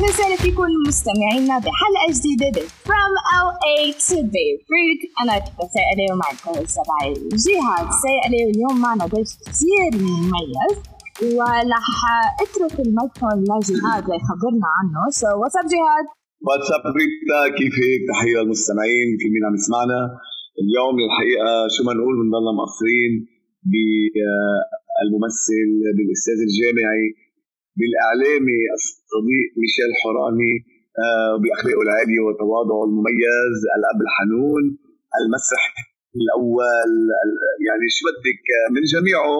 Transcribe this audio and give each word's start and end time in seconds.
أهلا 0.00 0.08
وسهلا 0.08 0.36
فيكم 0.36 0.68
مستمعينا 0.88 1.54
بحلقة 1.64 2.06
جديدة 2.16 2.62
From 2.88 3.12
LA 3.46 3.78
to 4.06 4.16
Beirut 4.32 5.02
أنا 5.22 5.34
تسائلة 5.60 6.04
ومعكم 6.12 6.52
تبعي 6.74 7.12
جهاد 7.44 7.88
سائلة 8.04 8.38
واليوم 8.46 8.76
معنا 8.84 9.04
ضيف 9.14 9.30
كثير 9.46 9.90
مميز. 10.04 10.74
ورح 11.36 11.88
أترك 12.42 12.76
الميكروفون 12.86 13.38
لجهاد 13.50 14.04
ليخبرنا 14.10 14.68
عنه. 14.76 15.00
so 15.20 15.30
what's 15.40 15.56
up 15.60 15.66
جهاد؟ 15.74 16.06
what's 16.46 16.73
up 16.73 16.82
ريتا 16.98 17.40
كيفك؟ 17.58 18.00
تحية 18.10 18.38
للمستمعين. 18.42 19.08
في 19.20 19.26
مين 19.32 19.42
عم 19.48 19.54
يسمعنا؟ 19.60 20.00
اليوم 20.62 20.94
الحقيقة 21.06 21.50
شو 21.74 21.80
ما 21.86 21.92
نقول 21.98 22.14
بنضلنا 22.20 22.52
مقصرين 22.60 23.12
بالممثل 23.70 25.68
بالأستاذ 25.96 26.38
الجامعي 26.48 27.04
بالإعلامي 27.78 28.60
الصديق 29.10 29.48
ميشيل 29.60 29.90
حوراني 30.00 30.54
آه، 31.04 31.34
باخلاقه 31.42 31.82
العاليه 31.86 32.20
وتواضعه 32.26 32.82
المميز 32.88 33.58
الأب 33.76 33.98
الحنون 34.06 34.64
المسرح 35.20 35.64
الأول 36.20 36.92
يعني 37.66 37.86
شو 37.96 38.02
بدك 38.16 38.44
من 38.74 38.82
جميعه 38.94 39.36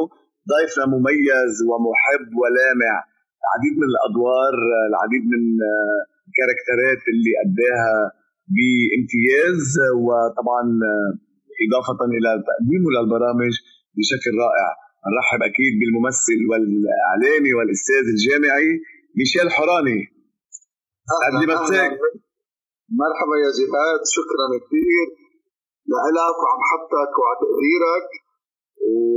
ضيفنا 0.52 0.84
مميز 0.95 1.55
ومحب 1.69 2.28
ولامع. 2.42 2.95
العديد 3.42 3.75
من 3.80 3.88
الأدوار 3.92 4.55
العديد 4.91 5.25
من 5.33 5.42
الكاركترات 6.28 7.00
آه، 7.05 7.11
اللي 7.12 7.33
أداها 7.45 7.97
بامتياز 8.56 9.69
وطبعا 10.06 10.64
آه، 10.91 11.11
إضافة 11.64 12.00
إلى 12.16 12.30
تقديمه 12.50 12.89
للبرامج 12.95 13.55
بشكل 13.97 14.33
رائع. 14.45 14.69
نرحب 15.14 15.41
أكيد 15.50 15.73
بالممثل 15.80 16.39
والإعلامي 16.50 17.50
والأستاذ 17.56 18.05
الجامعي 18.14 18.70
ميشيل 19.19 19.48
حوراني. 19.56 20.00
قبل 21.22 21.47
ما 21.48 21.56
مرحبا 23.00 23.36
يا 23.44 23.50
جهاد 23.58 24.00
شكرا 24.17 24.47
كثير. 24.64 25.06
لك 26.17 26.36
وعم 26.42 26.61
حطك 26.70 27.12
وعلى 27.19 27.36
تقديرك. 27.42 28.08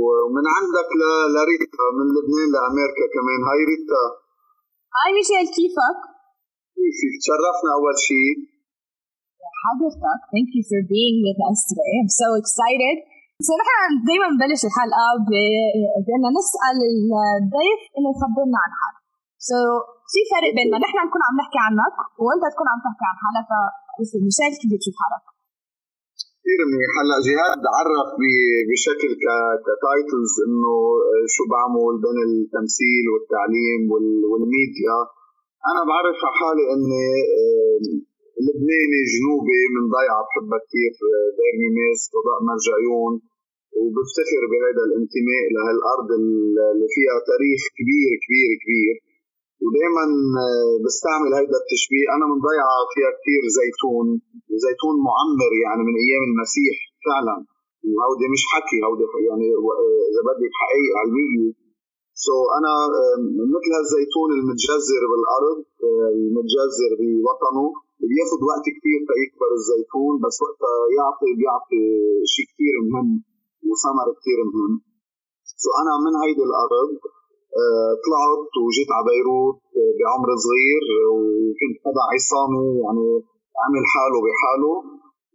ومن 0.04 0.44
عندك 0.56 0.90
لريتا 1.34 1.86
من 1.96 2.06
لبنان 2.14 2.48
لأمريكا 2.54 3.06
كمان. 3.14 3.40
هاي 3.48 3.60
ريتا. 3.70 4.04
هاي 4.96 5.10
ميشيل 5.16 5.46
كيفك؟ 5.56 6.00
كيفك 6.74 7.12
تشرفنا 7.20 7.70
أول 7.76 7.96
شيء 8.08 8.34
حضرتك 9.64 10.22
thank 10.32 10.50
you 10.56 10.64
for 10.70 10.80
being 10.94 11.16
with 11.26 11.40
us 11.50 11.60
today. 11.70 11.92
I'm 12.00 12.12
so 12.22 12.28
excited. 12.42 12.96
so 13.46 13.52
نحن 13.60 13.92
دائما 14.08 14.26
نبلش 14.34 14.62
الحلقة 14.68 15.06
بان 16.06 16.24
نسأل 16.38 16.78
الضيف 17.40 17.80
إنه 17.96 18.08
يخبرنا 18.14 18.58
عن 18.64 18.70
حاله 18.78 18.93
so 19.48 19.60
في 20.12 20.20
فرق 20.32 20.50
بين 20.56 20.68
ما 20.72 20.78
نحن 20.84 20.96
نكون 21.06 21.22
عم 21.26 21.34
نحكي 21.40 21.60
عنك 21.66 21.94
وانت 22.24 22.44
تكون 22.52 22.66
عم 22.72 22.80
تحكي 22.86 23.04
عن 23.10 23.16
حالك 23.22 23.50
فمشان 24.10 24.50
كيف 24.60 24.70
بتشوف 24.72 24.96
حالك؟ 25.02 25.24
كثير 26.44 26.60
منيح. 26.70 26.90
هلأ 27.00 27.18
جهاد 27.26 27.62
عرف 27.76 28.08
بشكل 28.68 29.10
ك 29.66 29.75
titles 29.75 30.32
إنه 30.46 30.74
شو 31.34 31.42
بعمل 31.52 31.94
بين 32.04 32.18
التمثيل 32.28 33.04
والتعليم 33.12 33.82
والميديا. 34.30 34.98
أنا 35.70 35.82
بعرف 35.90 36.18
على 36.26 36.36
حالي 36.40 36.64
إني 36.74 37.08
لبناني 38.44 39.00
جنوبي 39.12 39.62
من 39.74 39.84
ضيعة 39.96 40.20
بحبها 40.26 40.60
كثير 40.64 40.92
دير 41.38 41.54
ميميس 41.62 42.00
وضاء 42.14 42.38
مرج 42.48 42.66
عيون 42.78 43.14
وبفتخر 43.80 44.42
بهذا 44.50 44.82
الانتماء 44.88 45.44
لهالأرض 45.54 46.08
اللي 46.18 46.88
فيها 46.94 47.16
تاريخ 47.30 47.60
كبير 47.78 48.10
كبير 48.24 48.50
كبير. 48.62 48.96
ودائما 49.64 50.04
آه، 50.44 50.74
بستعمل 50.84 51.30
هذا 51.38 51.56
التشبيه. 51.62 52.06
أنا 52.16 52.24
من 52.30 52.38
ضيعة 52.48 52.78
فيها 52.92 53.10
كثير 53.18 53.42
زيتون 53.58 54.06
زيتون 54.64 54.94
معمر 55.08 55.52
يعني 55.64 55.82
من 55.88 55.94
أيام 56.04 56.22
المسيح 56.30 56.76
فعلا. 57.06 57.36
وهودي 57.92 58.26
مش 58.34 58.42
حكي 58.52 58.78
هودي 58.86 59.06
يعني 59.28 59.46
آه، 59.58 60.04
إذا 60.10 60.22
بدك 60.28 60.52
حقيقه 60.62 60.94
علميه 61.00 61.52
so 62.26 62.36
so 62.36 62.56
أنا 62.58 62.72
آه، 63.00 63.18
مثل 63.54 63.70
هالزيتون 63.78 64.28
المتجذر 64.38 65.02
بالأرض 65.10 65.58
المتجذر 66.14 66.90
بوطنه 67.00 67.66
بياخذ 68.10 68.40
وقت 68.50 68.66
كثير 68.76 68.98
تيكبر 69.10 69.50
الزيتون 69.60 70.14
بس 70.24 70.36
وقتها 70.44 70.78
يعطي 70.98 71.30
بيعطي 71.38 71.82
شيء 72.32 72.46
كثير 72.50 72.74
مهم 72.90 73.10
وثمر 73.68 74.08
كثير 74.18 74.38
مهم. 74.50 74.74
so 75.62 75.68
أنا 75.80 75.92
من 76.04 76.14
هيدي 76.22 76.44
الأرض 76.50 76.90
طلعت 78.04 78.52
وجيت 78.64 78.90
على 78.96 79.04
بيروت 79.10 79.58
آه، 79.78 79.92
بعمر 79.98 80.30
صغير 80.44 80.82
وكنت 81.14 81.76
حدا 81.84 82.02
عصامي 82.12 82.66
يعني 82.84 83.06
عمل 83.64 83.84
حاله 83.92 84.18
بحاله. 84.26 84.74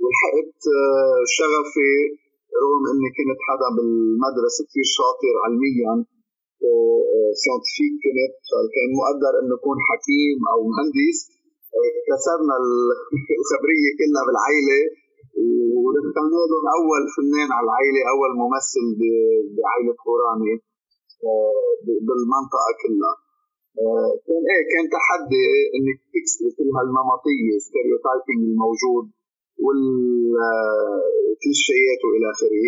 ولحقت 0.02 0.60
آه، 0.80 1.22
شغفي 1.38 1.94
رغم 2.64 2.84
إني 2.92 3.10
كنت 3.18 3.40
حدا 3.48 3.68
بالمدرسة 3.76 4.62
كثير 4.68 4.88
شاطر 4.98 5.34
علميا 5.44 5.94
scientific 7.44 8.02
كنت. 8.18 8.34
فكان 8.50 8.90
مقدر 9.00 9.34
انه 9.40 9.56
أكون 9.60 9.78
حكيم 9.90 10.38
أو 10.54 10.60
مهندس. 10.72 11.20
كسرنا 12.10 12.56
الخبرية 13.40 13.90
كلها 14.00 14.24
بالعائله 14.28 14.80
ودخلنا 15.84 16.42
لهم 16.52 16.66
أول 16.78 17.02
فنان 17.16 17.50
على 17.56 17.66
العائله 17.68 18.02
أول 18.14 18.32
ممثل 18.44 18.86
بعائله 19.58 19.94
قراني 20.06 20.54
آه، 20.56 20.79
بالمنطقة 22.06 22.72
كلها 22.82 23.16
آه، 23.84 24.12
كان 24.28 24.44
إيه 24.52 24.64
كان 24.74 24.86
تحدي 24.98 25.46
إنك 25.76 26.00
تكسري 26.14 26.50
كل 26.58 26.70
هالنمطيه 26.78 27.50
stereotyping 27.68 28.42
الموجود 28.52 29.06
والكليشيات 30.60 32.00
وإلى 32.06 32.28
آخره 32.34 32.68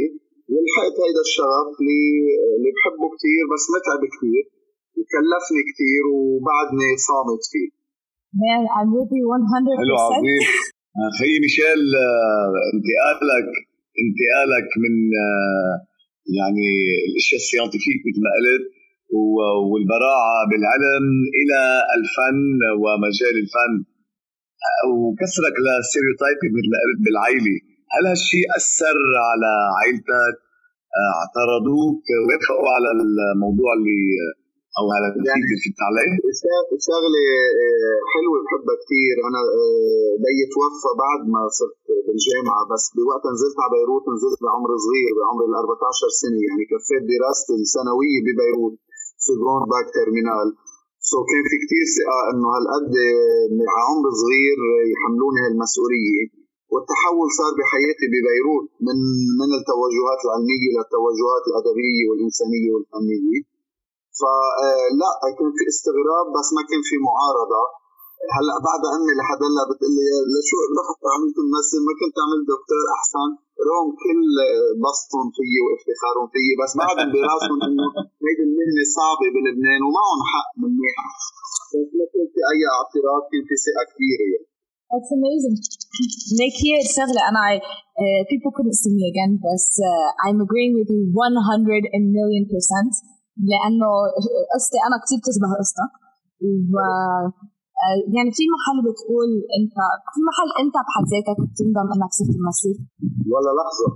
ولحقت 0.51 0.95
هيدا 1.03 1.23
الشغف 1.27 1.69
اللي 1.79 2.03
اللي 2.55 2.71
بحبه 2.75 3.05
كثير 3.15 3.43
بس 3.53 3.63
متعب 3.75 4.01
كثير 4.13 4.43
وكلفني 4.97 5.61
كثير 5.69 6.03
وبعدني 6.15 6.89
صامت 7.07 7.43
فيه. 7.51 7.69
Man, 8.43 8.63
I'm 8.77 8.89
with 8.95 9.11
you 9.19 9.25
100%. 9.27 9.81
حلو 9.81 9.95
عظيم. 10.05 10.43
خيي 11.19 11.37
ميشيل 11.43 11.83
آه، 12.05 12.51
انتقالك 12.73 13.49
انتقالك 14.03 14.69
من 14.83 14.93
آه، 15.25 15.73
يعني 16.37 16.69
الأشياء 17.07 17.39
السيانتيفيك 17.43 17.99
مثل 18.07 18.21
ما 18.25 18.31
قلت 18.37 18.65
والبراعة 19.71 20.39
بالعلم 20.49 21.05
إلى 21.39 21.61
الفن 21.97 22.59
ومجال 22.83 23.35
الفن. 23.43 23.73
وكسرك 24.93 25.55
لل 25.65 25.77
stereotype 25.77 26.37
مثل 26.55 26.67
ما 26.73 26.79
قلت 26.83 26.99
بالعائله 27.05 27.55
هل 27.93 28.03
هالشيء 28.11 28.45
أثر 28.59 28.97
على 29.29 29.51
عائلتك 29.77 30.35
أعترضوك؟ 31.15 32.03
وافقوا 32.25 32.69
على 32.75 32.89
الموضوع 32.97 33.69
اللي 33.77 34.01
أو 34.77 34.85
على 34.95 35.07
يعني 35.29 35.43
اللي 35.45 35.57
عليه؟ 35.87 36.11
شغله 36.89 37.23
آه، 37.61 37.99
حلوة 38.13 38.37
بحبها 38.43 38.75
كثير 38.83 39.15
أنا 39.29 39.41
آه، 39.59 40.11
بيي 40.23 40.43
توفى 40.53 40.91
بعد 41.03 41.21
ما 41.33 41.41
صرت 41.59 41.79
بالجامعة 42.05 42.63
بس 42.71 42.83
بوقت 42.95 43.23
نزلت 43.33 43.57
على 43.63 43.71
بيروت 43.75 44.03
نزلت 44.15 44.39
بعمر 44.45 44.71
صغير 44.85 45.11
بعمر 45.19 45.43
ال 45.49 45.55
14 45.63 46.09
سنة. 46.21 46.39
يعني 46.47 46.63
كفيت 46.71 47.03
دراستي 47.11 47.53
الثانويه 47.65 48.17
ببيروت 48.25 48.75
في 49.23 49.31
جراند 49.41 49.65
باك 49.71 49.87
تيرمينال. 49.97 50.47
سو 51.09 51.17
كان 51.29 51.43
في 51.51 51.57
كثير 51.63 51.85
ثقة 51.97 52.19
إنه 52.31 52.47
هالقد 52.55 52.93
على 53.69 53.83
عمر 53.89 54.05
صغير 54.21 54.59
يحملوني 54.93 55.39
هالمسؤولية. 55.45 56.23
والتحول 56.71 57.27
صار 57.39 57.51
بحياتي 57.59 58.05
ببيروت 58.13 58.67
من 58.87 58.97
من 59.39 59.49
التوجهات 59.59 60.19
العلمية 60.25 60.69
للتوجهات 60.75 61.43
الأدبية 61.49 62.03
والإنسانية 62.09 62.69
والفنية. 62.73 63.50
فلا 64.21 65.11
آه، 65.25 65.31
كان 65.37 65.49
في 65.57 65.63
استغراب 65.71 66.25
بس 66.35 66.47
ما 66.57 66.63
كان 66.69 66.81
في 66.89 66.95
معارضة. 67.07 67.63
هلأ 68.35 68.55
بعد 68.67 68.81
امي 68.95 69.13
لحد 69.19 69.41
هلأ 69.47 69.63
بتقول 69.69 69.91
لي 69.97 70.05
لشو 70.33 70.57
رحت 70.79 71.01
عملت 71.13 71.37
ممثل 71.47 71.79
ما 71.87 71.93
كنت 72.01 72.15
عملت 72.23 72.45
دكتور 72.55 72.83
أحسن. 72.97 73.29
رغم 73.69 73.89
كل 74.03 74.23
بسطهم 74.85 75.27
فيي 75.37 75.59
وإفتخارهم 75.65 76.27
فيي 76.33 76.51
بس 76.61 76.71
بعدهم 76.81 77.09
براسهم 77.15 77.59
إنه 77.67 77.85
هيدي 78.23 78.43
المهنة 78.47 78.83
صعبة 78.97 79.27
بلبنان 79.35 79.81
ومعهم 79.87 80.21
حق 80.31 80.49
منيحه 80.61 81.09
بس 81.71 81.89
ما 81.97 82.05
كان 82.13 82.25
في 82.33 82.39
أي 82.51 82.61
اعتراض 82.75 83.21
كان 83.31 83.43
في 83.49 83.55
ثقة 83.65 83.83
كبيرة 83.91 84.25
يعني. 84.33 84.47
That's 84.91 85.11
amazing. 85.17 85.55
ليك 86.39 86.55
هي 86.65 86.73
الشغلة 86.85 87.21
أنا 87.29 87.41
I, 87.51 87.53
uh, 88.01 88.21
people 88.31 88.51
couldn't 88.55 88.77
see 88.81 88.93
me 88.97 89.03
again 89.11 89.31
بس 89.47 89.67
uh, 89.91 90.09
I'm 90.25 90.39
agreeing 90.45 90.73
with 90.79 90.89
you 90.93 91.01
100 91.15 92.11
million 92.17 92.43
percent. 92.53 92.91
لأنه 93.49 93.89
قصتي 94.53 94.79
أنا 94.87 94.95
كثير 95.03 95.17
بتشبه 95.21 95.49
قصتك. 95.61 95.91
و 96.73 96.75
يعني 98.15 98.31
في 98.37 98.43
محل 98.55 98.77
بتقول 98.87 99.29
أنت 99.57 99.75
في 100.13 100.19
محل 100.29 100.49
أنت 100.63 100.75
بحد 100.85 101.05
ذاتك 101.13 101.37
بتندم 101.45 101.87
إنك 101.93 102.11
صرت 102.17 102.35
ممثل 102.43 102.73
ولا 103.33 103.51
لحظة. 103.59 103.89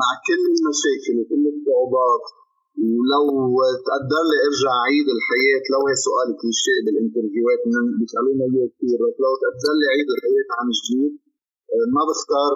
مع 0.00 0.08
كل 0.26 0.42
المشاكل 0.54 1.14
وكل 1.20 1.44
الصعوبات 1.54 2.24
ولو 2.96 3.24
تقدر 3.88 4.22
لي 4.30 4.36
أرجع 4.48 4.72
عيد 4.88 5.06
الحياة 5.16 5.64
لو 5.72 5.80
هي 5.88 5.96
سؤال 6.06 6.28
كليشيه 6.40 6.78
بالإنترفيوهات 6.84 7.60
بيسألونا 7.98 8.44
إياه 8.50 8.68
كثير 8.74 8.98
بس 9.04 9.16
لو 9.24 9.32
تقدر 9.44 9.72
لي 9.80 9.86
عيد 9.94 10.08
الحياة 10.14 10.48
عن 10.58 10.66
جديد 10.78 11.12
ما 11.96 12.02
بختار 12.10 12.52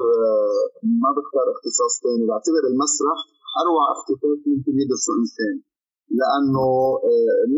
ما 1.02 1.10
بختار 1.16 1.46
اختصاص 1.54 1.92
ثاني 2.04 2.24
بعتبر 2.30 2.62
المسرح 2.72 3.18
أروع 3.62 3.84
اختصاص 3.96 4.38
ممكن 4.52 4.74
يدرسه 4.82 5.10
الانسان 5.14 5.54
لأنه 6.18 6.66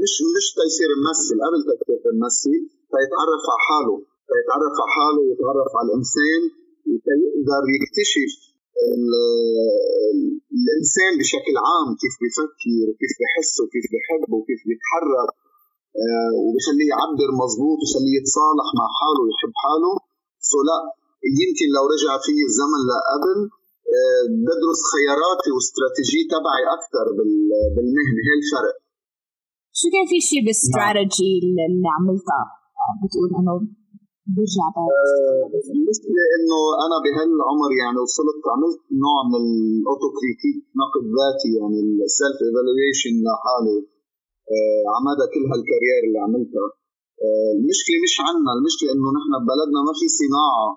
مش 0.01 0.15
مش 0.35 0.47
تيصير 0.59 0.91
ممثل 1.01 1.37
قبل 1.47 1.61
تكتيك 1.69 2.01
تمثل 2.05 2.55
فيتعرف 2.91 3.45
على 3.53 3.63
حاله. 3.69 3.97
فيتعرف 4.29 4.75
على 4.83 4.93
حاله 4.97 5.21
ويتعرف 5.27 5.73
على 5.79 5.87
الإنسان 5.89 6.43
ويقدر 6.89 7.63
يكتشف 7.77 8.33
الإنسان 10.59 11.13
بشكل 11.21 11.55
عام 11.69 11.89
كيف 12.03 12.15
بفكر 12.23 12.75
وكيف 12.89 13.13
بحس 13.21 13.53
وكيف 13.63 13.85
بحب 13.93 14.29
وكيف 14.37 14.61
بيتحرك 14.69 15.31
آه، 16.03 16.33
وبخليه 16.43 16.89
يعبر 16.95 17.29
مزبوط 17.43 17.79
ويخليه 17.81 18.15
يتصالح 18.21 18.69
مع 18.79 18.87
حاله 18.99 19.21
ويحب 19.25 19.55
حاله. 19.65 19.93
سو 20.51 20.59
لا 20.69 20.79
يمكن 21.41 21.69
لو 21.77 21.85
رجع 21.95 22.13
في 22.25 22.33
الزمن 22.49 22.81
لقبل 22.91 23.39
آه، 23.45 23.58
بدرس 24.47 24.81
خياراتي 24.93 25.51
واستراتيجية 25.55 26.25
تبعي 26.35 26.65
أكثر 26.77 27.07
بالمهنة 27.75 28.21
هي 28.29 28.35
الفرق. 28.41 28.77
شو 29.79 29.87
كان 29.95 30.07
في 30.13 30.19
شيء 30.29 30.41
بالاستراتيجي 30.45 31.33
اللي 31.69 31.91
عملتها؟ 31.97 32.43
بتقول 33.01 33.31
إنه 33.39 33.55
برجع 34.35 34.67
بالنسبة 35.53 36.09
إنه 36.37 36.59
أنا 36.85 36.97
بهالعمر 37.05 37.71
يعني 37.83 37.99
وصلت 38.05 38.41
عملت 38.55 38.81
نوع 39.05 39.19
من 39.33 39.43
ال 39.81 39.86
auto 39.86 40.09
critique 40.17 40.59
نقد 40.81 41.05
ذاتي 41.19 41.51
يعني 41.59 41.79
ال 42.09 42.15
self 42.15 42.39
evaluation 42.47 43.15
لحالي. 43.27 43.79
آه، 44.55 44.83
على 44.91 45.01
مدى 45.09 45.25
كل 45.33 45.45
هال 45.53 45.65
career 45.65 46.01
اللي 46.07 46.21
عملتها. 46.27 46.69
آه، 47.25 47.51
المشكلة 47.59 47.97
مش 48.07 48.15
عنا 48.27 48.51
المشكلة 48.59 48.91
إنه 48.95 49.09
نحن 49.19 49.33
ببلدنا 49.43 49.81
ما 49.87 49.93
في 50.01 50.07
صناعة. 50.21 50.69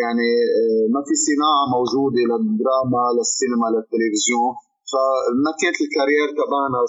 يعني 0.00 0.30
آه، 0.58 0.84
ما 0.94 1.00
في 1.06 1.14
صناعة 1.28 1.64
موجودة 1.76 2.22
للدراما 2.30 3.04
للسينما 3.16 3.66
للتلفزيون. 3.74 4.52
فما 4.90 5.52
كانت 5.60 5.78
الكارير 5.84 6.26
تبعنا 6.40 6.80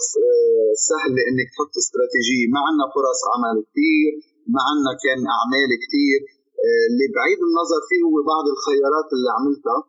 سهلة 0.89 1.21
إنك 1.29 1.47
تحط 1.53 1.73
استراتيجية. 1.81 2.45
ما 2.53 2.59
عندنا 2.67 2.87
فرص 2.95 3.19
عمل 3.33 3.55
كثير 3.69 4.11
ما 4.53 4.61
عندنا 4.69 4.93
كان 5.03 5.19
أعمال 5.35 5.69
كثير 5.83 6.19
آه، 6.65 6.85
اللي 6.89 7.07
بعيد 7.17 7.39
النظر 7.47 7.81
فيه 7.89 8.01
هو 8.07 8.17
بعض 8.33 8.45
الخيارات 8.53 9.07
اللي 9.15 9.29
عملتها. 9.37 9.79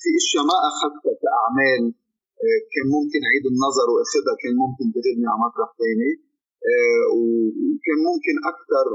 في 0.00 0.08
أشياء 0.20 0.44
ما 0.50 0.58
أخذتها 0.70 1.14
كأعمال 1.22 1.82
آه، 2.44 2.60
كان 2.72 2.86
ممكن 2.96 3.20
أعيد 3.28 3.44
النظر 3.52 3.86
وأخذها 3.92 4.34
كان 4.42 4.54
ممكن 4.64 4.84
تجدني 4.94 5.26
على 5.30 5.40
مطرح 5.46 5.68
ثاني 5.80 6.12
آه، 6.70 7.04
وكان 7.16 7.98
ممكن 8.08 8.34
أكثر 8.52 8.86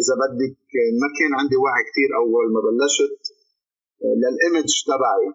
إذا 0.00 0.14
بدك 0.22 0.58
ما 1.00 1.08
كان 1.18 1.32
عندي 1.40 1.56
وعي 1.62 1.82
كثير 1.88 2.10
أول 2.22 2.46
ما 2.54 2.60
بلشت 2.66 3.22
للإيمج 4.22 4.70
تبعي 4.88 5.26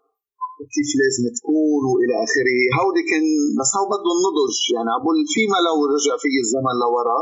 كيف 0.73 0.89
لازم 1.01 1.25
تكون 1.37 1.81
وإلى 1.91 2.15
آخره. 2.25 2.59
هودي 2.77 3.03
كان 3.11 3.25
بس 3.59 3.71
هو 3.77 3.85
بده 3.93 4.11
النضج 4.17 4.57
يعني 4.75 4.89
عبول 4.97 5.17
فيما 5.33 5.59
لو 5.67 5.77
رجع 5.93 6.13
في 6.21 6.29
الزمن 6.43 6.75
لورا 6.83 7.19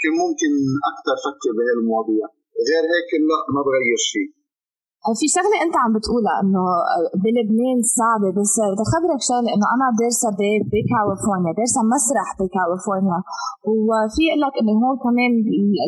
كان 0.00 0.12
ممكن 0.22 0.52
أكثر 0.90 1.16
فكر 1.26 1.50
بهالمواضيع. 1.56 2.26
غير 2.68 2.84
هيك 2.92 3.10
لا 3.30 3.40
ما 3.54 3.60
بغير 3.66 3.98
شيء. 4.12 4.28
في 5.20 5.26
شغلة 5.36 5.56
أنت 5.64 5.74
عم 5.82 5.90
بتقولها 5.96 6.34
إنه 6.42 6.64
بلبنان 7.24 7.78
صعبة 7.98 8.28
بس 8.38 8.54
بدي 8.72 8.82
أخبرك 8.86 9.20
شغلة 9.30 9.50
إنه 9.54 9.66
أنا 9.74 9.86
دارسة 10.00 10.28
بكاليفورنيا 10.70 11.52
دارسة 11.58 11.80
مسرح 11.94 12.28
بكاليفورنيا 12.40 13.18
وفي 13.88 14.22
أقول 14.28 14.40
لك 14.44 14.54
إنه 14.60 14.72
هون 14.82 14.96
كمان 15.06 15.32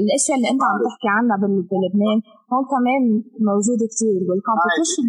الأشياء 0.01 0.37
اللي 0.39 0.49
أنت 0.55 0.62
عم 0.69 0.77
تحكي 0.87 1.09
عنها 1.17 1.37
بلبنان 1.71 2.19
هون 2.53 2.65
كمان 2.75 3.03
موجودة 3.51 3.85
كثير 3.93 4.21
وال 4.29 4.41
competition 4.41 5.06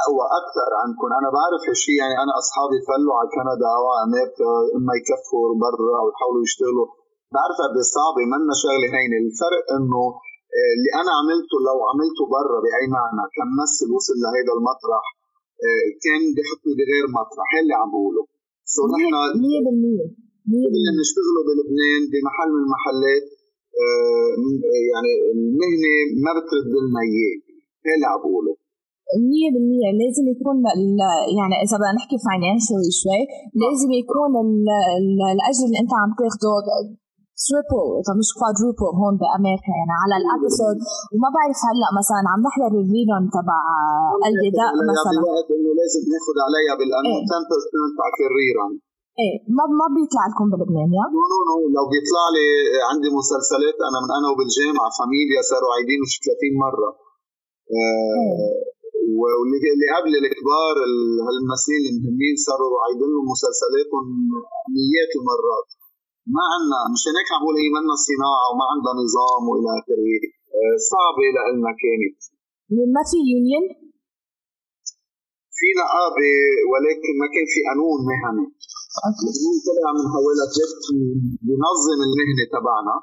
أقوى 0.00 0.24
أكثر 0.40 0.68
عنكم 0.82 1.08
أنا 1.18 1.28
بعرف 1.36 1.62
هالشيء 1.68 1.96
يعني 2.02 2.16
أنا 2.24 2.32
أصحابي 2.42 2.78
فلوا 2.88 3.14
على 3.18 3.28
كندا 3.34 3.68
أو 3.76 3.84
على 3.90 4.00
أمريكا 4.06 4.50
إما 4.76 4.92
يكفوا 4.98 5.46
برا 5.62 5.92
أو 6.00 6.04
يحاولوا 6.12 6.44
يشتغلوا. 6.46 6.88
بعرف 7.36 7.56
قد 7.64 7.74
إيه 7.78 7.88
صعبة 7.96 8.22
منا 8.32 8.54
شغلة 8.62 8.88
هينة. 8.96 9.16
الفرق 9.26 9.64
إنه 9.76 10.02
آه، 10.08 10.31
اللي 10.74 10.90
أنا 11.00 11.12
عملته 11.18 11.56
لو 11.68 11.78
عملته 11.90 12.22
برا 12.34 12.58
باي 12.64 12.84
معنى 12.96 13.22
كممثل 13.36 13.88
وصل 13.96 14.16
لهيدا 14.24 14.52
المطرح 14.58 15.04
آه، 15.64 15.86
كان 16.04 16.22
بحطني 16.36 16.72
بغير 16.78 17.04
مطرح. 17.18 17.48
اللي 17.62 17.74
عم 17.80 17.88
بقوله. 17.94 18.24
so 18.74 18.82
نحن 18.94 19.12
100% 19.12 20.04
اللي 20.72 20.90
بنشتغله 20.96 21.40
بلبنان 21.48 22.02
بمحل 22.12 22.48
من 22.54 22.60
المحلات 22.64 23.26
آه، 23.82 24.32
يعني 24.92 25.12
المهنة 25.34 25.92
ما 26.24 26.30
بترد 26.36 26.68
لنا 26.84 27.00
اياه 27.06 27.36
اللي 27.96 28.06
عم 28.12 28.20
بقوله. 28.24 28.54
مية 29.30 29.48
بالمية. 29.54 29.88
لازم 30.00 30.24
يكون 30.34 30.56
يعني 31.38 31.54
إذا 31.64 31.76
بدنا 31.80 31.96
نحكي 31.98 32.16
financially 32.26 32.90
شوي 33.02 33.22
لازم 33.62 33.90
يكون 34.00 34.30
الأجر 35.34 35.62
اللي 35.66 35.78
أنت 35.82 35.92
عم 36.00 36.10
تاخده 36.20 36.52
triple 37.46 37.86
اذا 38.00 38.12
مش 38.20 38.28
quadruple 38.38 38.90
هون 39.00 39.14
بأمريكا 39.20 39.72
يعني. 39.78 39.94
على 40.02 40.14
ال 40.20 40.27
episode 40.27 40.78
وما 41.12 41.28
بعرف 41.36 41.58
هلأ 41.68 41.88
مثلا 42.00 42.22
عم 42.32 42.40
نحضر 42.46 42.72
ال 42.82 42.89
rerun 42.89 43.24
تبع 43.36 43.58
قلبي 44.24 44.48
دق 44.58 44.72
مثلا. 44.92 45.20
بوقت 45.24 45.48
إنه 45.56 45.70
لازم 45.80 46.02
ناخذ 46.12 46.36
عليها 46.46 46.74
بالقانون 46.78 47.20
10% 47.22 47.98
تاع 47.98 48.08
ال 48.30 48.37
rerun 48.37 48.72
إيه 49.20 49.36
ما 49.56 49.64
ما 49.80 49.86
بيطلع 49.96 50.24
لكم 50.30 50.46
بلبنان 50.52 50.90
يا؟ 50.98 51.04
no 51.14 51.22
no 51.32 51.38
no 51.48 51.58
لو 51.76 51.84
بيطلع 51.92 52.24
لي 52.36 52.46
عندي 52.90 53.08
مسلسلات 53.20 53.76
أنا 53.88 53.98
من 54.02 54.10
أنا 54.18 54.26
وبالجامعه 54.32 54.88
فاميليا 54.98 55.40
صاروا 55.50 55.70
عايدين 55.74 55.98
مش 56.04 56.14
30 56.24 56.64
مرة. 56.64 56.90
آه 57.78 58.52
واللي 59.20 59.88
قبل 59.96 60.12
الكبار 60.22 60.76
هالممثلين 61.26 61.84
المهمين 61.92 62.34
صاروا 62.46 62.82
عايدين 62.84 63.08
لهم 63.14 63.26
مسلسلاتهم 63.34 64.04
مئات 64.76 65.12
المرات. 65.20 65.68
ما 66.34 66.42
عندنا 66.52 66.78
مشان 66.94 67.12
هيك 67.18 67.30
عم 67.34 67.40
بقول 67.42 67.56
هي 67.62 67.68
منا 67.76 67.94
صناعة 68.08 68.44
وما 68.50 68.64
عندها 68.72 68.94
نظام 69.02 69.42
وإلى 69.50 69.70
آخره. 69.78 70.14
آه، 70.58 70.76
صعبه 70.90 71.24
لنا 71.34 71.72
كانت 71.82 72.18
ما 72.94 73.02
في 73.10 73.18
union؟ 73.30 73.64
في 75.58 75.68
نقابه 75.80 76.34
ولكن 76.70 77.12
ما 77.20 77.26
كان 77.34 77.46
في 77.52 77.60
قانون 77.68 77.98
مهني. 78.10 78.46
القانون 79.06 79.56
طلع 79.66 79.90
من 79.98 80.04
حوالي 80.12 80.44
بينظم 81.46 81.98
المهنة 82.08 82.44
تبعنا. 82.54 82.96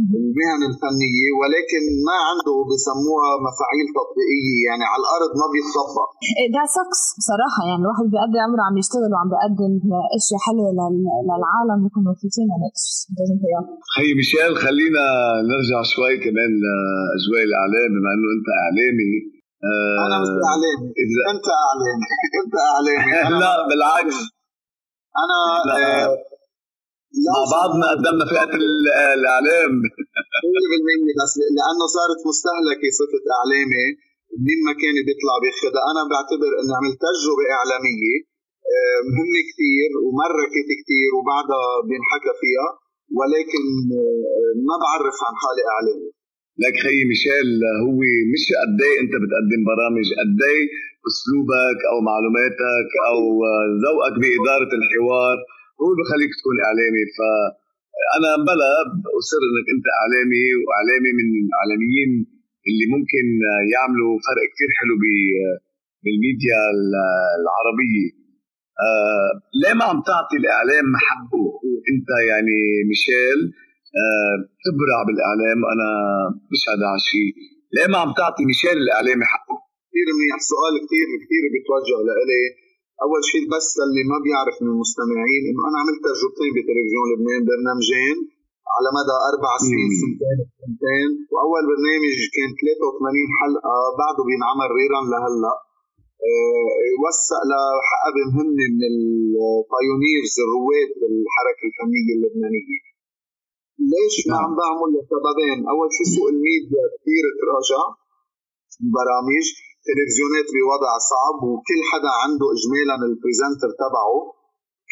المهن 0.00 0.62
الفنيه 0.70 1.26
ولكن 1.40 1.82
ما 2.08 2.16
عنده 2.28 2.54
بسموها 2.70 3.30
مفاعيل 3.46 3.86
تطبيقية 3.98 4.58
يعني 4.68 4.84
على 4.92 5.00
الأرض 5.04 5.30
ما 5.40 5.46
بيتطبق 5.54 6.08
ده 6.54 6.62
سكس 6.78 7.00
بصراحة 7.20 7.60
يعني 7.68 7.80
الواحد 7.84 8.06
بيقضي 8.12 8.38
عمره 8.46 8.62
عم 8.68 8.76
يشتغل 8.82 9.10
وعم 9.14 9.28
بيقدم 9.32 9.72
أشياء 10.18 10.40
حلوة 10.46 10.68
للعالم 11.28 11.76
بيكونوا 11.84 12.08
مبسوطين 12.12 12.46
يعني 12.52 12.66
خي 13.94 14.08
ميشيل 14.18 14.52
خلينا 14.64 15.04
نرجع 15.50 15.78
شوي 15.94 16.14
كمان 16.24 16.50
لأجواء 16.62 17.42
الإعلام 17.48 17.88
بما 17.94 18.10
إنه 18.16 18.28
أنت 18.36 18.48
إعلامي. 18.62 19.12
آه 19.68 19.98
أنا 20.06 20.16
مش 20.22 20.30
إعلامي. 20.50 20.86
انت 21.32 21.46
اعلامي 21.66 22.06
أنت 22.40 22.54
إعلامي. 22.70 23.10
لا 23.44 23.52
بالعكس. 23.68 24.18
أنا 25.22 25.38
آه 25.76 26.31
مع 27.26 27.38
بعضنا 27.56 27.86
قدمنا 27.92 28.24
فئة 28.32 28.52
الإعلام. 29.18 29.72
100% 29.82 31.20
بس 31.20 31.32
لأنه 31.56 31.84
صارت 31.96 32.20
مستهلكة 32.30 32.88
صفة 33.00 33.22
إعلامي. 33.38 33.86
مين 34.46 34.58
ما 34.66 34.72
كان 34.82 34.96
بيطلع 35.06 35.34
بياخذها 35.42 35.82
أنا 35.92 36.02
بعتبر 36.12 36.50
إني 36.60 36.72
عملت 36.78 36.98
تجربة 37.08 37.44
إعلامية 37.58 38.16
آه، 38.74 39.00
مهمة 39.10 39.40
كثير 39.50 39.90
ومركت 40.04 40.68
كثير 40.80 41.10
وبعدها 41.16 41.66
بينحكى 41.88 42.32
فيها 42.42 42.68
ولكن 43.18 43.64
آه، 44.00 44.52
ما 44.68 44.76
بعرف 44.84 45.16
عن 45.26 45.34
حالي 45.42 45.62
إعلامي. 45.74 46.08
لك 46.62 46.74
خيي 46.84 47.02
ميشيل 47.10 47.50
هو 47.84 48.00
مش 48.32 48.44
قد 48.62 48.78
إيه 48.88 48.96
أنت 49.02 49.14
بتقدم 49.22 49.60
برامج 49.72 50.06
قد 50.20 50.38
إيه 50.52 50.64
أسلوبك 51.10 51.80
أو 51.92 51.96
معلوماتك 52.10 52.90
أو 53.10 53.18
ذوقك 53.84 54.14
بإدارة 54.22 54.70
الحوار. 54.78 55.38
هو 55.82 55.90
بخليك 55.98 56.32
تكون 56.38 56.56
إعلامي. 56.68 57.04
ف 57.16 57.18
أنا 58.16 58.30
بلا 58.48 58.72
أصر 59.18 59.40
إنك 59.48 59.66
أنت 59.74 59.86
إعلامي 60.00 60.44
وإعلامي 60.62 61.10
من 61.18 61.26
الإعلاميين 61.42 62.12
اللي 62.68 62.86
ممكن 62.94 63.26
يعملوا 63.74 64.12
فرق 64.26 64.44
كثير 64.52 64.70
حلو 64.78 64.94
بالميديا 66.02 66.60
العربية. 67.40 68.08
آه 68.86 69.30
ليه 69.60 69.74
ما 69.78 69.84
عم 69.90 69.98
تعطي 70.10 70.36
الإعلام 70.42 70.86
حقه؟ 71.08 71.44
أنت 71.92 72.10
يعني 72.30 72.58
ميشيل 72.90 73.40
آه 74.02 74.34
تبرع 74.64 74.98
بالإعلام 75.06 75.58
أنا 75.72 75.88
مش 76.52 76.62
هذا 76.70 76.88
شيء 77.10 77.30
ليه 77.74 77.88
ما 77.92 77.98
عم 78.02 78.10
تعطي 78.20 78.42
ميشيل 78.50 78.76
الاعلامي 78.84 79.24
حقه؟ 79.32 79.56
كثير 79.88 80.06
منيح 80.18 80.38
سؤال 80.52 80.74
كثير 80.84 81.08
كثير 81.22 81.42
بيتوجه 81.52 81.98
لإلي. 82.08 82.44
أول 83.04 83.20
شيء 83.32 83.44
بس 83.54 83.66
للي 83.78 84.02
ما 84.12 84.18
بيعرف 84.24 84.56
من 84.62 84.68
المستمعين 84.74 85.42
إنه 85.50 85.62
أنا 85.68 85.78
عملت 85.82 86.00
تجربتين 86.06 86.50
بتلفزيون 86.56 87.06
لبنان 87.10 87.42
برنامجين 87.50 88.16
على 88.76 88.88
مدى 88.98 89.16
أربع 89.30 89.52
سنين 89.66 89.90
سنتين 90.02 90.38
سنتين. 90.62 91.10
وأول 91.32 91.62
برنامج 91.72 92.16
كان 92.36 92.50
83 92.60 93.40
حلقة 93.40 93.74
بعده 94.00 94.22
بينعمل 94.30 94.68
ريران 94.78 95.04
لهلا. 95.12 95.54
وثق 97.02 97.40
لحقق 97.50 98.16
مهمة 98.30 98.66
من 98.78 98.82
ال 98.92 99.08
pioneers 99.08 100.34
الرواد 100.44 100.90
بالحركة 101.00 101.62
الفنية 101.68 102.10
اللبنانية. 102.16 102.80
ليش 103.92 104.16
ما 104.28 104.36
عم 104.42 104.52
بعمل 104.60 104.90
لسببين؟ 104.96 105.58
أول 105.72 105.88
شيء 105.96 106.06
سوق 106.14 106.28
الميديا 106.34 106.84
كثير 106.94 107.24
تراجع 107.40 107.82
البرامج 108.84 109.46
تلفزيونات 109.88 110.48
بوضع 110.54 110.92
صعب 111.10 111.38
وكل 111.50 111.80
حدا 111.90 112.12
عنده 112.22 112.46
اجمالا 112.56 112.96
ال 113.08 113.14
presenter 113.14 113.70
تبعه 113.82 114.16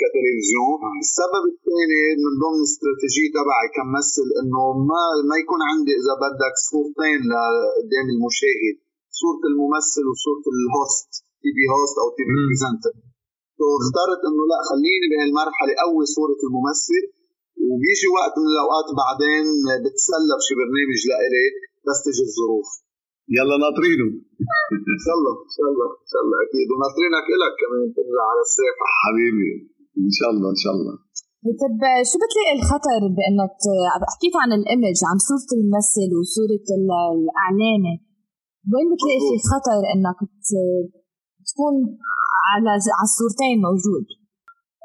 كتلفزيون. 0.00 0.80
السبب 1.06 1.44
الثاني 1.52 2.04
من 2.24 2.32
ضمن 2.42 2.58
الاستراتيجيه 2.62 3.28
تبعي 3.36 3.68
كممثل 3.76 4.26
إنه 4.40 4.62
ما 4.90 5.02
ما 5.28 5.36
يكون 5.42 5.60
عندي 5.70 5.92
إذا 6.00 6.14
بدك 6.24 6.54
صورتين 6.70 7.22
قدام 7.78 8.06
المشاهد 8.14 8.76
صورة 9.20 9.42
الممثل 9.50 10.04
وصورة 10.12 10.44
ال 10.54 11.10
host 11.42 11.50
TV 11.56 11.64
host 11.72 11.96
أو 12.02 12.08
TV 12.16 12.32
presenter 12.46 12.94
اخترت 13.80 14.20
إنه 14.28 14.44
لا 14.52 14.60
خليني 14.70 15.06
بهالمرحلة 15.12 15.72
قوي 15.82 16.04
صورة 16.16 16.40
الممثل 16.46 17.04
وبيجي 17.68 18.08
وقت 18.16 18.34
من 18.42 18.48
الأوقات 18.54 18.88
بعدين 19.02 19.46
بتسلى 19.82 20.32
بشي 20.38 20.54
برنامج 20.60 21.00
لإلي 21.10 21.46
بس 21.86 21.98
تجي 22.04 22.24
الظروف. 22.28 22.68
يلا 23.38 23.56
ناطرينه. 23.64 24.06
ان 24.94 25.00
شاء 25.04 25.14
الله 25.18 25.32
ان 25.46 25.52
شاء 25.56 25.66
الله 25.70 25.86
ان 26.04 26.08
شاء 26.12 26.20
الله 26.24 26.36
أكيد. 26.46 26.66
وناطرينك 26.72 27.26
الك 27.36 27.54
كمان 27.60 27.82
ترجع 27.96 28.24
على 28.30 28.42
الساحه 28.48 28.84
حبيبي 29.02 29.52
إن 30.06 30.12
شاء 30.18 30.30
الله 30.32 30.48
إن 30.54 30.60
شاء 30.64 30.74
الله. 30.76 30.94
طب 31.62 31.80
شو 32.08 32.16
بتلاقي 32.22 32.54
الخطر 32.58 33.00
بأنك 33.16 33.60
حكيت 34.12 34.34
عن 34.42 34.50
ال 34.58 34.65
image 34.65 34.98
عن 35.10 35.16
صورة 35.28 35.50
الممثل 35.58 36.10
وصورة 36.20 36.66
الاعلامي 36.78 37.94
وين 38.72 38.86
بتلاقي 38.92 39.20
في 39.28 39.36
خطر 39.52 39.80
إنك 39.94 40.18
تكون 41.48 41.74
على 42.50 42.70
على 42.98 43.06
الصورتين 43.10 43.56
موجود؟ 43.68 44.06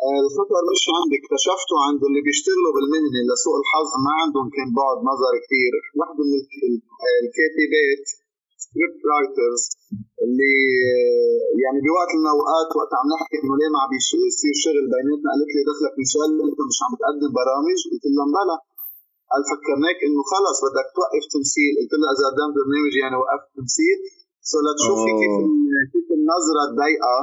آه، 0.05 0.19
الخطر 0.25 0.61
مش 0.73 0.83
عندي. 0.97 1.15
اكتشفته 1.21 1.75
عند 1.87 2.01
اللي 2.07 2.21
بيشتغلوا 2.27 2.71
بالمهنة 2.75 3.19
لسوء 3.29 3.55
الحظ. 3.61 3.89
ما 4.05 4.13
عندهم 4.21 4.47
كان 4.55 4.69
بعد 4.81 4.97
نظر 5.11 5.33
كثير. 5.43 5.73
واحدة 5.97 6.21
من 6.29 6.37
الكاتبات 7.23 8.05
script 8.75 9.01
writers 9.13 9.63
اللي 10.23 10.55
آه، 10.93 11.41
يعني 11.63 11.79
بوقت 11.85 12.11
من 12.17 12.23
الاوقات 12.25 12.69
وقت 12.79 12.91
عم 12.99 13.07
نحكي 13.13 13.35
إنه 13.41 13.53
ليه 13.59 13.69
ما 13.73 13.79
عم 13.83 13.91
يصير 13.99 14.53
شغل 14.63 14.85
بيناتنا 14.93 15.29
قالت 15.33 15.51
لي 15.55 15.61
دخلك 15.69 15.93
ميشيل 16.01 16.31
أنت 16.47 16.59
مش 16.69 16.79
عم 16.85 16.93
تقدم 17.01 17.31
برامج. 17.39 17.79
قلت 17.91 18.05
لها 18.15 18.27
بلا 18.35 18.57
قال 19.31 19.41
فكرناك 19.51 19.97
إنه 20.07 20.21
خلص 20.33 20.57
بدك 20.65 20.87
توقف 20.97 21.23
تمثيل. 21.33 21.71
قلت 21.79 21.93
لها 21.99 22.09
إذا 22.15 22.25
قدمت 22.29 22.53
برنامج 22.59 22.93
يعني 23.01 23.15
وقفت 23.21 23.47
تمثيل. 23.57 23.97
سو 24.49 24.57
لتشوفي 24.65 25.11
كيف 25.21 25.35
كيف 25.93 26.07
النظرة 26.19 26.61
الضيقة 26.69 27.15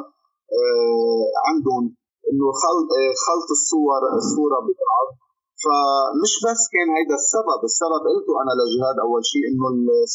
آه 0.59 1.25
عندهم 1.49 1.85
إنه 2.29 2.47
خلط 2.63 2.91
خلط 3.27 3.49
الصور 3.59 4.03
الصورة 4.21 4.59
ببعض. 4.67 5.09
فمش 5.63 6.33
بس 6.45 6.61
كان 6.75 6.89
هيدا 6.97 7.17
السبب 7.23 7.61
السبب 7.71 8.03
قلته 8.13 8.33
أنا 8.43 8.53
لجهاد 8.59 8.97
أول 9.07 9.23
شيء 9.33 9.45
إنه 9.51 9.67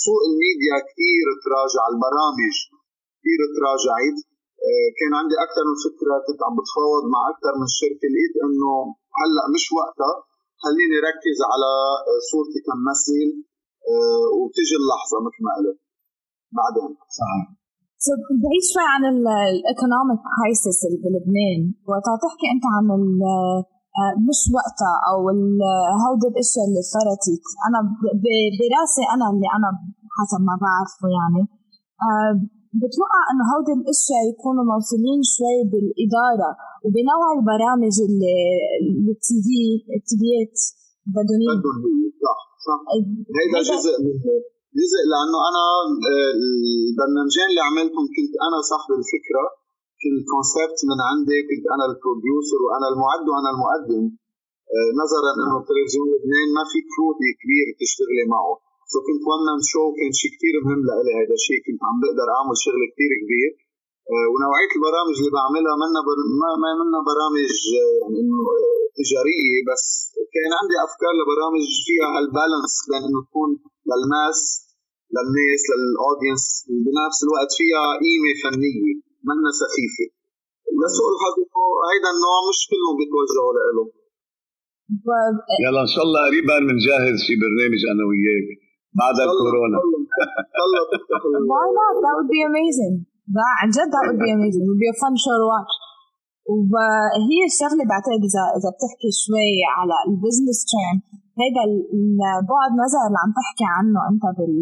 سوق 0.04 0.22
الميديا 0.30 0.78
كثير 0.90 1.26
تراجع 1.46 1.84
البرامج 1.94 2.56
كثير 3.18 3.40
تراجعت 3.58 4.18
آه، 4.68 4.90
كان 5.00 5.12
عندي 5.20 5.36
أكثر 5.46 5.64
من 5.70 5.78
فكرة 5.88 6.14
كنت 6.28 6.40
عم 6.46 6.54
بتفاوض 6.60 7.04
مع 7.14 7.22
أكثر 7.34 7.54
من 7.62 7.68
شركة 7.80 8.06
لقيت 8.14 8.36
إنه 8.46 8.72
هلأ 9.20 9.44
مش 9.56 9.66
وقتها 9.78 10.14
خليني 10.64 10.98
ركز 11.10 11.38
على 11.52 11.72
صورتي 12.30 12.60
كممثل 12.68 13.30
آه، 13.92 14.28
وتجي 14.40 14.76
اللحظة 14.82 15.18
مثل 15.26 15.40
ما 15.46 15.52
قلت. 15.58 15.80
بعدين. 16.60 16.92
صحيح. 17.20 17.46
So, 18.06 18.12
بعيد 18.44 18.64
شوي 18.72 18.88
عن 18.94 19.04
ال 19.54 19.61
economic 19.61 20.20
crisis 20.36 20.80
اللي 20.86 21.00
بلبنان. 21.04 21.62
وقت 21.90 22.08
تحكي 22.24 22.48
أنت 22.54 22.66
عن 22.76 22.86
آه، 23.34 23.60
مش 24.28 24.40
وقتها 24.58 24.96
أو 25.10 25.20
هودي 26.04 26.28
الاشياء 26.32 26.66
اللي 26.70 26.84
صارت 26.94 27.24
أنا 27.68 27.80
براسي 28.60 29.04
أنا 29.16 29.26
اللي 29.32 29.50
أنا 29.58 29.70
حسب 30.18 30.42
ما 30.50 30.56
بعرفه 30.64 31.08
يعني. 31.20 31.42
آه، 32.08 32.34
بتوقع 32.82 33.22
إنه 33.32 33.44
هودي 33.52 33.74
الاشياء 33.80 34.22
يكونوا 34.32 34.66
موصولين 34.72 35.20
شوي 35.36 35.60
بالإدارة 35.72 36.52
وبنوع 36.84 37.28
البرامج 37.38 37.96
اللي 38.08 38.38
التي 38.90 39.38
في 39.46 39.60
ال 39.98 40.12
TV 40.12 40.41
ات 40.41 40.56
بدهم 41.16 41.42
صح 42.26 42.40
صح. 42.68 42.80
هيدا 43.38 43.60
جزء 43.72 43.96
من 44.04 44.16
جزء 44.80 45.02
لأنه 45.12 45.40
أنا 45.50 45.64
آه، 46.12 46.32
البرنامجين 46.38 47.46
اللي 47.50 47.64
عملتهم 47.70 48.06
كنت 48.16 48.34
أنا 48.48 48.58
صاحب 48.72 48.92
الفكرة. 49.02 49.44
ال 50.06 50.15
concept 50.15 50.80
من 50.90 51.00
عندي 51.10 51.38
كنت 51.50 51.66
أنا 51.76 51.86
ال 51.90 51.98
producer 51.98 52.60
وأنا 52.66 52.88
المعد 52.92 53.26
وأنا 53.32 53.50
المقدم. 53.54 54.04
آه، 54.76 54.90
نظرا 55.02 55.32
إنه 55.42 55.56
تلفزيون 55.70 56.08
لبنان 56.14 56.48
ما 56.58 56.64
في 56.72 56.80
crew 56.92 57.08
كبير 57.42 57.66
تشتغلي 57.82 58.26
معه. 58.34 58.54
so 58.92 58.98
كنت 59.08 59.22
one 59.30 59.60
show 59.72 59.84
كان 59.98 60.12
شيء 60.20 60.32
كثير 60.36 60.56
مهم 60.66 60.82
لإلي 60.88 61.12
هذا 61.20 61.36
الشيء. 61.40 61.60
كنت 61.66 61.80
عم 61.88 61.98
بقدر 62.02 62.28
أعمل 62.38 62.56
شغل 62.66 62.82
كثير 62.92 63.12
كبير. 63.24 63.52
آه، 64.14 64.28
ونوعية 64.32 64.72
البرامج 64.78 65.16
اللي 65.20 65.34
بعملها 65.38 65.76
منا 65.84 66.00
بر... 66.08 66.20
ما 66.42 66.50
ما 66.64 66.72
منا 66.80 67.00
برامج 67.12 67.52
يعني 68.00 68.18
إنه 68.22 68.40
تجارية 69.00 69.58
بس 69.70 69.86
كان 70.36 70.52
عندي 70.60 70.76
أفكار 70.86 71.14
لبرامج 71.20 71.66
فيها 71.88 72.08
هالبالانس 72.16 72.74
بين 72.90 73.04
إنه 73.08 73.20
تكون 73.28 73.50
للناس 73.90 74.40
للناس 75.16 75.64
للاودينس 75.80 76.46
وبنفس 76.70 77.20
الوقت 77.26 77.52
فيها 77.60 77.84
قيمة 78.04 78.34
فنية. 78.44 79.07
منا 79.28 79.52
سخيفه 79.62 80.08
لسوء 80.80 81.08
الحظ 81.14 81.36
هيدا 81.90 82.10
النوع 82.16 82.38
مش 82.50 82.60
كلهم 82.72 82.96
بيتوجهوا 83.00 83.54
له 83.56 83.86
يلا 85.66 85.82
ان 85.88 85.92
شاء 85.94 86.04
الله 86.08 86.20
قريبا 86.28 86.56
بنجهز 86.68 87.18
شي 87.26 87.34
برنامج 87.44 87.82
أنا 87.92 88.04
وياك 88.10 88.48
بعد 89.02 89.16
الكورونا 89.26 89.80
Why 91.54 91.66
not? 91.80 91.96
That 92.04 92.14
would 92.18 92.32
be 92.38 92.42
amazing. 92.52 92.96
That 93.36 93.54
عن 93.62 93.70
جد 93.76 93.90
that 93.94 94.04
would 94.08 94.22
be 94.28 94.32
amazing. 94.38 94.64
It 94.66 94.70
would 94.72 94.84
be 94.86 94.92
a 94.96 94.98
fun 95.04 95.14
show 95.24 95.36
to 95.42 95.48
watch. 95.54 95.74
وهي 96.74 97.40
الشغله 97.52 97.84
بعتقد 97.92 98.22
اذا 98.30 98.44
اذا 98.58 98.70
بتحكي 98.76 99.10
شوي 99.24 99.52
على 99.78 99.96
ال 100.08 100.14
business 100.14 100.60
term 100.72 100.98
هيدا 101.42 101.64
البعد 101.96 102.72
نظر 102.84 103.02
اللي 103.08 103.20
عم 103.24 103.32
تحكي 103.40 103.68
عنه 103.78 104.00
انت 104.12 104.24
بال 104.38 104.54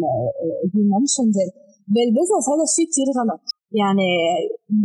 بال 1.94 2.04
business 2.04 2.44
هذا 2.52 2.64
الشيء 2.68 2.86
كثير 2.90 3.08
غلط 3.18 3.42
يعني 3.80 4.10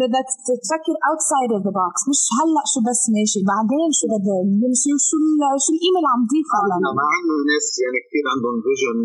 بدك 0.01 0.27
تفكر 0.63 0.95
outside 1.07 1.49
of 1.53 1.63
the 1.65 1.73
box 1.79 2.01
مش 2.11 2.21
هلأ 2.37 2.63
شو 2.71 2.79
بس 2.87 3.01
ماشي 3.15 3.39
بعدين 3.51 3.89
شو 3.99 4.05
بده 4.13 4.37
يمشي 4.63 4.91
شو 5.07 5.17
شو 5.63 5.69
القيمه 5.75 5.97
اللي 5.99 6.11
عم 6.13 6.21
تضيفها 6.29 6.61
لنا 6.71 6.89
مع 6.99 7.09
إنه 7.19 7.35
ناس 7.51 7.67
يعني 7.83 7.99
كثير 8.05 8.25
عندهم 8.33 8.57
vision 8.65 8.99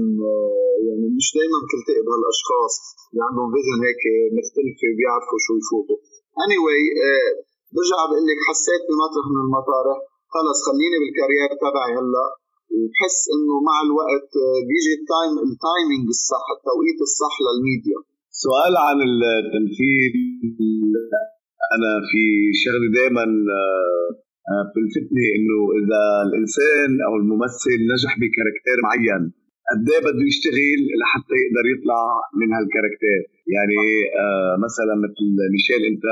يعني 0.86 1.06
مش 1.16 1.26
دائما 1.36 1.58
بتلتقي 1.64 2.02
بهالاشخاص 2.06 2.74
اللي 3.10 3.22
عندهم 3.28 3.48
vision 3.54 3.78
هيك 3.86 4.02
مختلفة 4.38 4.88
بيعرفوا 4.98 5.38
شو 5.44 5.52
يفوتوا. 5.60 5.98
anyway, 6.42 6.82
uh, 7.08 7.30
برجع 7.74 8.00
بقول 8.08 8.24
لك 8.28 8.40
حسيت 8.48 8.82
بمطرح 8.88 9.24
من 9.32 9.40
المطارح 9.46 9.98
خلص 10.34 10.58
خليني 10.68 10.96
بال 11.02 11.14
career 11.14 11.50
تبعي 11.62 11.92
هلأ 11.98 12.26
وبحس 12.74 13.18
إنه 13.34 13.54
مع 13.68 13.76
الوقت 13.86 14.30
آه، 14.44 14.60
بيجي 14.68 14.92
ال 15.00 15.07
time 15.07 15.32
ال 15.48 15.57
timing 15.57 16.06
الصح 16.16 16.44
التوقيت 16.56 16.98
الصح 17.08 17.34
للميديا. 17.44 17.98
سؤال 18.44 18.72
عن 18.86 18.98
التمثيل 19.08 20.12
أنا 21.76 21.92
في 22.10 22.22
شغله 22.62 22.88
دائما 23.00 23.26
آه، 23.60 24.08
آه، 24.50 24.62
بتلفتني 24.68 25.26
إنه 25.36 25.58
إذا 25.80 26.02
الإنسان 26.26 26.90
أو 27.06 27.12
الممثل 27.20 27.78
نجح 27.92 28.12
بكاركتير 28.22 28.78
معين 28.86 29.22
قد 29.70 29.84
إيه 29.92 30.02
بده 30.06 30.22
يشتغل 30.30 30.80
لحتى 31.00 31.34
يقدر 31.42 31.64
يطلع 31.74 32.02
من 32.40 32.48
هالكاركتير؟ 32.56 33.20
يعني 33.54 33.80
آه 34.22 34.54
مثلا 34.66 34.94
مثل 35.04 35.26
ميشيل 35.54 35.82
أنت 35.92 36.06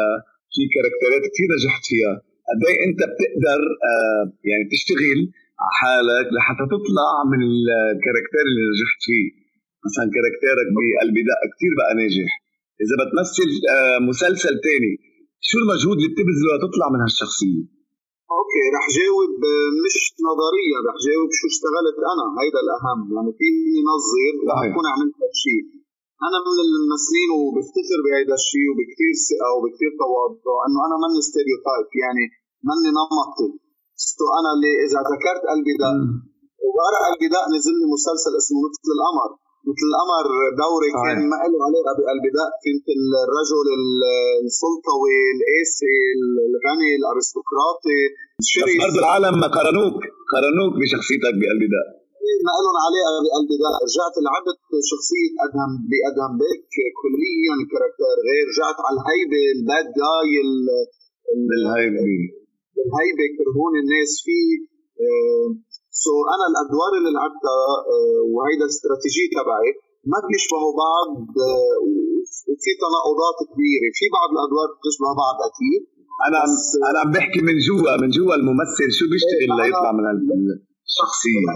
في 0.54 0.62
كاركتيرات 0.74 1.22
كثير 1.32 1.48
نجحت 1.56 1.82
فيها. 1.90 2.14
قد 2.48 2.60
إيه 2.68 2.78
أنت 2.88 3.00
بتقدر 3.10 3.60
آه 3.90 4.22
يعني 4.50 4.64
تشتغل 4.74 5.20
على 5.62 5.72
حالك 5.80 6.26
لحتى 6.36 6.64
تطلع 6.74 7.10
من 7.32 7.40
الكاركتير 7.48 8.44
اللي 8.50 8.64
نجحت 8.72 9.00
فيه؟ 9.08 9.43
مثلا 9.86 10.06
كاركتيرك 10.14 10.66
بقلبي. 10.76 11.22
دق 11.30 11.42
كثير 11.52 11.72
بقى 11.78 11.92
ناجح. 12.00 12.30
إذا 12.84 12.94
بتمثل 13.00 13.50
آه، 13.74 13.98
مسلسل 14.10 14.54
تاني 14.66 14.92
شو 15.48 15.56
المجهود 15.62 15.96
اللي 15.98 16.10
بتبذله 16.12 16.52
لتطلع 16.56 16.86
من 16.94 17.00
هالشخصية؟ 17.04 17.62
okay 18.38 18.64
رح 18.76 18.84
جاوب 18.96 19.32
آه، 19.52 19.70
مش 19.84 19.96
نظريا 20.28 20.78
رح 20.88 20.96
جاوب 21.06 21.28
شو 21.38 21.44
اشتغلت 21.52 21.96
أنا. 22.12 22.26
هيدا 22.40 22.60
الأهم. 22.66 23.00
يعني 23.14 23.30
في 23.38 23.48
نظر 23.92 24.32
رح 24.50 24.58
اكون 24.68 24.84
عملت 24.92 25.16
شيء 25.44 25.62
أنا 26.26 26.38
من 26.48 26.58
الممثلين 26.66 27.30
وبفتخر 27.40 27.98
بهذا 28.04 28.34
الشيء 28.40 28.66
وبكثير 28.70 29.12
ثقة 29.28 29.48
وبكثير 29.56 29.90
تواضع 30.02 30.56
إنه 30.66 30.78
أنا 30.86 30.96
ماني 31.02 31.20
stereotype 31.28 31.88
يعني 32.02 32.24
ماني 32.68 32.88
نمطي. 32.98 33.48
so 34.16 34.24
أنا 34.38 34.50
اللي 34.54 34.72
إذا 34.86 34.98
ذكرت 35.12 35.42
قلبي 35.52 35.72
دق 35.82 35.94
وورا 36.64 36.98
قلبي 37.06 37.26
دق 37.34 37.44
نزل 37.54 37.74
لي 37.80 37.86
مسلسل 37.96 38.32
اسمه 38.40 38.58
مثل 38.66 38.88
القمر. 38.96 39.30
مثل 39.68 39.86
القمر 39.90 40.26
دوري 40.64 40.90
كان 41.04 41.18
ما 41.32 41.38
له 41.52 41.58
علاقة 41.68 41.92
دق 42.36 42.52
كنت 42.64 42.86
الرجل 43.26 43.68
السلطوي 44.46 45.18
القاسي 45.34 45.96
الغني 46.48 46.90
الأرستقراطي 47.00 48.00
الشريف. 48.44 48.78
برضه 48.84 48.98
العالم 49.04 49.36
قارنوك 49.56 49.98
قارنوك 50.32 50.72
بشخصيتك 50.80 51.34
بقلبي 51.40 51.68
دق 51.74 51.88
ما 52.46 52.54
لهم 52.62 52.76
علاقة 52.86 53.12
دق 53.62 53.74
رجعت 53.86 54.14
لعبت 54.26 54.60
شخصية 54.90 55.32
أدهم 55.44 55.72
بأدهم 55.90 56.32
بيك 56.42 56.72
كليا 57.00 57.52
الكاركتر 57.60 58.14
غير 58.28 58.44
رجعت 58.52 58.78
على 58.86 58.96
الهيبة 58.98 59.42
الباد 59.56 59.86
جاي 60.00 60.32
الهيبه 61.34 62.04
الهيبه 62.84 63.26
كرهون 63.36 63.72
الناس 63.82 64.12
فيه. 64.24 64.52
so 66.02 66.10
so 66.10 66.14
أنا 66.34 66.44
الأدوار 66.50 66.92
اللي 66.98 67.10
لعبتها 67.16 67.64
آه، 67.92 68.20
وهيدا 68.34 68.64
الاستراتيجيه 68.68 69.26
تبعي 69.36 69.70
ما 70.12 70.18
بيشبهوا 70.28 70.72
بعض 70.84 71.08
آه، 71.48 71.76
وفي 72.50 72.70
تناقضات 72.82 73.38
كبيرة. 73.50 73.88
في 73.98 74.06
بعض 74.16 74.28
الأدوار 74.36 74.68
بتشبه 74.76 75.10
بعض 75.24 75.36
أكيد. 75.50 75.82
أنا 76.26 76.36
عم 76.42 76.52
أنا 76.90 76.98
عم 77.02 77.10
بحكي 77.16 77.40
من 77.48 77.56
جوا 77.66 77.92
من 78.02 78.10
جوا 78.16 78.34
الممثل 78.40 78.88
شو 78.98 79.04
بيشتغل 79.12 79.40
إيه، 79.42 79.58
ليطلع 79.60 79.90
من 79.98 80.04
الشخصيه 80.88 81.46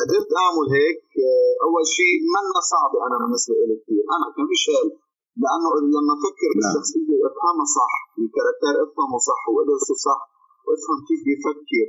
قدرت 0.00 0.30
أعمل 0.42 0.66
هيك 0.76 1.04
آه، 1.28 1.52
أول 1.66 1.84
شيء 1.96 2.14
منا 2.34 2.60
صعبة 2.72 2.98
أنا 3.06 3.16
بالنسبة 3.22 3.54
لي 3.68 3.76
كثير 3.82 4.02
أنا 4.16 4.26
كميشيل 4.36 4.88
لأنه 5.42 5.70
لما 5.96 6.12
أفكر 6.18 6.50
نعم. 6.52 6.58
بالشخصية 6.58 7.16
أفهمها 7.28 7.66
صح 7.78 7.92
ال 8.22 8.27
character 8.27 8.74
أفهمه 8.84 9.18
صح 9.30 9.42
وأدرسه 9.52 9.94
صح 10.08 10.20
وأفهم 10.66 10.98
كيف 11.08 11.20
بيفكر. 11.28 11.86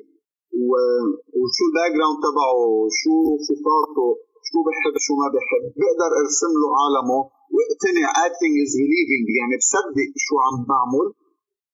وشو 1.38 1.64
ال 1.68 1.92
background 1.96 2.20
تبعه 2.26 2.60
شو 3.00 3.14
صفاته 3.48 4.08
شو 4.48 4.58
بحب 4.68 4.96
شو 5.06 5.14
ما 5.22 5.28
بحب. 5.36 5.64
بقدر 5.80 6.12
ارسم 6.22 6.54
له 6.62 6.70
عالمه 6.82 7.20
واقتنع 7.56 8.08
acting 8.26 8.54
is 8.64 8.72
believing 8.82 9.26
يعني 9.40 9.56
بصدق 9.62 10.12
شو 10.26 10.36
عم 10.46 10.58
بعمل. 10.72 11.08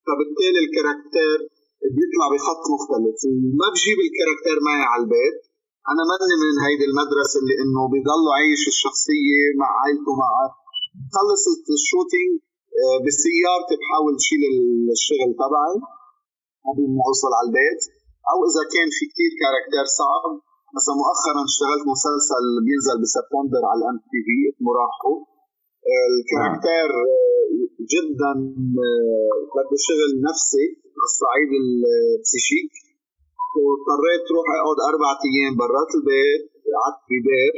فبالتالي 0.06 0.60
ال 0.66 0.73
character 0.73 1.38
بيطلع 1.96 2.26
بخط 2.34 2.64
مختلف. 2.76 3.18
وما 3.26 3.68
بجيب 3.74 4.00
ال 4.08 4.13
character 4.13 4.56
معي 4.66 4.84
على 4.92 5.02
البيت. 5.04 5.40
أنا 5.92 6.02
ماني 6.10 6.36
من 6.44 6.56
هيدي 6.66 6.86
المدرسة 6.92 7.38
اللي 7.42 7.56
إنه 7.64 7.82
بضل 7.94 8.24
عايش 8.36 8.64
الشخصية 8.74 9.42
مع 9.62 9.70
عائلته 9.80 10.12
مع 10.22 10.30
خلصت 11.16 11.66
ال 11.78 11.84
shooting 11.84 12.32
آه، 12.82 12.98
بسيارتي 13.06 13.76
بحاول 13.80 14.16
شيل 14.28 14.44
الشغل 14.96 15.30
تبعي 15.42 15.76
قبل 16.68 16.84
ما 16.96 17.02
أوصل 17.10 17.32
على 17.38 17.48
البيت. 17.50 17.82
أو 18.32 18.38
إذا 18.50 18.64
كان 18.74 18.90
في 18.98 19.04
كثير 19.12 19.32
character 19.42 19.86
صعب 20.00 20.24
مثلا 20.78 20.96
مؤخرا 21.02 21.42
اشتغلت 21.50 21.84
مسلسل 21.96 22.46
بينزل 22.68 22.98
بسبتمبر 23.04 23.62
على 23.70 23.80
ال 23.80 23.98
MTV 24.12 24.36
اسمه 24.52 24.72
ال 26.12 26.20
character 26.20 26.90
جدا 27.94 28.34
بده 29.56 29.78
شغل 29.88 30.12
نفسي 30.28 30.66
على 30.98 31.08
الصعيد 31.12 31.50
ال 31.62 31.72
psychique. 31.72 32.72
واضطريت 33.64 34.26
روح 34.36 34.48
أقعد 34.60 34.80
أربع 34.92 35.12
أيام 35.28 35.54
برات 35.62 35.92
البيت 35.98 36.44
قعدت 36.76 37.02
بدير 37.12 37.54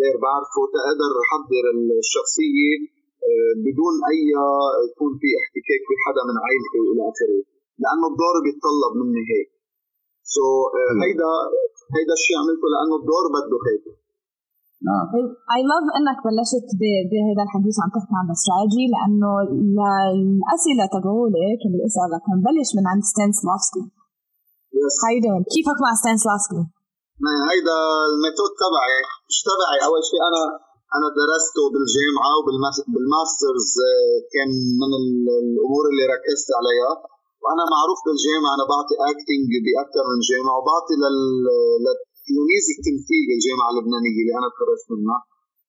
دير 0.00 0.16
بعرفه 0.24 0.62
تقدر 0.76 1.12
أحضر 1.24 1.64
الشخصية 2.02 2.74
بدون 3.66 3.94
أي 4.10 4.20
يكون 4.88 5.12
في 5.20 5.28
احتكاك 5.40 5.82
بحدا 5.90 6.22
من 6.28 6.36
عائلتي 6.44 6.78
والى 6.84 7.02
آخره. 7.12 7.40
لأنه 7.82 8.06
الدور 8.12 8.34
بيتطلب 8.44 8.92
مني 9.00 9.22
هيك. 9.30 9.48
so 10.34 10.40
so, 10.40 10.46
uh, 10.80 10.94
هيدا 11.04 11.30
هيدا 11.96 12.14
الشيء 12.18 12.36
عملته 12.40 12.66
لأنه 12.72 12.94
الدور 13.00 13.24
بده 13.34 13.58
هيك 13.68 13.84
نعم. 14.88 15.06
I 15.54 15.60
love 15.70 15.86
إنك 15.98 16.18
بلشت 16.26 16.68
بهذا 17.10 17.42
الحديث 17.46 17.76
عم 17.82 17.90
تحكي 17.96 18.14
عن 18.20 18.26
الاستراتيجي 18.28 18.84
لأنه 18.94 19.30
الأسئلة 20.16 20.84
تبعولك 20.96 21.60
اللي 21.66 21.82
اسالك 21.88 22.24
نبلش 22.34 22.70
من 22.78 22.84
عند 22.92 23.02
ستانسلافسكي. 23.12 23.84
Yes. 24.76 24.96
هيدا 25.08 25.32
كيفك 25.52 25.78
مع 25.84 25.92
ستانسلافسكي؟ 26.02 26.62
هيدا 27.50 27.78
ال 28.10 28.16
method 28.16 28.52
تبعي. 28.62 28.98
مش 29.28 29.38
تبعي. 29.48 29.78
أول 29.88 30.02
شيء 30.10 30.20
أنا 30.30 30.42
أنا 30.96 31.08
درسته 31.20 31.62
بالجامعة 31.72 32.32
وبال 32.38 32.78
masters 32.78 33.70
آه، 33.90 34.16
كان 34.34 34.50
من 34.80 34.90
الأمور 35.42 35.84
اللي 35.90 36.04
ركزت 36.14 36.48
عليها. 36.58 36.92
وأنا 37.46 37.64
معروف 37.74 37.98
بالجامعة 38.06 38.52
أنا 38.56 38.64
بعطي 38.74 38.94
acting 39.10 39.50
باكثر 39.66 40.04
من 40.12 40.18
جامعه 40.30 40.56
وبعطي 40.60 40.94
لل 41.02 41.18
لتلاميذ 41.84 42.64
التمثيل 42.76 43.22
بالجامعة 43.28 43.68
اللبنانية 43.72 44.18
اللي 44.22 44.34
أنا 44.40 44.48
تخرجت 44.54 44.86
منها. 44.94 45.18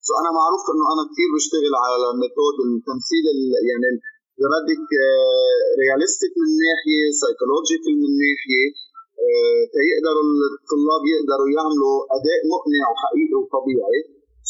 so 0.05 0.11
أنا 0.21 0.31
معروف 0.39 0.63
إنه 0.73 0.85
أنا 0.93 1.03
كثير 1.09 1.29
بشتغل 1.35 1.73
على 1.85 2.07
method 2.21 2.57
التمثيل 2.67 3.25
يعني 3.69 3.89
اذا 4.37 4.47
بدك 4.53 4.87
realistic 5.81 6.33
من 6.41 6.49
ناحية 6.65 7.03
psychological 7.21 7.93
من 8.03 8.11
ناحية 8.23 8.67
تيقدروا 9.73 10.25
الطلاب 10.59 11.03
يقدروا 11.13 11.49
يعملوا 11.57 11.95
أداء 12.17 12.39
مقنع 12.53 12.83
وحقيقي 12.91 13.35
وطبيعي. 13.39 13.99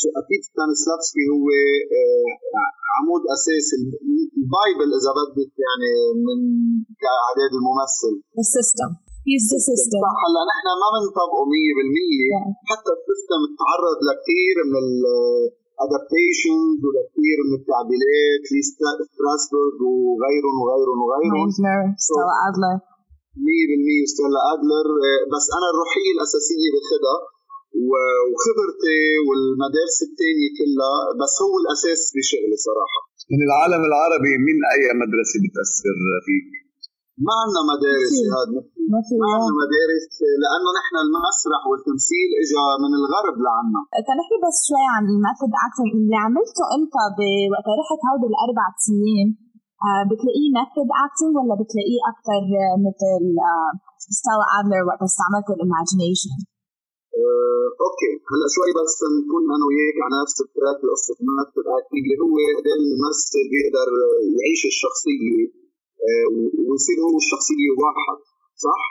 so 0.01 0.07
أكيد 0.21 0.41
ستانسلافسكي 0.49 1.23
هو 1.33 1.47
آه، 1.97 2.27
عمود 2.95 3.23
اساسي 3.35 3.75
ال 4.37 4.46
bible 4.46 4.89
إذا 4.99 5.11
بدك 5.17 5.53
يعني 5.65 5.91
من 6.27 6.39
كأعداد 7.03 7.51
الممثل. 7.59 8.13
ال 8.43 8.50
system 8.50 8.91
system 9.67 10.01
هلا 10.23 10.41
نحن 10.51 10.67
ما 10.81 10.87
بنطبقه 10.95 11.41
100% 11.53 12.69
حتى 12.69 12.91
ال 12.97 13.03
system 13.03 13.41
تعرض 13.61 13.97
لكثير 14.09 14.55
من 14.73 14.83
ال 14.87 15.03
adaptations 15.03 16.79
ولكثير 16.85 17.37
من 17.47 17.53
التعديلات. 17.59 18.41
لي 18.49 18.57
ستراسبرغ 18.69 19.77
وغيرهم 20.07 20.55
وغيرهم 20.63 20.99
وغيرهم. 21.05 21.47
ستيلا 22.05 22.35
ادلر 22.47 22.77
100% 23.47 24.11
ستيلا 24.11 24.41
ادلر 24.53 24.87
بس 25.33 25.45
أنا 25.57 25.67
الروحيه 25.73 26.09
الأساسية 26.15 26.67
باخذها 26.73 27.17
وخبرتي 27.89 29.01
والمدارس 29.27 29.97
الثانية 30.07 30.49
كلها 30.59 30.97
بس 31.21 31.33
هو 31.45 31.53
الأساس 31.63 32.01
بشغلي 32.15 32.57
صراحة. 32.67 32.99
من 33.33 33.41
العالم 33.47 33.81
العربي 33.89 34.33
من 34.47 34.57
أي 34.73 34.83
مدرسة 35.01 35.37
بتأثر 35.43 35.95
فيك؟ 36.27 36.49
ما 37.25 37.33
عندنا 37.41 37.61
مدارس 37.73 38.15
هذا. 38.35 38.59
ما 38.91 38.99
في 39.07 39.13
ما 39.21 39.27
عندنا 39.33 39.55
مدارس 39.63 40.05
لأنه 40.41 40.69
نحن 40.79 40.95
المسرح 41.05 41.61
والتمثيل 41.69 42.29
اجى 42.41 42.63
من 42.83 42.91
الغرب 42.99 43.35
لعنا. 43.45 43.81
تنحكي 44.07 44.37
بس 44.45 44.57
شوي 44.67 44.85
عن 44.95 45.03
ال 45.13 45.19
method 45.19 45.53
acting 45.65 45.91
اللي 45.99 46.17
عملته 46.25 46.63
أنت 46.77 46.95
وقت 47.51 47.67
رحت 47.81 48.01
هودي 48.09 48.27
الأربع 48.33 48.65
سنين 48.87 49.27
آه، 49.85 50.03
بتلاقيه 50.09 50.49
method 50.57 50.89
acting 51.05 51.33
ولا 51.39 51.55
بتلاقيه 51.61 52.01
أكثر 52.11 52.41
مثل 52.85 53.21
ستيلا 54.17 54.45
ادلر 54.57 54.81
وقت 54.89 55.01
استعملت 55.09 55.47
ال 55.55 55.61
imagination؟ 55.61 56.37
أه، 57.17 57.67
okay. 57.85 58.13
هلا 58.31 58.47
شوي 58.55 58.71
بس 58.79 58.95
نكون 59.17 59.43
أنا 59.55 59.65
وياك 59.69 59.97
على 60.05 60.15
نفس 60.23 60.35
ال 60.45 60.51
track 60.51 60.79
method 60.87 61.65
acting 61.77 62.03
اللي 62.05 62.17
هو 62.23 62.35
الممثل 62.79 63.43
بيقدر 63.51 63.89
يعيش 64.37 64.61
الشخصية 64.71 65.45
أه، 66.05 66.27
ويصير 66.67 66.97
هو 67.05 67.17
الشخصية 67.23 67.69
واحد 67.83 68.17
صح؟ 68.65 68.81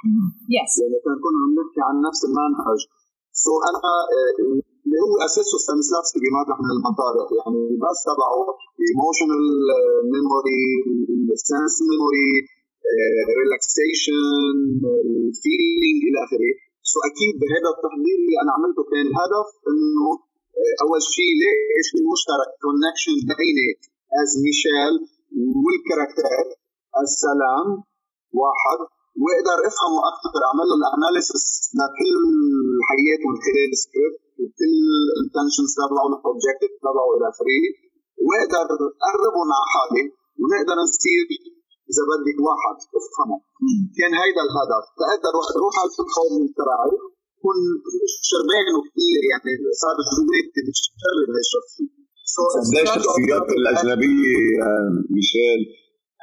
yes 0.56 0.72
يعني 0.82 0.98
كنا 1.24 1.38
عم 1.44 1.52
نحكي 1.58 1.82
عن 1.88 1.96
نفس 2.08 2.20
المنهج. 2.28 2.80
so 3.44 3.52
so 3.52 3.58
أنا 3.68 3.92
أه، 4.16 4.36
اللي 4.84 4.98
هو 5.04 5.14
اساسه 5.26 5.56
ستانسلافسكي 5.64 6.18
بمطرح 6.24 6.58
من 6.64 6.70
المطارح 6.76 7.26
يعني 7.38 7.62
بس 7.84 7.98
تبعه 8.10 8.40
emotional 8.84 9.44
memory 10.12 10.62
sense 11.50 11.74
memory 11.90 12.30
relaxation 13.38 14.18
feeling 15.42 16.00
إلى 16.08 16.18
آخره. 16.26 16.65
so 16.92 16.98
أكيد 17.10 17.34
بهذا 17.42 17.68
التحضير 17.74 18.16
اللي 18.20 18.36
أنا 18.42 18.50
عملته 18.56 18.82
كان 18.90 19.06
الهدف 19.10 19.48
إنه 19.70 20.06
آه، 20.60 20.74
أول 20.84 21.00
شيء 21.16 21.32
ليش 21.40 21.86
في 21.92 22.00
مشترك 22.12 22.50
connection 22.62 23.16
بيني 23.40 23.68
as 24.20 24.30
ميشيل 24.44 24.94
وال 25.64 25.79
character 25.79 26.46
السلام 27.04 27.66
واحد؟ 28.40 28.80
واقدر 29.24 29.58
افهمه 29.70 30.00
أكثر 30.10 30.40
اعمل 30.48 30.66
له 30.68 30.74
ال 30.80 30.88
analysis 30.88 31.46
لكل 31.78 32.14
حياته 32.88 33.26
من 33.32 33.38
خلال 33.46 33.70
السكريبت 33.76 34.20
وكل 34.40 34.74
ال 35.14 35.19
intentions 35.19 35.70
تبعه 35.78 36.02
وال 36.04 36.17
objective 36.17 36.72
تبعه 36.86 37.08
إلى 37.14 37.26
اخره 37.32 37.62
واقدر 38.28 38.66
اقربه 39.08 39.42
مع 39.52 39.60
حالي 39.72 40.04
ونقدر 40.40 40.76
نصير 40.84 41.26
إذا 41.90 42.02
بدك 42.10 42.38
واحد 42.48 42.76
افهمه. 42.98 43.38
كان 43.98 44.12
هيدا 44.22 44.42
الهدف. 44.48 44.84
تقدر 45.00 45.32
روح 45.64 45.74
على 45.80 45.88
ال 45.90 46.01
form 46.01 46.44
تبعي 46.58 46.94
كون 47.42 47.58
شربان 48.30 48.66
كثير 48.86 49.20
يعني 49.32 49.50
صار 49.82 49.96
جواتي 50.08 50.60
بتشرب 50.66 51.28
هالشخصيه 51.36 52.06
قد 52.54 52.74
إيه 52.76 52.82
الشخصيات 52.82 53.48
الأجنبية 53.58 54.36
ميشيل؟ 55.14 55.60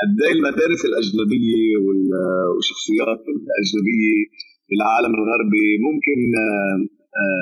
قد 0.02 0.16
إيه 0.26 0.34
المدارس 0.38 0.82
الأجنبية 0.90 1.72
والشخصيات 1.86 3.22
الأجنبية 3.36 4.20
في 4.68 4.74
العالم 4.80 5.12
الغربي 5.20 5.68
ممكن 5.88 6.20
آه، 6.46 6.78
آه، 7.22 7.42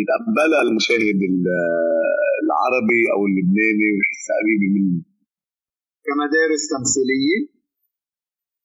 يتقبلها 0.00 0.62
المشاهد 0.66 1.20
العربي 2.44 3.02
أو 3.14 3.20
اللبناني 3.28 3.86
ويحسها 3.94 4.36
قريبه 4.42 4.68
منه 4.76 5.00
كمدارس 6.06 6.62
تمثيلية. 6.74 7.59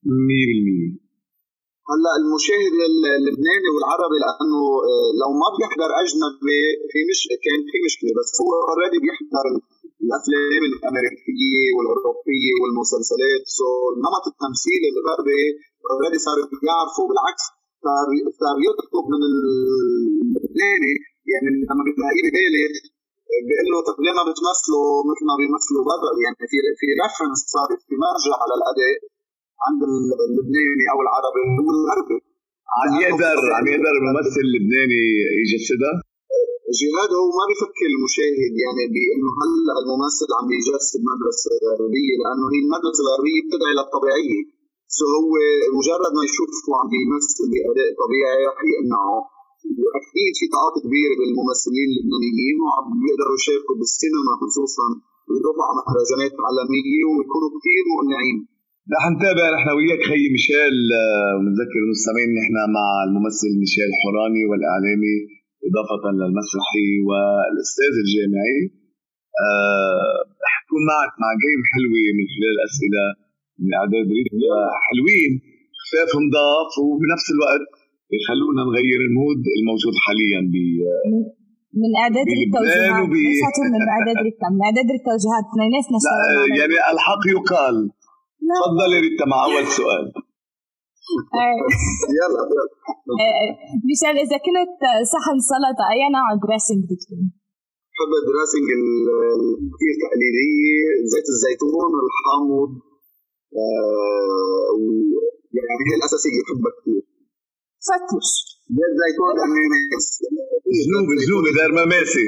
100% 0.06 1.06
هلا 1.90 2.12
المشاهد 2.22 2.74
اللبناني 3.20 3.70
والعربي 3.74 4.18
لأنه 4.24 4.62
آه، 4.90 5.10
لو 5.22 5.30
ما 5.42 5.48
بيحضر 5.56 5.90
أجنبي 6.02 6.62
في 6.92 7.00
مش 7.10 7.20
كان 7.46 7.60
في 7.70 7.78
مشكلة 7.88 8.12
بس 8.20 8.30
هو 8.42 8.52
already 8.70 9.00
بيحضر 9.04 9.46
الأفلام 10.04 10.64
الأمريكية 10.72 11.66
والأوروبية 11.76 12.54
والمسلسلات 12.62 13.44
so 13.58 13.70
نمط 14.06 14.26
التمثيل 14.34 14.82
الغربي 14.92 15.44
already 15.92 16.20
صار 16.26 16.38
بيعرفوا 16.62 17.08
بالعكس 17.10 17.46
صار 17.86 18.08
صار 18.42 18.56
يطلب 18.68 19.06
من 19.14 19.22
اللبناني 19.30 20.94
يعني 21.32 21.48
لما 21.70 21.84
بتلاقيه 21.88 22.24
ببالغ 22.28 22.72
بيقول 23.48 23.68
له 23.72 23.78
طب 23.88 23.98
ليه 24.04 24.14
ما 24.20 24.24
بتمثلوا 24.30 24.88
مثل 25.10 25.24
ما 25.30 25.36
بيمثلوا 25.42 25.84
برا؟ 25.90 26.12
يعني 26.24 26.36
في 26.52 26.58
في 26.80 26.88
reference 27.02 27.40
صارت 27.56 27.80
في 27.88 27.94
مرجع 28.06 28.36
على 28.44 28.54
الأداء. 28.60 28.98
عند 29.66 29.82
اللبناني 30.30 30.86
أو 30.92 30.98
العربي 31.06 31.42
هو 31.60 31.70
الغربي 31.78 32.18
عم 32.80 32.94
يقدر 33.06 33.38
عم 33.58 33.66
يقدر 33.74 33.94
الممثل 34.00 34.42
اللبناني 34.48 35.04
يجسدها؟ 35.42 35.94
جهاد 36.80 37.12
هو 37.20 37.28
ما 37.40 37.46
بفكر 37.50 37.86
المشاهد 37.94 38.54
يعني 38.64 38.84
بأنه 38.96 39.30
هلا 39.42 39.74
الممثل 39.82 40.30
عم 40.38 40.48
يجسد 40.58 41.02
مدرسه 41.12 41.52
غربية؟ 41.68 42.14
لأنه 42.22 42.46
هي 42.54 42.60
المدرسة 42.66 43.02
الغربية 43.06 43.40
بتدعي 43.46 43.74
للطبيعية. 43.80 44.42
سو 44.98 45.06
هو 45.16 45.34
مجرد 45.78 46.12
ما 46.18 46.24
يشوفه 46.28 46.72
عم 46.80 46.90
يمثل 47.04 47.46
بأداء 47.52 47.90
طبيعي 48.04 48.40
رح 48.50 48.60
يقنعه. 48.74 49.20
وأكيد 49.82 50.34
في 50.40 50.46
طاقات 50.56 50.76
كبيرة 50.86 51.14
بالممثلين 51.20 51.88
اللبنانيين 51.92 52.58
وعم 52.64 52.86
بيقدروا 53.02 53.36
يشاركوا 53.40 53.76
بالسينما 53.80 54.32
خصوصا 54.42 54.88
ويروحوا 55.28 55.66
على 55.68 55.76
مهرجانات 55.80 56.34
عالمية 56.46 57.02
ويكونوا 57.10 57.50
كثير 57.56 57.84
مقنعين. 57.94 58.38
رح 58.94 59.04
نتابع 59.14 59.46
نحن 59.56 59.70
وياك 59.78 60.02
خي 60.10 60.24
ميشيل 60.36 60.78
ونذكر 61.36 61.78
آه، 61.80 61.86
المستمعين 61.86 62.30
نحن 62.40 62.56
مع 62.78 62.88
الممثل 63.08 63.52
ميشيل 63.62 63.90
حوراني 64.02 64.44
والإعلامي 64.50 65.16
إضافة 65.68 66.06
للمسرحي 66.20 66.90
والأستاذ 67.08 67.94
الجامعي. 68.04 68.60
آه، 69.46 70.16
رح 70.46 70.54
نكون 70.62 70.82
معك 70.92 71.14
مع 71.24 71.30
game 71.44 71.62
حلوة 71.72 72.04
من 72.18 72.26
خلال 72.34 72.56
أسئلة 72.68 73.06
من 73.62 73.70
إعداد 73.80 74.08
حلوين 74.88 75.32
خفاف 75.82 76.12
نضاف 76.26 76.72
وبنفس 76.88 77.28
الوقت 77.36 77.66
يخلونا 78.18 78.62
نغير 78.70 79.00
ال 79.08 79.14
mood 79.14 79.42
الموجود 79.58 79.96
حاليا 80.06 80.42
ب 80.54 80.56
من 81.82 81.92
إعداد 82.04 82.28
التوجيهات 82.38 83.58
من 83.76 83.84
إعداد 83.96 84.18
ريتا 84.28 84.48
من 84.56 84.62
إعداد 84.68 84.90
التوجيهات 84.98 85.46
اثنيناتنا 85.52 85.98
يعني 86.60 86.76
الحق 86.94 87.24
يقال. 87.38 87.78
تفضلي 88.60 88.98
ريتا 89.06 89.26
مع 89.32 89.40
أول 89.46 89.66
سؤال. 89.80 90.06
يلا. 92.20 92.42
مشان 93.90 94.16
إذا 94.24 94.38
كنت 94.46 94.82
صحن 95.14 95.38
سلطة 95.52 95.84
اي 95.94 96.02
نوع 96.16 96.28
dressing 96.44 96.82
بتكون؟ 96.90 97.24
بحب 97.92 98.12
الدراسنج 98.22 98.68
كثير 99.74 99.94
تقليديه 100.04 100.86
زيت 101.12 101.28
الزيتون 101.34 101.92
الحامض 102.06 102.72
آه، 103.62 104.74
يعني 105.58 105.82
هي 105.88 105.96
الأساسية 106.00 106.30
اللي 106.32 106.44
بحبها 106.46 106.72
كثير 106.78 107.04
فتش 107.88 108.30
زيت 108.78 108.94
زيتون 109.02 109.36
جنوب 110.86 111.08
جنوب 111.24 111.44
دار 111.58 111.72
مماسي 111.80 112.28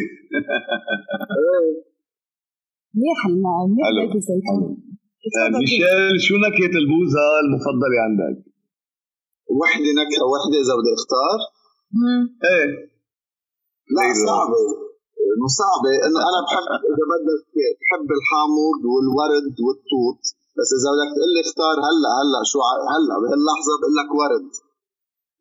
منيح 2.96 3.20
منيح 3.72 4.16
الزيتون. 4.16 4.87
ميشيل 5.60 6.16
شو 6.26 6.36
نكهة 6.46 6.74
البوزة 6.82 7.26
المفضلة 7.44 7.98
عندك؟ 8.06 8.38
وحدة 9.60 9.90
نكهة 10.02 10.24
وحدة 10.32 10.58
إذا 10.64 10.74
بدي 10.80 10.92
أختار؟ 11.00 11.38
إيه. 12.52 12.70
لا 13.96 14.06
صعبة. 14.28 14.60
مو 15.42 15.48
صعبة. 15.62 15.92
إنه 16.06 16.20
أنا 16.30 16.40
بحب 16.46 16.68
إذا 16.92 17.06
بدك 17.12 17.48
بحب 17.80 18.08
الحامض 18.18 18.82
والورد 18.92 19.56
والتوت. 19.66 20.24
بس 20.58 20.70
إذا 20.78 20.90
بدك 20.96 21.10
تقول 21.16 21.32
لي 21.36 21.42
اختار 21.46 21.76
هلأ 21.88 22.10
هلأ 22.20 22.42
شو 22.52 22.60
هلأ 22.94 23.16
بهاللحظة 23.22 23.74
بقول 23.80 23.94
لك 24.00 24.10
ورد. 24.20 24.50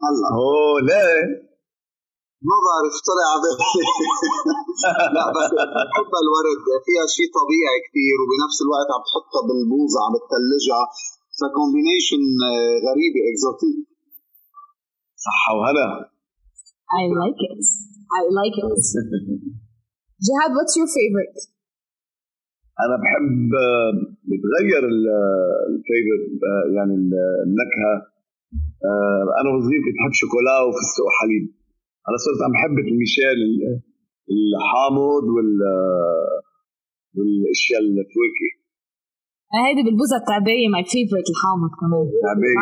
هلأ. 0.05 0.29
أوه 0.41 0.77
ليه؟ 0.89 1.21
ما 2.49 2.57
بعرف 2.67 2.95
طلع 3.09 3.31
لا 5.17 5.25
بس 5.37 5.49
بحب 5.91 6.13
الورد. 6.25 6.63
فيها 6.87 7.05
شيء 7.17 7.29
طبيعي 7.41 7.79
كثير 7.87 8.17
وبنفس 8.23 8.59
الوقت 8.65 8.89
عم 8.95 9.03
تحطها 9.09 9.43
بالبوظة 9.49 9.99
عم 10.07 10.15
تثلجها 10.25 10.83
فكومبينيشن 11.39 12.23
غريبة 12.87 13.21
exotic 13.31 13.77
صحة 15.27 15.51
وهلا 15.59 15.89
I 17.01 17.03
like 17.23 17.41
it. 17.51 17.63
I 18.19 18.23
like 18.39 18.57
it. 18.63 18.85
جهاد 20.27 20.51
what's 20.57 20.75
your 20.81 20.91
favorite؟ 20.99 21.39
أنا 22.85 22.97
بحب 23.03 23.51
بتغير 24.29 24.83
ال 25.71 25.77
favorite 25.77 26.25
يعني 26.77 26.95
النكهة. 27.47 27.95
أنا 29.41 29.49
وصغير 29.57 29.81
كنت 29.85 29.97
بحب 29.99 30.13
شوكولا 30.13 30.55
وفستق 30.67 31.05
وحليب. 31.07 31.45
أنا 32.09 32.17
صرت 32.25 32.41
عم 32.45 32.53
بحب 32.57 32.77
الميشيل 32.85 33.41
الحامض 34.35 35.25
وال 35.35 35.51
والأشياء 37.17 37.81
الفواكه 37.81 38.51
هيدي 39.55 39.83
بالبوزة 39.87 40.17
التعبية 40.23 40.67
my 40.75 40.85
favorite 40.93 41.29
الحامض 41.35 41.71
كمان. 41.81 42.05
تعبية 42.27 42.57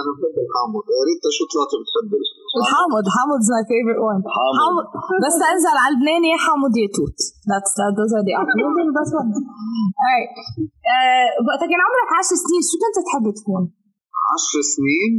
أنا 0.00 0.10
بحب 0.16 0.36
الحامض. 0.46 0.82
يا 0.94 1.02
ريت 1.08 1.24
شو 1.36 1.44
ثلاثة 1.52 1.76
بتحب. 1.82 2.10
الحامض 2.60 3.04
حامض 3.16 3.38
is 3.44 3.50
my 3.56 3.64
favorite 3.72 4.02
one. 4.10 4.20
حامض. 4.60 4.84
بس 5.24 5.34
تنزل 5.42 5.76
على 5.82 5.90
لبناني 5.94 6.28
يا 6.34 6.38
حامض 6.46 6.72
يا 6.82 6.88
توت. 6.96 7.18
That's 7.50 7.72
that 7.78 7.92
those 7.98 8.12
are 8.16 8.24
the 8.28 8.34
options. 8.42 8.88
بس 8.98 9.10
alright. 9.20 10.30
وقت 11.48 11.62
كان 11.70 11.80
عمرك 11.86 12.10
10 12.18 12.44
سنين. 12.44 12.62
شو 12.68 12.76
كنت 12.82 12.96
تحب 13.06 13.24
تكون؟ 13.38 13.62
10 14.52 14.74
سنين؟ 14.74 15.12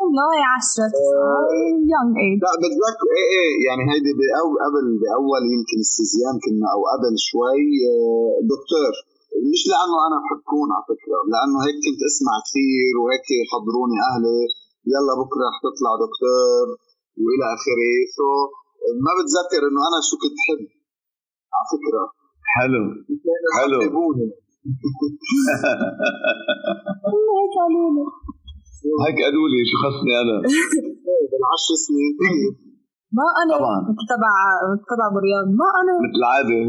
والله 0.00 0.34
عشرة 0.54 0.90
young 1.92 2.14
age 2.22 2.38
لا 2.44 2.52
بتذكر 2.62 3.08
إيه 3.18 3.28
إيه 3.36 3.52
يعني 3.66 3.82
هيدي 3.90 4.12
بأو 4.20 4.48
قبل 4.64 4.86
بأول 5.02 5.42
يمكن 5.54 5.78
استزيان 5.86 6.34
كنا 6.44 6.66
أو 6.74 6.80
قبل 6.92 7.14
شوي 7.28 7.66
آه، 7.92 8.32
دكتور. 8.52 8.92
مش 9.50 9.62
لأنه 9.70 9.96
أنا 10.06 10.16
بحب 10.22 10.40
كون 10.52 10.68
على 10.76 10.84
فكرة 10.92 11.18
لأنه 11.32 11.58
هيك 11.66 11.76
كنت 11.86 12.00
أسمع 12.10 12.34
كثير 12.46 12.92
وهيك 13.00 13.28
حضروني 13.52 13.98
أهلي 14.10 14.40
يلا 14.92 15.14
بكرة 15.22 15.44
رح 15.50 15.56
تطلع 15.66 15.92
دكتور 16.04 16.64
وإلى 17.22 17.46
آخره. 17.56 17.92
سو 18.16 18.28
ما 19.04 19.12
بتذكر 19.18 19.62
إنه 19.68 19.80
أنا 19.88 19.98
شو 20.08 20.14
كنت 20.22 20.38
حب. 20.46 20.62
على 21.56 21.66
فكرة. 21.72 22.04
حلو. 22.54 22.82
حلو. 23.56 23.78
هيك 27.38 27.54
قالوا 27.58 27.90
لي. 27.94 28.04
هيك 29.04 29.16
قالوا 29.24 29.46
لي 29.52 29.60
شو 29.70 29.76
خصني 29.84 30.12
أنا؟ 30.22 30.36
بالعشر 31.30 31.74
سنين. 31.86 32.12
ما 33.18 33.26
أنا 33.42 33.54
طبعا. 33.58 33.78
تبع 34.12 34.32
تبع 34.90 35.06
بريان. 35.16 35.46
ما 35.60 35.68
أنا. 35.80 35.94
مثل 36.04 36.18
العاده 36.22 36.58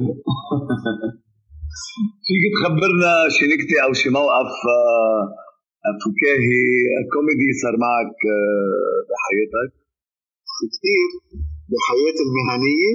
فيك 2.26 2.44
تخبرنا 2.56 3.12
شي 3.36 3.44
نكتة 3.52 3.78
أو 3.86 3.92
شي 4.00 4.10
موقف 4.20 4.54
آه، 4.78 5.24
فكاهي 6.02 6.62
كوميدي 7.14 7.50
صار 7.62 7.76
معك 7.86 8.16
آه، 8.36 8.98
بحياتك؟ 9.10 9.70
كثير 10.72 11.10
بحياتي 11.72 12.22
المهنية. 12.28 12.94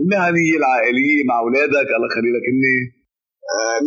المهنية 0.00 0.54
العائلية 0.60 1.20
مع 1.28 1.36
أولادك 1.44 1.88
الله 1.96 2.08
يخلي 2.10 2.30
لك 2.36 2.44
هني 2.52 2.74
آه، 2.78 2.99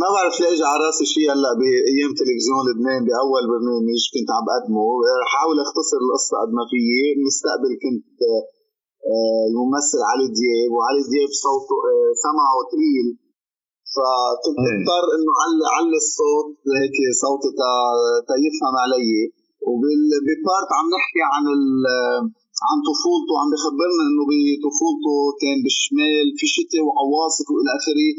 ما 0.01 0.07
بعرف 0.13 0.35
ليه 0.39 0.49
اجى 0.53 0.65
على 0.71 0.81
راسي 0.87 1.05
شيء 1.13 1.25
هلا 1.33 1.51
بأيام 1.59 2.11
تلفزيون 2.19 2.61
لبنان 2.67 3.01
بأول 3.07 3.43
برنامج 3.53 4.01
كنت 4.13 4.29
عم 4.35 4.43
بقدمه. 4.47 4.85
حاول 5.31 5.57
اختصر 5.65 5.97
القصة 6.03 6.33
قد 6.41 6.51
ما 6.57 6.63
فيي 6.71 7.03
المستقبل 7.17 7.71
كنت 7.83 8.19
آه، 9.11 9.43
الممثل 9.49 10.01
علي 10.09 10.27
دياب 10.39 10.71
وعلي 10.75 11.01
دياب 11.13 11.31
صوته 11.45 11.75
آه، 11.89 12.11
سمعه 12.25 12.57
ثقيل 12.71 13.07
فكنت 13.93 14.57
مضطر 14.65 15.05
إنه 15.15 15.31
علي 15.41 15.63
علي 15.75 15.97
الصوت 16.03 16.47
هيك 16.79 16.97
صوتي 17.23 17.49
تا 18.27 18.35
يفهم 18.45 18.75
علي. 18.83 19.11
وبالبارت 19.67 20.69
عم 20.77 20.87
نحكي 20.95 21.21
عن 21.33 21.43
عن 22.67 22.77
طفولته 22.89 23.33
عم 23.41 23.49
بخبرنا 23.53 24.03
إنه 24.09 24.23
بطفولته 24.31 25.15
كان 25.41 25.57
بالشمال 25.65 26.25
في 26.37 26.45
شتاء 26.55 26.81
وعواصف 26.87 27.45
وإلى 27.53 27.71
آخره. 27.79 28.09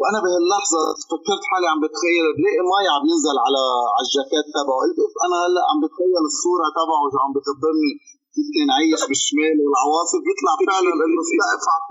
وأنا 0.00 0.18
بهاللحظة 0.24 0.82
فكرت 1.10 1.42
حالي 1.50 1.66
عم 1.72 1.80
بتخيل 1.84 2.26
بلاقي 2.36 2.62
مي 2.70 2.86
عم 2.94 3.04
ينزل 3.10 3.36
على 3.46 3.62
على 3.94 4.04
الجاكيت 4.06 4.46
تبعه. 4.56 4.78
قلت 4.82 5.14
أنا 5.24 5.36
هلأ 5.44 5.62
عم 5.70 5.78
بتخيل 5.84 6.24
الصورة 6.32 6.66
تبعه 6.78 7.12
عم 7.22 7.30
بخبرني. 7.36 7.92
كيف 8.34 8.48
كان 8.54 8.68
عايش 8.76 9.02
بالشمال 9.10 9.56
والعواصف. 9.62 10.20
يطلع 10.30 10.54
فعلا 10.68 10.92
إنه 11.04 11.20
السقف 11.26 11.64
عم 11.74 11.84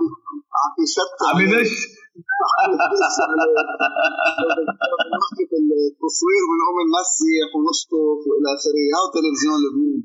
عم 0.62 0.74
يشتت 0.84 1.20
عم 1.30 1.38
ينش 1.44 1.74
التصوير 5.90 6.44
بنقوم 6.50 6.78
نمسح 6.88 7.50
ونشطف 7.56 8.20
والى 8.28 8.50
اخره 8.56 8.84
هاو 8.96 9.06
تلفزيون 9.14 9.58
لبنان. 9.64 10.02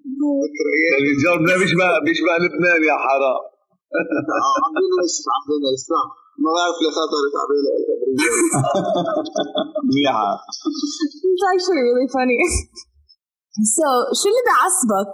تلفزيون 0.98 1.36
لبنان. 1.36 1.58
بيشبه 1.60 1.88
بيشبه 2.06 2.34
لبنان 2.42 2.80
يا 2.90 2.96
حرام. 3.04 3.42
عم 4.64 4.74
بنش 4.74 5.14
عم 5.34 5.44
بنش 5.62 5.84
ما 6.42 6.50
بعرف 6.56 6.76
ليه 6.82 6.92
خطرت 6.98 7.34
على 7.40 7.46
بالي 7.50 7.70
منيحة 9.88 10.30
It's 11.30 11.44
actually 11.52 11.82
really 11.88 12.08
funny. 12.16 12.40
so 13.76 13.86
شو 14.18 14.26
اللي 14.30 14.42
بيعصبك؟ 14.48 15.12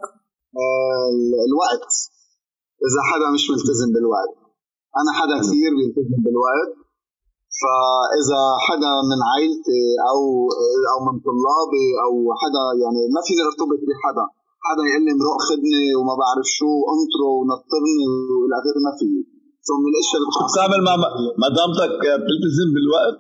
الوقت. 1.48 1.90
إذا 2.86 3.00
حدا 3.10 3.26
مش 3.34 3.44
ملتزم 3.50 3.88
بالوقت. 3.94 4.34
أنا 5.00 5.10
حدا 5.18 5.34
كثير 5.44 5.70
بيلتزم 5.78 6.18
بالوقت. 6.24 6.72
فإذا 7.60 8.42
حدا 8.66 8.92
من 9.10 9.18
عائلتي 9.30 9.82
أو 10.10 10.20
أو 10.92 10.98
من 11.06 11.14
طلابي 11.28 11.88
أو 12.04 12.12
حدا 12.42 12.64
يعني 12.82 13.00
ما 13.14 13.20
فيني 13.26 13.42
ارتبط 13.48 13.80
بحدا. 13.88 14.26
حدا 14.66 14.82
يقول 14.88 15.02
لي 15.06 15.12
مرق 15.20 15.40
خدني 15.48 15.82
وما 15.98 16.14
بعرف 16.22 16.46
شو 16.58 16.70
انطره 16.94 17.30
ونطرني 17.38 17.98
وإلى 18.40 18.56
ما 18.86 18.92
فيي 18.98 19.20
من 19.80 19.86
الاشياء 19.92 20.18
اللي 20.20 20.32
شو 20.36 20.42
بتعمل 20.50 20.80
مع 20.88 20.94
مدامتك 21.44 21.92
بتلتزم 22.22 22.68
بالوقت؟ 22.74 23.18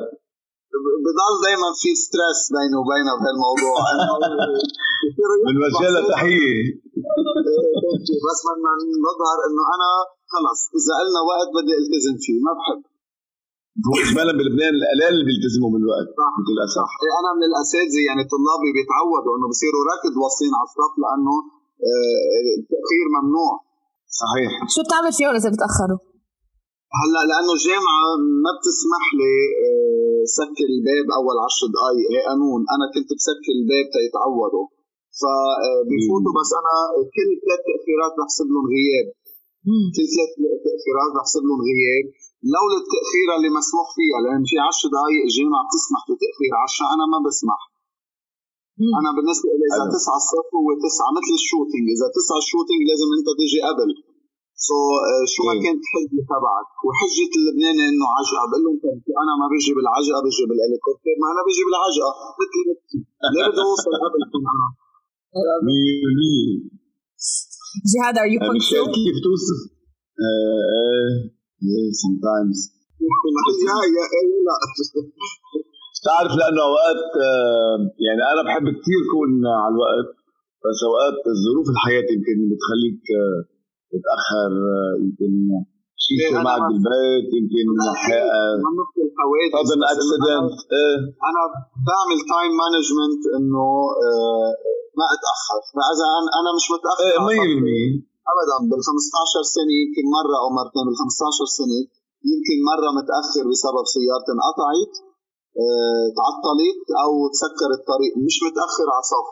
بضل 1.04 1.34
دائما 1.46 1.68
في 1.80 1.90
ستريس 2.04 2.40
بيني 2.54 2.76
وبينها 2.80 3.14
بهالموضوع 3.20 3.76
بنوجه 5.46 5.86
لها 5.94 6.02
تحية. 6.12 6.56
بس 8.26 8.38
بدنا 8.46 8.72
نظهر 9.06 9.38
إنه 9.46 9.62
أنا 9.74 9.90
خلص 10.32 10.60
إذا 10.78 10.92
قلنا 11.00 11.20
وقت 11.30 11.48
بدي 11.56 11.72
التزم 11.80 12.16
فيه 12.24 12.38
ما 12.46 12.52
بحب. 12.58 12.80
هو 13.86 13.94
اجمالا 14.04 14.32
بلبنان 14.38 14.72
القلال 14.78 15.12
اللي 15.14 15.26
بيلتزموا 15.30 15.70
بالوقت. 15.74 16.08
صح. 16.22 16.34
للأسف. 16.48 16.90
إيه، 17.02 17.12
أنا 17.20 17.30
من 17.38 17.44
الأساتذة 17.50 18.00
يعني 18.08 18.22
طلابي 18.34 18.70
بيتعودوا 18.76 19.32
إنه 19.36 19.46
بصيروا 19.52 19.82
ركض 19.92 20.12
واصلين 20.20 20.52
على 20.58 20.66
الصف 20.68 20.92
لأنه 21.02 21.34
آه، 21.88 22.38
التأخير 22.58 23.06
ممنوع. 23.16 23.52
صحيح. 24.22 24.50
شو 24.74 24.80
بتعمل 24.86 25.12
فيهم 25.18 25.34
إذا 25.40 25.50
بتأخروا؟ 25.54 26.00
هلا 26.98 27.20
لأنه 27.30 27.52
الجامعة 27.58 28.04
ما 28.44 28.50
بتسمح 28.56 29.04
لي 29.18 29.34
آه، 29.64 30.20
سكر 30.38 30.66
الباب 30.74 31.06
أول 31.18 31.36
عشر 31.46 31.64
دقائق 31.74 32.06
هي 32.12 32.20
قانون. 32.28 32.60
أنا 32.74 32.84
كنت 32.94 33.08
بسكر 33.16 33.52
الباب 33.58 33.86
تيتعودوا 33.94 34.66
فبيفوتوا 35.20 36.32
بس 36.38 36.50
أنا 36.60 36.74
كل 37.14 37.28
ثلاث 37.42 37.60
تأخيرات 37.68 38.12
بحسب 38.18 38.46
لهم 38.52 38.66
غياب. 38.74 39.06
كل 39.94 40.04
ثلاث 40.14 40.30
تأخيرات 40.66 41.10
بحسب 41.16 41.42
لهم 41.48 41.60
غياب. 41.70 42.04
لولا 42.54 42.76
التأخيرة 42.82 43.32
اللي 43.38 43.50
مسموح 43.58 43.86
فيها 43.96 44.18
لأن 44.24 44.42
في 44.50 44.56
10 44.68 44.86
دقائق 44.94 45.20
الجامعة 45.28 45.62
بتسمح 45.66 46.00
بتأخير 46.10 46.52
10 46.64 46.86
أنا 46.94 47.04
ما 47.12 47.18
بسمح. 47.26 47.60
أنا 48.98 49.10
بالنسبة 49.16 49.48
لي 49.58 49.66
إذا 49.74 49.84
9 49.96 50.16
الصف 50.22 50.48
هو 50.58 50.68
9 50.86 51.16
مثل 51.18 51.32
ال 51.40 51.45
shooting. 51.45 51.86
إذا 51.96 52.06
9 52.18 52.38
ال 52.44 52.48
shooting 52.48 52.80
لازم 52.90 53.08
أنت 53.18 53.28
تيجي 53.40 53.60
قبل. 53.68 53.88
so 54.66 54.76
so, 54.76 54.78
uh, 55.08 55.24
شو 55.32 55.40
ما 55.48 55.54
كانت 55.64 55.82
حجه 55.92 56.20
تبعك. 56.32 56.68
وحجة 56.86 57.32
اللبناني 57.38 57.82
إنه 57.90 58.06
عجقه 58.16 58.44
بقول 58.50 58.62
لهم 58.64 58.76
أنا 59.22 59.32
ما 59.40 59.46
بيجي 59.52 59.72
بالعجقة 59.76 60.18
بيجي 60.26 60.44
بالهليكوبتر. 60.48 61.14
ما 61.22 61.26
أنا 61.32 61.42
بيجي 61.46 61.62
بالعجقة. 61.66 62.12
مثل 62.40 62.60
ليه 63.34 63.44
بدي 63.50 63.62
أوصل 63.68 63.92
قبل 64.04 64.20
أنا 64.54 64.66
جهاد 67.92 68.16
are 68.22 68.30
you 68.32 68.40
punctual؟ 68.48 68.86
كيف 68.96 69.16
توصف؟ 69.26 69.60
sometimes. 72.02 72.58
تعرف 76.06 76.32
لأنه 76.40 76.62
أوقات 76.68 77.02
يعني 78.06 78.22
أنا 78.32 78.40
بحب 78.46 78.66
كثير 78.78 79.00
كون 79.12 79.30
على 79.62 79.72
الوقت. 79.74 80.10
بس 80.64 80.78
أوقات 80.88 81.16
الظروف 81.34 81.66
الحياة 81.74 82.06
يمكن 82.14 82.36
بتخليك 82.50 83.02
تتاخر 83.92 84.50
يمكن 85.02 85.32
شيء 86.04 86.16
يصير 86.16 86.42
معك 86.46 86.62
بالبيت 86.68 87.28
يمكن 87.38 87.66
sudden 89.54 89.80
accident 89.92 90.58
أنا 91.28 91.42
بعمل 91.88 92.18
time 92.32 92.52
management 92.62 93.22
إنه 93.36 93.66
ما 94.98 95.06
أتأخر. 95.14 95.60
فإذا 95.76 96.06
أنا 96.40 96.50
مش 96.56 96.66
متأخر 96.74 97.04
100% 97.28 98.30
ابدا 98.32 98.56
بال 98.70 98.82
15 98.88 99.42
سنة 99.56 99.72
يمكن 99.82 100.04
مرة 100.18 100.36
أو 100.42 100.48
مرتين 100.58 100.84
بال 100.88 100.96
15 101.02 101.44
سنة 101.58 101.78
يمكن 102.30 102.56
مرة 102.70 102.88
متأخر 102.98 103.44
بسبب 103.50 103.84
سيارتي 103.94 104.30
انقطعت 104.36 104.94
آه 105.62 106.04
تعطلت 106.18 106.84
أو 107.04 107.12
تسكر 107.34 107.70
الطريق 107.78 108.12
مش 108.26 108.36
متأخر 108.46 108.86
على 108.94 109.04
صف 109.12 109.28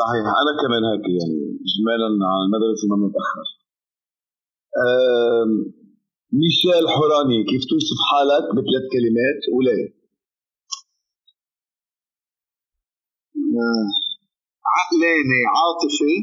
صحيح. 0.00 0.24
أنا 0.42 0.52
كمان 0.62 0.82
هيك 0.90 1.04
يعني. 1.18 1.36
اجمالا 1.68 2.08
على 2.30 2.42
المدرسة 2.46 2.84
ما 2.90 2.96
متأخر. 3.06 3.46
ميشيل 6.32 6.84
حوراني 6.94 7.44
كيف 7.50 7.62
توصف 7.70 7.98
حالك 8.10 8.44
بثلاث 8.56 8.84
كلمات 8.94 9.40
وليه؟ 9.56 9.86
آه، 13.64 13.86
عقلاني 14.76 15.40
عاطفي 15.56 16.14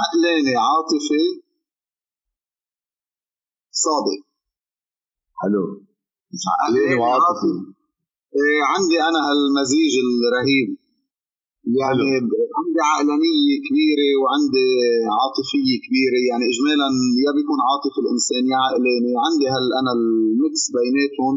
عقلاني 0.00 0.54
عاطفي. 0.56 1.24
صادق. 3.70 4.20
حلو. 5.40 5.64
عقلاني 6.60 6.94
وعاطفي. 7.00 7.52
إيه 8.36 8.60
عندي 8.72 8.96
أنا 9.08 9.20
هالمزيج 9.28 9.92
الرهيب. 10.04 10.75
يعني. 11.80 12.08
عندي 12.58 12.80
عقلانية 12.90 13.54
كبيرة 13.66 14.08
وعندي 14.20 14.68
عاطفية 15.18 15.74
كبيرة. 15.84 16.18
يعني 16.30 16.44
اجمالا 16.52 16.88
يا 17.24 17.30
بيكون 17.36 17.58
عاطفي 17.68 17.98
الإنسان 18.04 18.42
يا 18.52 18.58
عقلاني. 18.64 19.12
عندي 19.26 19.46
هال 19.54 19.66
أنا 19.80 19.92
ال 19.98 20.14
mix 20.14 20.64
بيناتهم 20.76 21.34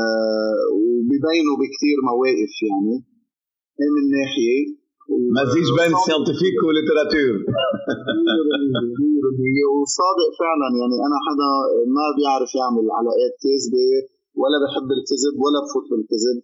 آه 0.00 0.62
وبيبينوا 0.80 1.56
بكثير 1.60 1.96
مواقف 2.10 2.54
يعني. 2.68 2.94
من 3.94 4.04
ناحية. 4.18 4.60
مزيج 5.38 5.68
بين 5.78 5.92
scientifique 6.06 6.56
و 6.66 6.72
littérature 6.72 7.34
وصادق 9.74 10.30
فعلا. 10.42 10.68
يعني 10.80 10.96
أنا 11.06 11.18
حدا 11.26 11.50
ما 11.96 12.06
بيعرف 12.16 12.50
يعمل 12.60 12.84
علاقات 12.98 13.34
كاذبة 13.42 13.86
ولا 14.40 14.56
بحب 14.64 14.88
الكذب 14.96 15.34
ولا 15.44 15.58
بفوت 15.64 15.86
بالكذب. 15.90 16.38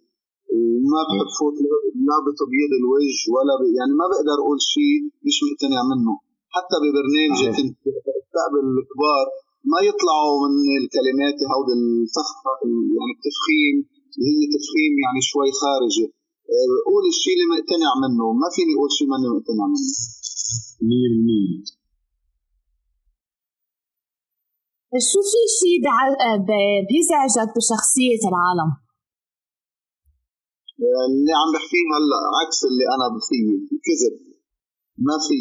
وما 0.53 1.01
بحب 1.07 1.29
فوت 1.39 1.57
لا 2.09 2.17
بتبييض 2.25 2.71
الوجه 2.81 3.23
ولا 3.35 3.53
ب... 3.59 3.61
يعني 3.77 3.93
ما 4.01 4.05
بقدر 4.11 4.37
أقول 4.43 4.59
شيء 4.73 4.97
مش 5.25 5.37
مقتنع 5.47 5.81
منه. 5.91 6.13
حتى 6.55 6.75
ببرنامجي 6.83 7.47
كنت 7.57 7.77
بستقبل 8.15 8.63
الكبار 8.73 9.25
ما 9.71 9.79
يطلعوا 9.89 10.35
من 10.43 10.69
الكلمات 10.81 11.37
هود 11.51 11.69
الفخ 11.79 12.29
يعني 12.97 13.11
التفخيم 13.17 13.75
اللي 14.17 14.31
هي 14.37 14.45
تفخيم 14.55 14.93
يعني 15.03 15.21
شوي 15.29 15.49
خارجي. 15.61 16.07
قول 16.89 17.03
الشيء 17.13 17.33
اللي 17.35 17.47
مقتنع 17.53 17.91
منه. 18.03 18.25
ما 18.41 18.47
فيني 18.55 18.71
أقول 18.75 18.91
شيء 18.97 19.07
ماني 19.11 19.27
مقتنع 19.35 19.65
منه. 19.73 19.89
100% 21.71 21.85
شو 25.11 25.19
في 25.31 25.41
شيء 25.59 25.77
بيزعجك 26.89 27.49
بشخصية 27.57 28.23
العالم؟ 28.31 28.69
اللي 31.09 31.33
عم 31.39 31.49
بحكيه 31.55 31.85
هلا 31.95 32.17
عكس 32.39 32.59
اللي 32.69 32.85
أنا 32.95 33.05
فيه 33.27 33.45
الكذب. 33.75 34.15
ما 35.07 35.15
في 35.25 35.37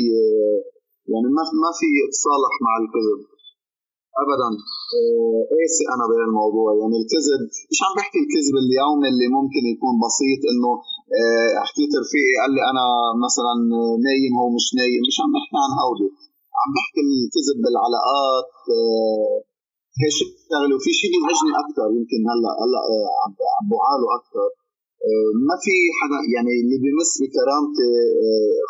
يعني 1.13 1.29
ما 1.37 1.43
ما 1.65 1.71
في 1.79 1.89
اتصالح 2.07 2.53
مع 2.67 2.73
الكذب. 2.83 3.21
ابدا. 4.23 4.51
قاسي 5.53 5.85
أنا 5.95 6.05
بهالموضوع؟ 6.11 6.69
يعني 6.81 6.97
الكذب 7.03 7.41
مش 7.73 7.79
عم 7.85 7.93
بحكي 7.99 8.19
الكذب 8.25 8.55
اليومي 8.65 9.09
اللي 9.13 9.29
ممكن 9.39 9.63
يكون 9.75 9.95
بسيط 10.05 10.41
إنه 10.51 10.71
حكيت 11.67 11.93
رفيقي 12.03 12.35
قال 12.41 12.51
لي 12.57 12.63
أنا 12.73 12.85
مثلا 13.27 13.55
نايم 14.07 14.33
هو 14.41 14.49
مش 14.57 14.67
نايم. 14.79 15.01
مش 15.09 15.17
عم 15.23 15.31
بحكي 15.35 15.59
عن 15.65 15.73
هودي. 15.81 16.09
عم 16.61 16.71
بحكي 16.77 17.01
الكذب 17.09 17.57
بالعلاقات 17.65 18.53
هي 20.01 20.09
شغلة. 20.19 20.75
وفي 20.77 20.91
شيء 21.01 21.11
بيزعجني 21.13 21.53
أكثر 21.63 21.87
يمكن 21.99 22.21
هلا 22.31 22.51
هلا 22.63 22.81
عم 23.23 23.33
بعاله 23.73 24.09
أكثر 24.21 24.49
ما 25.49 25.57
في 25.65 25.77
حدا 25.99 26.21
يعني 26.35 26.53
اللي 26.63 26.79
بمس 26.85 27.13
بكرامتي 27.23 27.91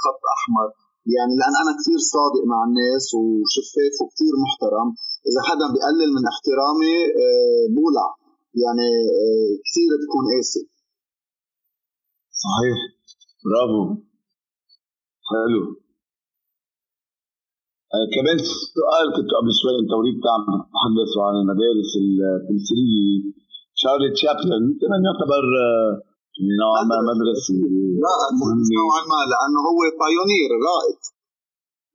خط 0.03 0.23
أحمر. 0.37 0.69
يعني 1.15 1.33
لأن 1.41 1.55
أنا 1.63 1.73
كثير 1.79 2.01
صادق 2.15 2.43
مع 2.53 2.61
الناس 2.69 3.07
وشفاف 3.19 3.95
وكثير 4.03 4.35
محترم. 4.45 4.89
إذا 5.29 5.41
حدا 5.49 5.67
بيقلل 5.73 6.11
من 6.17 6.25
احترامي 6.33 6.97
آه، 7.23 7.65
بولع. 7.77 8.09
يعني 8.65 8.89
آه، 9.23 9.51
كثير 9.67 9.91
بكون 10.01 10.25
قاسي. 10.33 10.63
صحيح. 12.45 12.79
برافو. 13.47 13.83
حلو. 15.31 15.63
آه 17.95 18.07
كمان 18.15 18.39
سؤال 18.79 19.07
كنت 19.17 19.31
قبل 19.37 19.51
شوي 19.61 19.75
أنت 19.83 19.93
وريت 19.99 20.25
عم 20.35 20.45
عن 21.27 21.35
المدارس 21.43 21.91
التمثيلية. 22.03 23.23
شارلي 23.81 24.09
تشابلن 24.17 24.65
كمان 24.81 25.01
يعتبر 25.09 25.45
آه 25.67 26.14
نوعا 26.61 26.83
ما 26.91 26.99
مدرسه 27.11 27.55
لا 28.05 28.15
نوعا 28.79 29.03
ما 29.13 29.21
لأنه 29.31 29.61
هو 29.69 29.81
بايونير 30.01 30.51
رائد. 30.71 31.01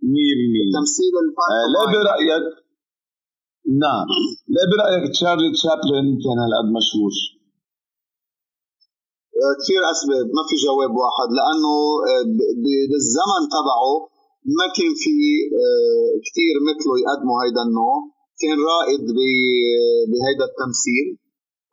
100% 0.03 0.65
التمثيل 0.65 1.13
آه 1.55 1.65
لا 1.73 1.81
برأيك؟ 1.93 2.45
نعم. 3.83 4.07
لا 4.55 4.63
برأيك 4.71 5.03
تشارلي 5.13 5.49
تشابلن 5.55 6.07
كان 6.23 6.37
هالقد 6.43 6.67
مشهور؟ 6.77 7.13
آه، 9.43 9.53
كثير 9.61 9.81
أسباب 9.93 10.25
ما 10.37 10.43
في 10.49 10.55
جواب 10.65 10.91
واحد 11.03 11.29
لأنه 11.37 11.73
آه، 12.09 12.25
بالزمن 12.91 13.43
تبعه 13.55 13.93
ما 14.57 14.65
كان 14.77 14.91
في 15.03 15.15
آه، 15.61 16.11
كثير 16.25 16.55
مثله 16.69 16.93
يقدموا 17.03 17.37
هيدا 17.43 17.61
النوع. 17.67 17.95
كان 18.41 18.57
رائد 18.73 19.03
بهيدا 20.11 20.45
التمثيل. 20.51 21.07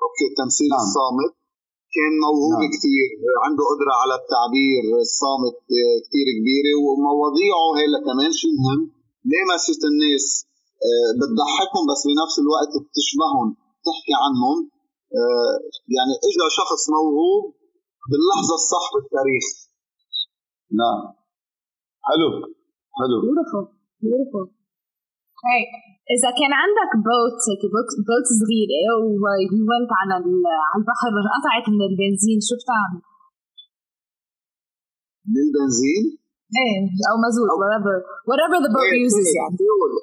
أوكي 0.03 0.27
التمثيل 0.33 0.71
نعم. 0.73 0.81
الصامت. 0.85 1.33
كان 1.97 2.13
موهوب 2.27 2.59
نعم. 2.63 2.73
كثير 2.75 3.09
عنده 3.45 3.63
قدرة 3.73 3.93
على 4.03 4.15
التعبير 4.21 4.83
الصامت 5.07 5.57
كثير 6.05 6.27
كبيرة 6.39 6.75
ومواضيعه 6.85 7.67
هي 7.79 7.87
كمان 8.09 8.31
شيء 8.41 8.55
مهم 8.63 8.83
لامست 9.33 9.83
الناس 9.91 10.27
بتضحكهم 11.19 11.85
بس 11.91 12.03
بنفس 12.11 12.37
الوقت 12.45 12.73
بتشبههم 12.83 13.49
تحكي 13.87 14.15
عنهم؟ 14.25 14.59
يعني 15.97 16.15
اجى 16.29 16.47
شخص 16.61 16.83
موهوب 16.97 17.45
باللحظة 18.11 18.55
الصح 18.61 18.85
بالتاريخ. 18.95 19.47
نعم. 20.81 21.03
حلو. 22.09 22.29
حلو. 22.99 23.19
Beautiful. 23.27 23.65
Beautiful. 24.05 24.56
إذا 26.15 26.31
كان 26.39 26.53
عندك 26.63 26.91
boat 27.09 27.41
boat, 27.75 27.91
boat 28.09 28.27
صغيرة 28.41 28.81
و 29.03 29.20
went 29.20 29.91
على 30.01 30.15
على 30.69 30.77
البحر 30.79 31.13
قطعت 31.35 31.67
من 31.75 31.83
البنزين 31.91 32.39
شو 32.47 32.55
بتعمل؟ 32.61 33.01
من 35.33 35.41
البنزين؟ 35.47 36.05
إيه 36.61 36.81
أو 37.09 37.15
مازوت 37.23 37.49
whatever 37.63 37.95
whatever 38.31 38.59
the 38.65 38.71
boat 38.75 38.87
إيه 38.87 39.07
uses 39.09 39.29
يعني. 39.39 39.57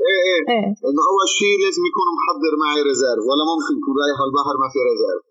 إيه 0.10 0.22
إيه. 0.30 0.44
إيه. 0.54 0.68
إنه 0.90 1.02
أول 1.12 1.28
شيء 1.40 1.56
لازم 1.64 1.84
يكون 1.90 2.08
محضر 2.20 2.54
معي 2.64 2.80
réserve 2.90 3.24
ولا 3.30 3.44
ممكن 3.52 3.74
يكون 3.80 3.94
رايح 4.02 4.18
على 4.22 4.30
البحر 4.32 4.56
ما 4.62 4.68
في 4.74 4.80
réserve 4.90 5.24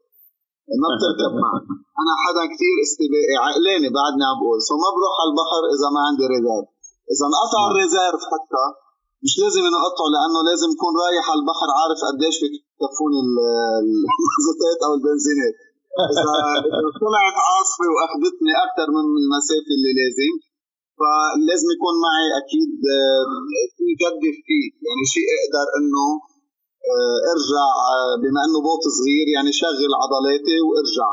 ما 0.82 0.88
بتركب 0.94 1.32
معي. 1.42 1.62
أنا 2.00 2.12
حدا 2.24 2.44
كثير 2.52 2.76
استباقي 2.86 3.36
عقلاني 3.44 3.88
بعدني 3.98 4.24
عم 4.28 4.36
بقول. 4.40 4.58
so 4.68 4.74
ما 4.82 4.88
بروح 4.96 5.12
على 5.20 5.28
البحر 5.32 5.62
إذا 5.74 5.88
ما 5.94 6.00
عندي 6.08 6.24
réserve 6.34 6.68
إذا 7.12 7.24
انقطع 7.28 7.62
ال 7.70 7.77
réserve 7.77 8.22
حتى 8.32 8.64
مش 9.24 9.34
لازم 9.42 9.62
انقطعه 9.70 10.08
لأنه 10.14 10.38
لازم 10.50 10.68
اكون 10.76 10.92
رايح 11.04 11.24
على 11.30 11.40
البحر 11.42 11.68
عارف 11.80 11.98
قديش 12.08 12.36
بكفوني 12.42 13.18
المازوتات 13.24 14.78
أو 14.86 14.92
البنزينات 14.98 15.56
اذا 16.10 16.32
طلعت 17.04 17.36
عاصفة 17.48 17.86
وأخذتني 17.94 18.52
أكثر 18.66 18.86
من 18.96 19.04
المسافة 19.22 19.70
اللي 19.76 19.92
لازم 20.00 20.34
فلازم 20.98 21.68
يكون 21.76 21.94
معي 22.06 22.26
أكيد 22.40 22.72
في 23.76 23.86
جدف 24.02 24.36
فيه 24.46 24.66
يعني 24.86 25.04
شيء 25.14 25.26
أقدر 25.40 25.66
إنه 25.78 26.06
أرجع 27.32 27.66
بما 28.22 28.40
إنه 28.46 28.58
boat 28.66 28.84
صغير 28.98 29.26
يعني 29.34 29.50
شغل 29.62 29.92
عضلاتي 30.02 30.56
وأرجع. 30.66 31.10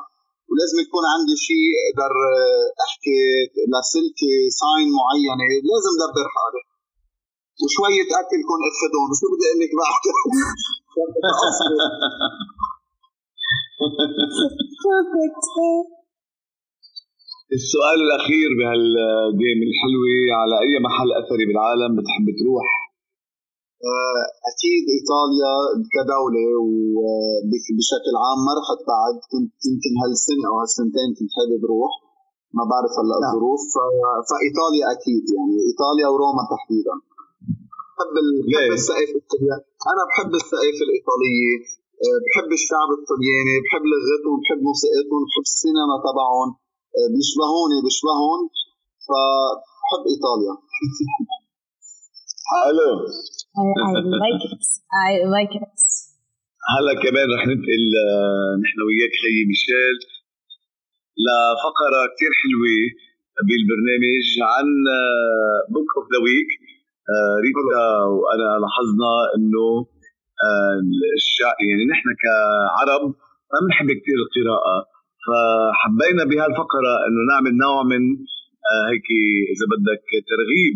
ولازم 0.50 0.78
يكون 0.86 1.04
عندي 1.14 1.36
شيء 1.48 1.68
أقدر 1.86 2.14
أحكي 2.86 3.20
لاسلكي 3.74 4.34
sign 4.62 4.90
معينة 5.00 5.46
لازم 5.72 5.94
دبر 6.02 6.28
حالي. 6.36 6.62
وشوية 7.64 8.10
أكل 8.22 8.40
كون 8.50 8.62
أخذهم 8.72 9.10
شو 9.20 9.26
بدي 9.32 9.46
أقول 9.48 9.60
لك 9.64 9.74
بعد. 9.82 10.04
السؤال 17.60 18.00
الأخير 18.08 18.50
بهالجيم 18.60 19.60
الحلوة 19.68 20.14
على 20.40 20.56
أي 20.64 20.74
محل 20.86 21.10
أثري 21.22 21.44
بالعالم 21.50 21.92
بتحب 21.98 22.26
تروح؟ 22.40 22.68
آه، 23.92 24.24
أكيد 24.52 24.84
إيطاليا 24.98 25.54
كدولة 25.96 26.46
وبشكل 26.64 28.14
عام 28.24 28.40
ما 28.48 28.54
رحت 28.60 28.80
بعد. 28.94 29.16
كنت 29.32 29.54
يمكن 29.70 29.94
هالسنه 30.02 30.46
أو 30.50 30.56
هالسنتين 30.62 31.10
كنت 31.18 31.32
حابب 31.38 31.62
أروح. 31.68 31.94
ما 32.58 32.64
بعرف 32.72 32.94
هلأ 33.00 33.18
نعم. 33.18 33.24
الظروف. 33.28 33.64
فإيطاليا 34.30 34.86
أكيد 34.96 35.24
يعني. 35.36 35.56
إيطاليا 35.70 36.08
وروما 36.14 36.44
تحديدا. 36.54 36.96
بحب 38.00 38.16
بحب 38.48 38.72
الثقافه 38.80 39.56
أنا 39.92 40.02
بحب 40.10 40.32
الثقافه 40.42 40.82
الإيطالية 40.88 41.56
آه، 42.06 42.20
بحب 42.26 42.50
الشعب 42.60 42.90
الطلياني 43.00 43.56
بحب 43.64 43.84
لغتهم 43.92 44.36
بحب 44.42 44.60
موسيقتهم 44.70 45.22
بحب 45.28 45.46
السينما 45.50 45.96
تبعهم. 46.08 46.50
آه، 46.98 47.08
بيشبهوني 47.14 47.78
بيشبههم. 47.86 48.42
فبحب 49.08 50.04
إيطاليا. 50.14 50.54
حلو 52.52 52.92
I, 53.60 53.62
I 53.62 54.02
like 54.26 54.44
it. 54.48 54.64
I 55.06 55.12
like 55.36 55.54
it 55.60 55.80
هلا 56.74 56.94
كمان 57.04 57.28
رح 57.36 57.44
ننتقل 57.48 57.86
نحن 58.64 58.78
وياك 58.88 59.14
خيي 59.24 59.42
ميشيل. 59.50 59.98
لفقرة 61.26 62.02
كثير 62.14 62.32
حلوة 62.42 62.76
بالبرنامج 63.48 64.28
عن 64.52 64.68
book 65.74 65.90
of 65.98 66.06
the 66.12 66.20
week 66.26 66.50
ريتا 67.46 67.88
وأنا 68.20 68.50
لاحظنا 68.64 69.14
إنه 69.36 69.68
آه، 70.48 70.78
يعني 71.70 71.84
نحن 71.94 72.08
كعرب 72.24 73.04
ما 73.52 73.58
بنحب 73.64 73.88
كثير 74.00 74.18
القراءة. 74.26 74.78
فحبينا 75.26 76.24
بهالفقرة 76.30 76.94
إنه 77.06 77.22
نعمل 77.32 77.54
نوع 77.66 77.78
من 77.92 78.04
آه، 78.72 78.86
هيك 78.92 79.08
إذا 79.54 79.66
بدك 79.74 80.08
ترغيب 80.32 80.76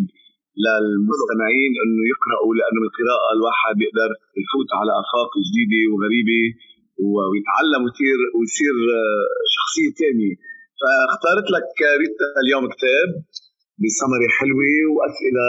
للمستمعين 0.64 1.72
إنه 1.84 2.04
يقرأوا 2.14 2.52
لأنه 2.58 2.80
من 2.82 2.88
القراءه 2.90 3.30
الواحد 3.38 3.74
بيقدر 3.80 4.10
يفوت 4.42 4.70
على 4.80 4.92
آفاق 5.02 5.32
جديدة 5.46 5.82
وغريبة 5.92 6.44
ويتعلم 7.14 7.82
ويصير 7.86 8.18
ويصير 8.36 8.76
آه، 9.00 9.28
شخصية 9.56 9.92
ثانية 10.02 10.36
فاختارت 10.80 11.48
لك 11.56 11.70
ريتا 12.02 12.28
اليوم 12.44 12.66
كتاب. 12.74 13.10
بسمري 13.82 14.28
حلوة 14.38 14.74
وأسئلة 14.94 15.48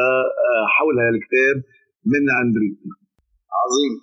آه، 0.48 0.64
حول 0.74 0.96
هالكتاب 1.06 1.56
من 2.12 2.22
عند 2.38 2.54
ريتا 2.62 2.90
عظيم. 3.60 3.94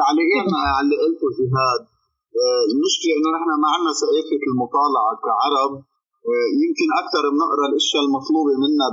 تعليقين 0.00 0.48
على 0.74 0.80
اللي 0.84 0.96
قلته 1.02 1.26
جهاد 1.38 1.82
آه، 2.42 2.62
المشكلة 2.72 3.12
إنه 3.16 3.28
نحن 3.36 3.48
ما 3.62 3.68
عندنا 3.74 3.92
ثقافه 4.02 4.40
المطالعة 4.50 5.12
كعرب 5.26 5.72
آه، 6.28 6.48
يمكن 6.62 6.88
أكثر 7.02 7.22
بنقرأ 7.32 7.64
الأشياء 7.70 8.02
المطلوبة 8.06 8.52
منا 8.64 8.86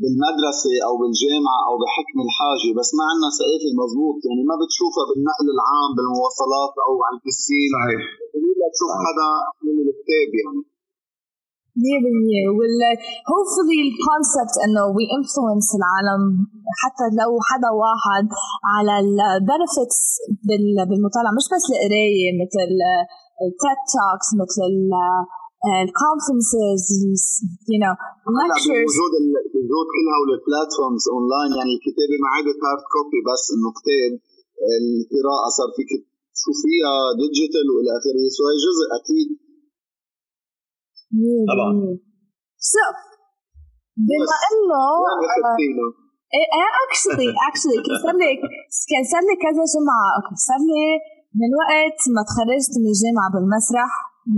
بالمدرسة 0.00 0.72
أو 0.86 0.92
بالجامعة 1.00 1.60
أو 1.68 1.74
بحكم 1.82 2.18
الحاجة 2.26 2.70
بس 2.78 2.88
ما 2.98 3.04
عندنا 3.10 3.30
ثقافه 3.38 3.70
مضبوط. 3.80 4.16
يعني 4.28 4.42
ما 4.50 4.56
بتشوفها 4.60 5.04
بالنقل 5.08 5.46
العام 5.56 5.90
بالمواصلات 5.96 6.74
أو 6.86 6.92
على 7.04 7.14
البسين. 7.18 7.70
صحيح. 7.78 8.02
تشوف 8.74 8.90
حدا 9.06 9.28
من 9.66 9.76
الكتاب 9.84 10.28
يعني. 10.40 10.62
100% 11.78 12.56
وال 12.58 12.80
hopefully 13.32 13.78
ال 13.88 13.96
concept 13.96 14.54
إنه 14.64 14.84
we 14.96 15.04
influence 15.18 15.68
العالم 15.80 16.22
حتى 16.82 17.06
لو 17.20 17.30
حدا 17.48 17.70
واحد 17.84 18.26
على 18.74 18.94
ال 19.04 19.15
benefits 19.15 20.00
بالمطالعة 20.88 21.32
مش 21.38 21.46
بس 21.52 21.64
القراية 21.74 22.28
مثل 22.42 22.70
ال 23.44 23.53
TED 23.53 23.80
Talks 23.94 24.28
مثل 24.42 24.72
ال 25.84 25.92
conferences 25.92 26.84
you 27.72 27.78
know 27.82 27.94
lectures. 28.40 28.86
وجود 28.88 29.12
وجود 29.58 29.86
كل 29.94 30.06
هول 30.16 30.30
ال 30.38 30.45
platforms 30.45 31.04
online 31.14 31.50
يعني 31.58 31.72
الكتابة 31.76 32.16
ما 32.22 32.28
عادت 32.34 32.58
hard 32.66 32.84
copy 32.94 33.20
بس 33.28 33.42
انه 33.54 33.68
كتاب 33.78 34.12
القراءة 34.80 35.48
صار 35.58 35.70
فيك 35.76 35.90
تشوفيها 36.36 36.94
digital 37.20 37.66
والى 37.74 37.90
آخره. 37.98 38.22
so 38.36 38.42
هي 38.50 38.56
جزء 38.66 38.86
أكيد 39.00 39.28
طبعا. 41.50 41.70
so 42.72 42.86
بما 44.06 44.36
إنه 44.50 44.84
actually 46.84 47.28
actually 47.48 47.76
كان 47.86 47.96
صار 48.04 48.14
لي 48.20 48.30
كان 48.90 49.04
صار 49.12 49.22
لي 49.28 49.34
كذا 49.44 49.64
جمعة. 49.74 50.08
صار 50.48 50.60
لي 50.70 50.84
من 51.40 51.50
وقت 51.60 52.00
ما 52.14 52.22
تخرجت 52.28 52.72
من 52.82 52.88
الجامعة 52.94 53.28
بالمسرح 53.34 53.90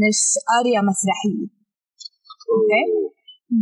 مش 0.03 0.21
قاريه 0.51 0.81
مسرحية. 0.91 1.47
okay؟ 2.53 2.85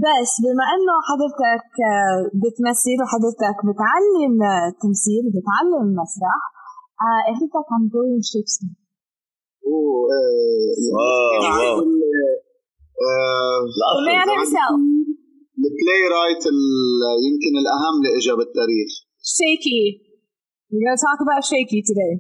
بس 0.05 0.31
بما 0.45 0.65
إنه 0.75 0.95
حضرتك 1.09 1.71
آه، 1.93 2.19
بتمثل 2.43 2.97
وحضرتك 3.03 3.57
بتعلم 3.69 4.37
تمثيل 4.83 5.23
وبتعلم 5.29 5.87
مسرح 6.01 6.41
حضرتك 7.27 7.67
عم 7.75 7.83
تقول 7.93 8.11
شيكسبير 8.33 8.77
oh 9.67 10.09
wow 10.95 11.41
wow. 11.43 11.77
ال 15.59 16.03
playwright 16.17 16.45
يمكن 17.27 17.53
الأهم 17.63 17.95
اللي 17.99 18.11
اجى 18.19 18.33
بالتاريخ 18.39 18.91
Shaky 19.39 20.11
We're 20.73 20.87
going 20.87 20.95
to 20.95 21.03
talk 21.03 21.19
about 21.27 21.43
Shaky 21.51 21.81
today. 21.91 22.15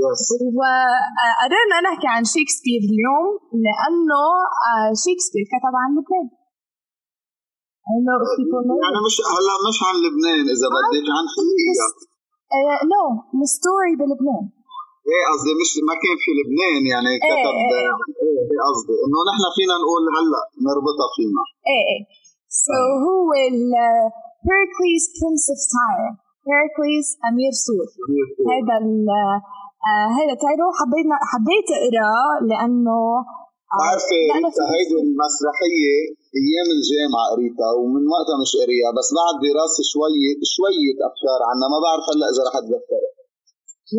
Yes. 0.00 0.20
وقدرنا 0.58 1.76
نحكي 1.86 2.08
عن 2.14 2.24
شيكسبير 2.34 2.80
اليوم 2.90 3.28
لأنه 3.64 4.24
شيكسبير 5.04 5.44
كتب 5.52 5.74
عن 5.82 5.90
لبنان. 5.96 6.28
يعني 8.84 8.98
مش 9.06 9.16
هلا 9.34 9.54
مش 9.68 9.78
عن 9.86 9.94
لبنان 10.04 10.44
إذا 10.54 10.68
بدك 10.76 11.06
عن 11.16 11.24
خليجة. 11.36 11.86
no 12.92 13.04
ال 13.44 13.52
story 13.52 13.92
بلبنان. 14.00 14.44
إيه 15.10 15.24
قصدي؟ 15.30 15.52
مش 15.60 15.70
ما 15.88 15.94
كان 16.02 16.16
في 16.24 16.30
لبنان 16.38 16.82
يعني 16.92 17.10
كتب 17.26 17.54
إيه 17.58 17.92
إيه. 18.24 18.60
قصدي؟ 18.68 18.96
إنه 19.04 19.18
نحن 19.30 19.44
فينا 19.56 19.74
نقول 19.82 20.02
هلأ 20.16 20.42
نربطها 20.66 21.08
فينا. 21.16 21.42
إيه 21.70 21.84
إيه. 21.90 22.02
So 22.64 22.76
هو 23.04 23.30
Pericles 24.46 25.04
Prince 25.16 25.46
of 25.54 25.60
Tyre. 25.72 26.10
بيركليز 26.50 27.06
أمير 27.28 27.52
سور 27.66 27.86
هذا 28.52 28.76
آه 29.88 30.08
هذا 30.18 30.34
تايرو 30.42 30.68
حبيت 30.78 31.06
حبيت 31.32 31.68
اقراه 31.78 32.32
لأنه 32.48 32.98
بعرفي 33.78 34.20
ريتا 34.36 34.64
هيدي 34.72 34.96
المسرحية 35.06 35.96
أيام 36.40 36.68
الجامعة 36.76 37.24
قريتها 37.32 37.70
ومن 37.80 38.02
وقتها 38.14 38.36
مش 38.42 38.52
قريها 38.60 38.90
بس 38.98 39.08
بعد 39.18 39.34
دراسة 39.46 39.82
شوية 39.92 40.32
شوية 40.54 40.96
أفكار 41.08 41.40
عنها. 41.48 41.66
ما 41.72 41.78
بعرف 41.84 42.04
هلأ 42.10 42.26
إذا 42.32 42.42
رح 42.48 42.54
أتذكرها. 42.60 43.12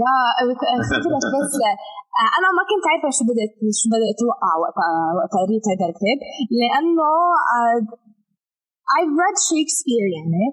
يا 0.02 0.14
بس 0.50 1.54
آه، 2.20 2.30
أنا 2.38 2.48
ما 2.58 2.64
كنت 2.70 2.86
عارفة 2.92 3.10
شو 3.18 3.24
بدأت 3.32 3.54
شو 3.80 3.86
بدأت 3.94 4.12
أتوقع 4.16 4.52
وقت 4.64 4.78
وقت 5.18 5.32
قريت 5.40 5.66
هذا 5.72 5.86
الكتاب 5.90 6.20
لأنه 6.60 7.10
آه، 7.56 7.80
I've 8.96 9.14
read 9.22 9.38
Shakespeare 9.50 10.08
يعني 10.18 10.46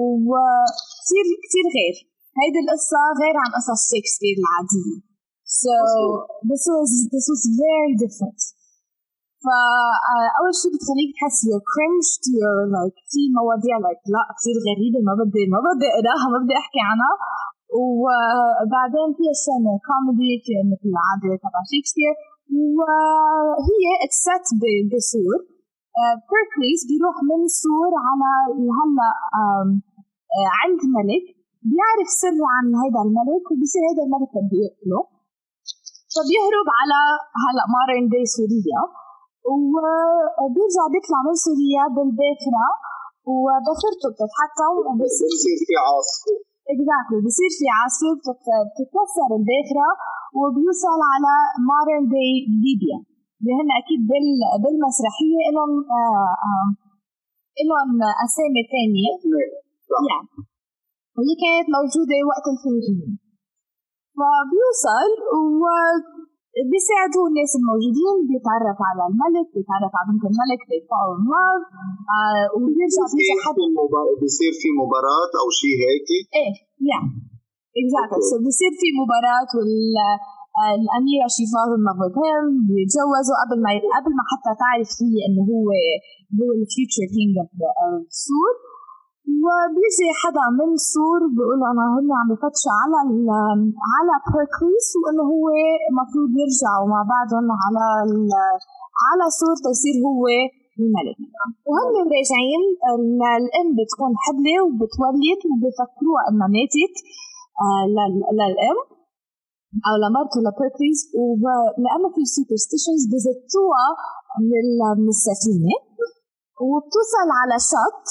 وكثير 0.00 1.24
كثير 1.44 1.66
غير. 1.76 1.96
هيدي 2.38 2.58
القصة 2.64 3.00
غير 3.22 3.34
عن 3.42 3.50
قصص 3.56 3.80
شكسبير 3.92 4.36
العادية. 4.42 4.96
So 5.62 5.74
this 6.50 6.64
was 6.74 6.90
this 7.14 7.26
was 7.32 7.42
very 7.64 7.94
different. 8.04 8.40
فأول 9.44 10.52
شيء 10.60 10.70
بتخليك 10.74 11.10
تحس 11.16 11.36
you're 11.48 11.66
cringed 11.72 12.22
you're 12.36 12.66
like 12.76 12.98
في 13.12 13.22
مواضيع 13.38 13.76
like 13.86 14.02
لا 14.14 14.22
كثير 14.38 14.56
غريبة 14.68 14.98
ما 15.08 15.14
بدي 15.20 15.44
ما 15.54 15.60
بدي 15.66 15.88
أقراها 15.98 16.26
ما 16.32 16.38
بدي 16.42 16.54
أحكي 16.62 16.82
عنها. 16.90 17.12
وبعدين 17.80 19.08
في 19.16 19.24
أشياء 19.34 19.58
كوميدي 19.88 20.54
مثل 20.70 20.86
العادة 20.92 21.32
تبع 21.42 21.60
شكسبير. 21.72 22.14
وهي 22.78 23.84
it 24.04 24.14
starts 24.14 24.46
بسور. 24.90 25.38
بيركليز 26.28 26.80
بيروح 26.90 27.16
من 27.30 27.40
سور 27.62 27.92
على 28.06 28.30
هلا 28.78 29.10
آه، 29.38 30.48
عند 30.60 30.80
ملك. 30.96 31.24
بيعرف 31.70 32.08
سر 32.22 32.38
عن 32.54 32.66
هذا 32.82 33.00
الملك 33.06 33.44
وبصير 33.50 33.82
هذا 33.90 34.02
الملك 34.06 34.32
بده 34.44 34.58
يقتله 34.66 35.02
فبيهرب 36.14 36.68
على 36.80 37.00
هلا 37.42 37.64
مارين 37.74 38.04
دي 38.12 38.22
سوريا. 38.36 38.82
وبيرجع 40.40 40.84
بيطلع 40.92 41.20
من 41.26 41.36
سوريا 41.46 41.84
بالباخرة 41.94 42.68
وبصرته 43.32 44.06
بتتحطم 44.12 44.74
وبصير 44.86 45.32
في 45.68 45.74
عاصفة. 45.86 46.51
اكزاكتلي 46.70 47.18
بصير 47.26 47.50
في 47.58 47.66
عاصفة 47.78 48.32
بتتكسر 48.68 49.28
الباخرة 49.38 49.88
وبيوصل 50.38 50.98
على 51.12 51.32
مارين 51.68 52.04
دي 52.12 52.28
ليبيا 52.62 52.98
اللي 53.40 53.52
هن 53.58 53.68
أكيد 53.80 54.00
بالمسرحية 54.62 55.44
لهم 55.54 55.72
لهم 57.68 57.90
أسامي 58.26 58.62
ثانية 58.74 59.12
يعني 60.10 60.28
واللي 61.14 61.36
كانت 61.42 61.66
موجودة 61.76 62.16
وقت 62.30 62.46
الفلسطينيين 62.52 63.12
فبيوصل 64.18 65.08
و 65.60 65.64
بيساعدوا 66.72 67.24
الناس 67.30 67.52
الموجودين 67.60 68.16
بيتعرف 68.30 68.78
على 68.88 69.02
الملك 69.10 69.46
بيتعرف 69.56 69.92
على 69.98 70.06
بنت 70.10 70.24
الملك 70.30 70.60
بيطلعوا 70.70 71.14
لاف 71.30 71.62
آه 72.16 72.46
وبيرجع 72.54 73.04
بيصير 73.14 73.38
بيصير 74.22 74.52
في 74.60 74.68
مباراة 74.80 75.32
أو 75.40 75.46
شيء 75.60 75.76
هيك؟ 75.84 76.08
إيه 76.38 76.54
يعني 76.90 77.10
exactly 77.80 78.24
so 78.30 78.36
بيصير 78.46 78.72
في 78.80 78.88
مباراة 79.00 79.50
وال 79.56 79.74
الأميرة 80.80 81.26
شي 81.34 81.44
فاضل 81.52 81.78
مرتين 81.88 82.44
بيتجوزوا 82.68 83.36
قبل 83.42 83.56
ما 83.64 83.70
قبل 83.96 84.12
ما 84.18 84.24
حتى 84.30 84.52
تعرف 84.62 84.90
هي 85.02 85.14
إنه 85.26 85.42
هو 85.50 85.68
هو 86.38 86.48
ال 86.58 86.65
future 86.65 87.06
king 87.14 87.34
of 87.40 87.50
سور 88.26 88.54
وبيجي 89.44 90.08
حدا 90.22 90.46
من 90.58 90.70
سور 90.92 91.20
بيقول 91.36 91.60
أنا 91.72 91.84
هن 91.94 92.08
عم 92.20 92.28
يفتشوا 92.34 92.74
على 92.82 92.98
على 93.94 94.14
بيركليس 94.32 94.88
وإنه 95.00 95.24
هو 95.34 95.46
المفروض 95.90 96.30
يرجعوا 96.42 96.86
مع 96.92 97.00
بعضهم 97.14 97.46
على 97.64 97.86
على 99.06 99.24
سور 99.40 99.54
تصير 99.66 99.96
هو 100.06 100.22
الملك 100.80 101.18
وهم 101.68 101.94
راجعين 102.14 102.62
الأم 103.40 103.68
بتكون 103.78 104.12
حبلة 104.24 104.56
وبتولد 104.66 105.40
وبفكروها 105.50 106.22
إنها 106.28 106.48
ماتت 106.56 106.96
آه، 107.64 107.84
للأم 108.38 108.78
أو 109.86 109.94
لمرته 110.02 110.38
لبيركليز 110.46 110.98
ولأنه 111.42 112.08
في 112.14 112.22
superstitions 112.34 113.02
بزتوها 113.12 113.88
من 114.98 115.08
السفينة. 115.14 115.76
وبتوصل 116.68 117.28
على 117.40 117.56
شط 117.72 118.04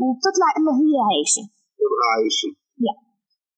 وبتطلع 0.00 0.48
إنه 0.58 0.72
هي 0.82 0.94
عايشة. 1.08 1.44
عايشة. 2.12 2.50
Yeah. 2.84 2.96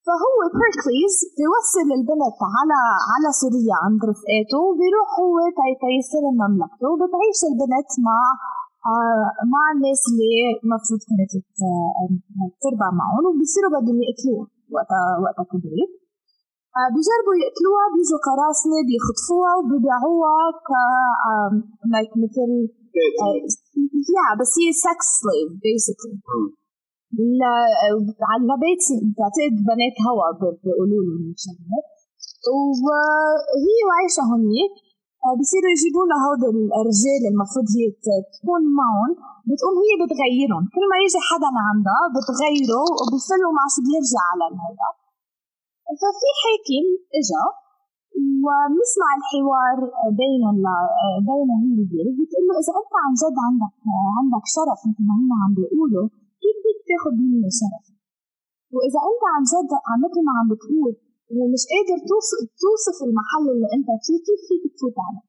فهو 0.07 0.39
بيركليز 0.59 1.15
بيوصل 1.39 1.89
البنت 1.99 2.39
على 2.59 2.81
على 3.13 3.29
سوريا 3.41 3.77
عند 3.85 4.01
رفقاته 4.11 4.59
وبيروح 4.67 5.09
هو 5.21 5.37
تيستلم 5.83 6.35
مملكته 6.43 6.87
وبتعيش 6.93 7.39
البنت 7.51 7.91
مع 8.07 8.21
آه 8.93 9.27
مع 9.55 9.65
الناس 9.75 10.01
اللي 10.11 10.33
المفروض 10.63 11.01
كانت 11.09 11.33
تربع 12.63 12.89
معهم 13.01 13.25
وبيصيروا 13.29 13.73
بدهم 13.77 13.99
يقتلوها 14.07 14.47
وقتها 14.75 15.05
وقتها 15.23 15.45
كبرت 15.51 15.93
آه، 16.77 16.89
بيجربوا 16.95 17.37
يقتلوها 17.43 17.87
بيجوا 17.95 18.21
قراصنة 18.29 18.79
بيخطفوها 18.89 19.53
وبيبيعوها 19.59 20.39
ك 20.67 20.69
like 21.93 22.13
مثل 22.23 22.51
يا 24.17 24.27
بس 24.41 24.53
هي 24.61 24.69
sex 24.87 25.09
slave 25.21 25.51
basically 25.63 26.19
على 28.31 28.55
بيت 28.65 28.85
بعتقد 29.17 29.55
بنات 29.69 29.97
هوا 30.07 30.27
بيقولوا 30.65 31.03
لهم 31.07 31.35
وهي 32.85 33.79
وعايشة 33.87 34.23
هونيك 34.31 34.75
آه، 35.25 35.35
بصيروا 35.41 35.73
يجيبوا 35.75 36.07
لها 36.09 36.21
هود 36.27 36.43
الرجال 36.79 37.23
المفروض 37.33 37.67
هي 37.77 37.87
تكون 38.35 38.63
معهم 38.81 39.11
بتقوم 39.49 39.77
هي 39.85 39.93
بتغيرهم. 40.03 40.65
كل 40.75 40.85
ما 40.91 40.97
يجي 41.05 41.21
حدا 41.29 41.51
عندها 41.71 42.03
بتغيره 42.15 42.85
وبيفلوا 43.01 43.53
مع 43.59 43.65
شو 43.73 43.81
بيرجع 43.87 44.23
على 44.31 44.45
الهيدا 44.51 44.91
ففي 46.01 46.29
حاكم 46.43 46.85
إجا 47.19 47.45
وبنسمع 48.45 49.09
الحوار 49.19 49.77
بينهم 50.23 50.57
بينه 51.31 51.55
هي 51.63 51.71
والبيت 51.79 52.17
بتقول 52.19 52.45
له 52.49 52.55
إذا 52.63 52.73
أنت 52.81 52.93
عن 53.05 53.13
جد 53.23 53.37
عندك 53.49 53.75
عندك 54.19 54.45
شرف 54.57 54.79
مثل 54.89 55.03
ما 55.09 55.15
هم 55.19 55.31
عم 55.43 55.53
بيقولوا 55.59 56.07
كيف 56.43 56.57
بدك 56.65 56.81
تاخذ 56.91 57.13
مني 57.21 57.51
شرف؟ 57.61 57.85
وإذا 58.75 59.01
أنت 59.11 59.23
عن 59.35 59.43
جد 59.53 59.71
مثل 60.05 60.19
ما 60.27 60.33
عم 60.39 60.47
بتقول 60.53 60.93
ومش 61.39 61.63
قادر 61.73 61.99
توصف, 62.63 62.99
المحل 63.09 63.45
اللي 63.55 63.69
أنت 63.77 63.89
فيه 64.05 64.19
كيف 64.27 64.41
فيك 64.49 64.63
تفوت 64.75 64.97
عليه؟ 65.07 65.25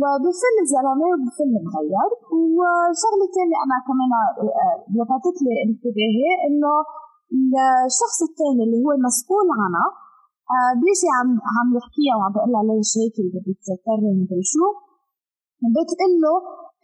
وبفل 0.00 0.54
الزلمة 0.64 1.04
وبفل 1.12 1.50
مغير 1.68 2.10
وشغلة 2.56 3.26
ثانية 3.36 3.58
أنا 3.64 3.76
كمان 3.88 4.10
لفتت 4.96 5.36
لي 5.44 5.52
انتباهي 5.66 6.30
إنه 6.46 6.72
الشخص 7.88 8.18
الثاني 8.28 8.60
اللي 8.66 8.78
هو 8.84 8.90
المسؤول 8.98 9.46
عنها 9.62 9.88
آه 10.54 10.72
بيجي 10.82 11.08
عم 11.18 11.28
عم 11.56 11.68
يحكيها 11.78 12.14
وعم 12.18 12.32
بيقول 12.34 12.50
لها 12.54 12.64
ليش 12.70 12.90
هيك 13.00 13.16
بدك 13.34 13.58
تكرر 13.68 14.04
مدري 14.20 14.44
شو. 14.52 14.66
بتقول 15.74 16.12
له 16.24 16.34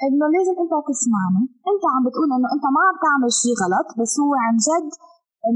إنه 0.06 0.24
لازم 0.34 0.54
أنت 0.62 0.74
تسمعني. 0.90 1.42
أنت 1.70 1.82
عم 1.94 2.02
بتقول 2.06 2.28
إنه 2.36 2.48
أنت 2.54 2.64
ما 2.74 2.80
عم 2.86 2.96
تعمل 3.06 3.30
شيء 3.42 3.54
غلط 3.62 3.88
بس 3.98 4.12
هو 4.22 4.32
عن 4.44 4.54
جد 4.68 4.90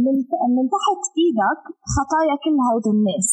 من 0.05 0.17
من 0.57 0.65
تحت 0.75 1.03
إيدك 1.21 1.61
خطايا 1.95 2.35
كل 2.45 2.57
هيدي 2.69 2.91
الناس. 2.97 3.29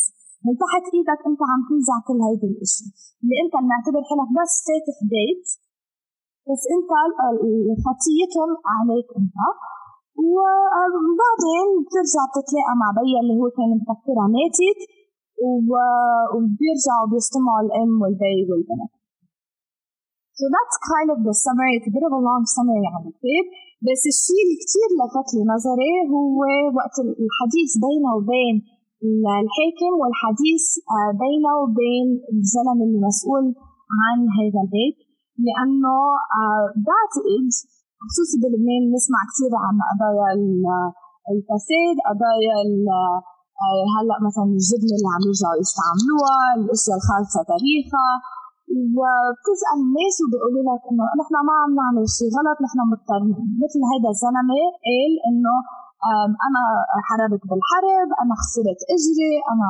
من 0.46 0.54
تحت 0.64 0.86
إيدك 0.96 1.20
أنت 1.30 1.42
عم 1.52 1.62
تنزع 1.70 1.98
كل 2.08 2.20
هيدي 2.28 2.48
الإشي. 2.52 2.86
اللي 3.22 3.36
أنت 3.44 3.56
معتبر 3.72 4.02
حالك 4.10 4.30
بس 4.38 4.54
فاتح 4.68 4.98
بيت 5.14 5.46
بس 6.50 6.62
أنت 6.76 6.92
خطيتهم 7.86 8.52
عليك 8.76 9.08
أنت. 9.22 9.38
وبعدين 10.22 11.68
بترجع 11.84 12.24
بتتلاقى 12.32 12.74
مع 12.82 12.90
بيا 13.00 13.20
اللي 13.24 13.36
هو 13.40 13.48
كان 13.58 13.70
مفكرها 13.80 14.28
ماتت 14.36 14.80
وبيرجعوا 15.44 17.08
بيجتمعوا 17.12 17.62
الام 17.66 17.92
والبي 18.02 18.40
والبنت 18.50 18.94
So 20.40 20.46
that's 20.50 20.78
kind 20.94 21.10
of 21.14 21.20
the 21.28 21.36
summary, 21.46 21.78
it's 21.78 21.86
a 21.86 21.94
bit 21.94 22.06
of 22.10 22.14
a 22.20 22.22
long 22.30 22.44
summary 22.56 22.86
عن 22.94 23.02
الكتاب. 23.10 23.46
بس 23.88 24.02
الشيء 24.14 24.42
اللي 24.46 24.58
كتير 24.64 24.90
لفت 25.00 25.28
لي 25.36 25.42
نظري 25.54 25.94
هو 26.14 26.40
وقت 26.78 26.96
الحديث 27.26 27.72
بينه 27.86 28.10
وبين 28.18 28.56
الحاكم 29.44 29.94
والحديث 30.02 30.66
آه، 30.96 31.12
بينه 31.26 31.52
وبين 31.62 32.08
الزلمة 32.34 32.82
اللي 32.86 33.00
مسؤول 33.10 33.46
عن 34.02 34.18
هذا 34.38 34.60
البيت. 34.66 34.98
لأنه 35.46 35.96
آه، 36.40 36.66
بعتقد 36.88 37.46
خصوصي 38.08 38.36
بلبنان 38.44 38.84
نسمع 38.96 39.20
كثير 39.30 39.52
عن 39.66 39.76
قضايا 39.90 40.32
الفساد 41.32 41.96
قضايا 42.10 42.58
هلأ 43.96 44.18
مثلا 44.28 44.48
الجبنه 44.58 44.94
اللي 44.98 45.10
عم 45.14 45.24
يرجعوا 45.30 45.62
يستعملوها 45.64 46.38
الاشياء 46.58 46.98
الخالصة 47.00 47.40
تاريخها. 47.54 48.14
وبتسأل 48.98 49.78
الناس 49.86 50.16
وبيقولوا 50.24 50.64
لك 50.70 50.82
إنه 50.90 51.04
نحن 51.22 51.34
ما 51.48 51.54
عم 51.62 51.72
نعمل 51.82 52.04
شيء 52.18 52.30
غلط 52.38 52.58
نحن 52.66 52.80
مضطرين. 52.92 53.38
مثل 53.64 53.80
هيدا 53.92 54.10
الزلمة 54.16 54.60
قال 54.88 55.12
إنه 55.28 55.56
أنا 56.48 56.62
حاربت 57.08 57.44
بالحرب 57.50 58.10
أنا 58.22 58.34
خسرت 58.42 58.80
إجري 58.96 59.34
أنا 59.52 59.70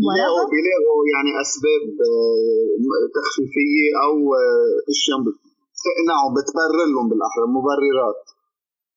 بيلاقوا 0.00 0.46
بيلاقوا 0.54 1.00
يعني 1.14 1.30
أسباب 1.44 1.84
آه، 2.08 3.04
تخفيفية 3.16 3.88
أو 4.06 4.14
آه، 4.40 4.74
أشياء 4.92 5.18
بتقنعهم 5.86 6.30
بتبرر 6.36 6.86
لهم 6.94 7.06
بالاحرى 7.10 7.44
مبررات. 7.56 8.20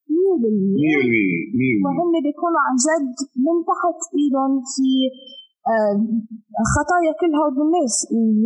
100% 0.10 1.86
وهم 1.86 2.12
بيكونوا 2.26 2.62
عن 2.68 2.76
جد 2.86 3.16
من 3.46 3.56
تحت 3.70 4.00
إيدهم 4.18 4.54
في 4.74 4.90
خطايا 6.74 7.12
كل 7.22 7.32
هود 7.42 7.58
الناس 7.66 7.96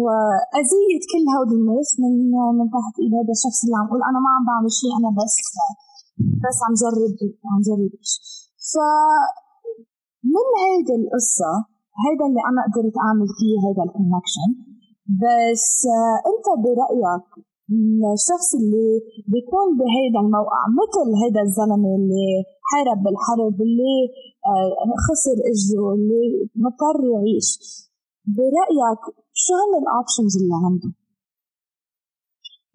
وأذية 0.04 1.02
كل 1.12 1.24
هود 1.36 1.52
الناس 1.60 1.90
من 2.02 2.14
من 2.58 2.68
تحت 2.76 2.94
إيد 3.02 3.14
هذا 3.20 3.34
الشخص 3.38 3.60
اللي 3.64 3.76
عم 3.80 3.86
يقول 3.88 4.02
أنا 4.10 4.20
ما 4.26 4.30
عم 4.36 4.44
بعمل 4.50 4.72
شيء 4.80 4.92
أنا 5.00 5.10
بس 5.20 5.36
بس 6.44 6.58
عم 6.66 6.74
جرب 6.82 7.16
عم 7.52 7.60
جرب. 7.68 7.94
ف 8.72 8.74
من 10.34 10.48
هيدي 10.64 10.96
القصة 11.02 11.52
هيدا 12.04 12.26
اللي 12.30 12.42
أنا 12.50 12.62
قدرت 12.68 12.96
أعمل 13.06 13.28
فيه 13.38 13.56
هيدا 13.66 13.84
ال 13.88 13.93
connection 13.93 14.50
بس 15.24 15.68
أنت 16.32 16.48
برأيك 16.64 17.28
الشخص 18.16 18.50
اللي 18.60 18.90
بيكون 19.34 19.68
بهيدا 19.80 20.20
الموقع 20.26 20.62
مثل 20.80 21.08
هيدا 21.22 21.42
الزلمة 21.48 21.90
اللي 22.00 22.28
حارب 22.70 22.98
بالحرب 23.04 23.56
اللي 23.66 23.98
آه، 24.50 24.94
خسر 25.06 25.38
اجره 25.52 25.94
اللي 25.98 26.24
مضطر 26.64 26.98
يعيش. 27.14 27.50
برأيك 28.38 29.02
شو 29.44 29.54
هن 29.62 29.74
الاوبشنز 29.82 30.34
اللي 30.42 30.58
عنده؟ 30.66 30.90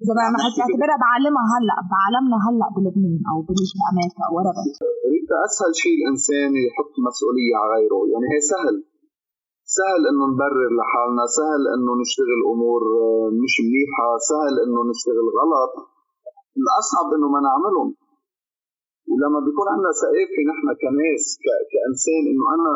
اذا 0.03 0.13
ما 0.15 0.39
حتعتبرها 0.47 0.99
بعلمها 1.05 1.45
هلأ 1.55 1.77
بعالمنا 1.93 2.37
هلأ 2.47 2.69
بلبنان 2.77 3.21
أو 3.31 3.37
بامريكا 3.47 4.23
أو 4.27 4.33
ورا 4.37 4.53
أسهل 5.49 5.73
شيء 5.83 5.95
الإنسان 5.99 6.51
يحط 6.67 6.95
مسؤولية 7.09 7.55
على 7.61 7.71
غيره 7.75 8.01
يعني 8.13 8.27
هي 8.33 8.41
سهل. 8.53 8.77
سهل 9.77 10.03
إنه 10.11 10.25
نبرر 10.33 10.71
لحالنا 10.79 11.25
سهل 11.39 11.63
إنه 11.75 11.93
نشتغل 12.03 12.41
أمور 12.53 12.83
آه، 13.03 13.29
مش 13.43 13.55
منيحة 13.65 14.09
سهل 14.31 14.55
إنه 14.65 14.81
نشتغل 14.91 15.27
غلط. 15.41 15.73
الأصعب 16.61 17.09
إنه 17.17 17.29
ما 17.35 17.41
نعملهم. 17.49 17.89
ولما 19.11 19.41
بيكون 19.47 19.67
عندنا 19.73 19.93
ثقافه 20.03 20.41
نحن 20.51 20.67
كناس 20.83 21.25
كإنسان 21.73 22.23
إنه 22.33 22.45
أنا 22.57 22.71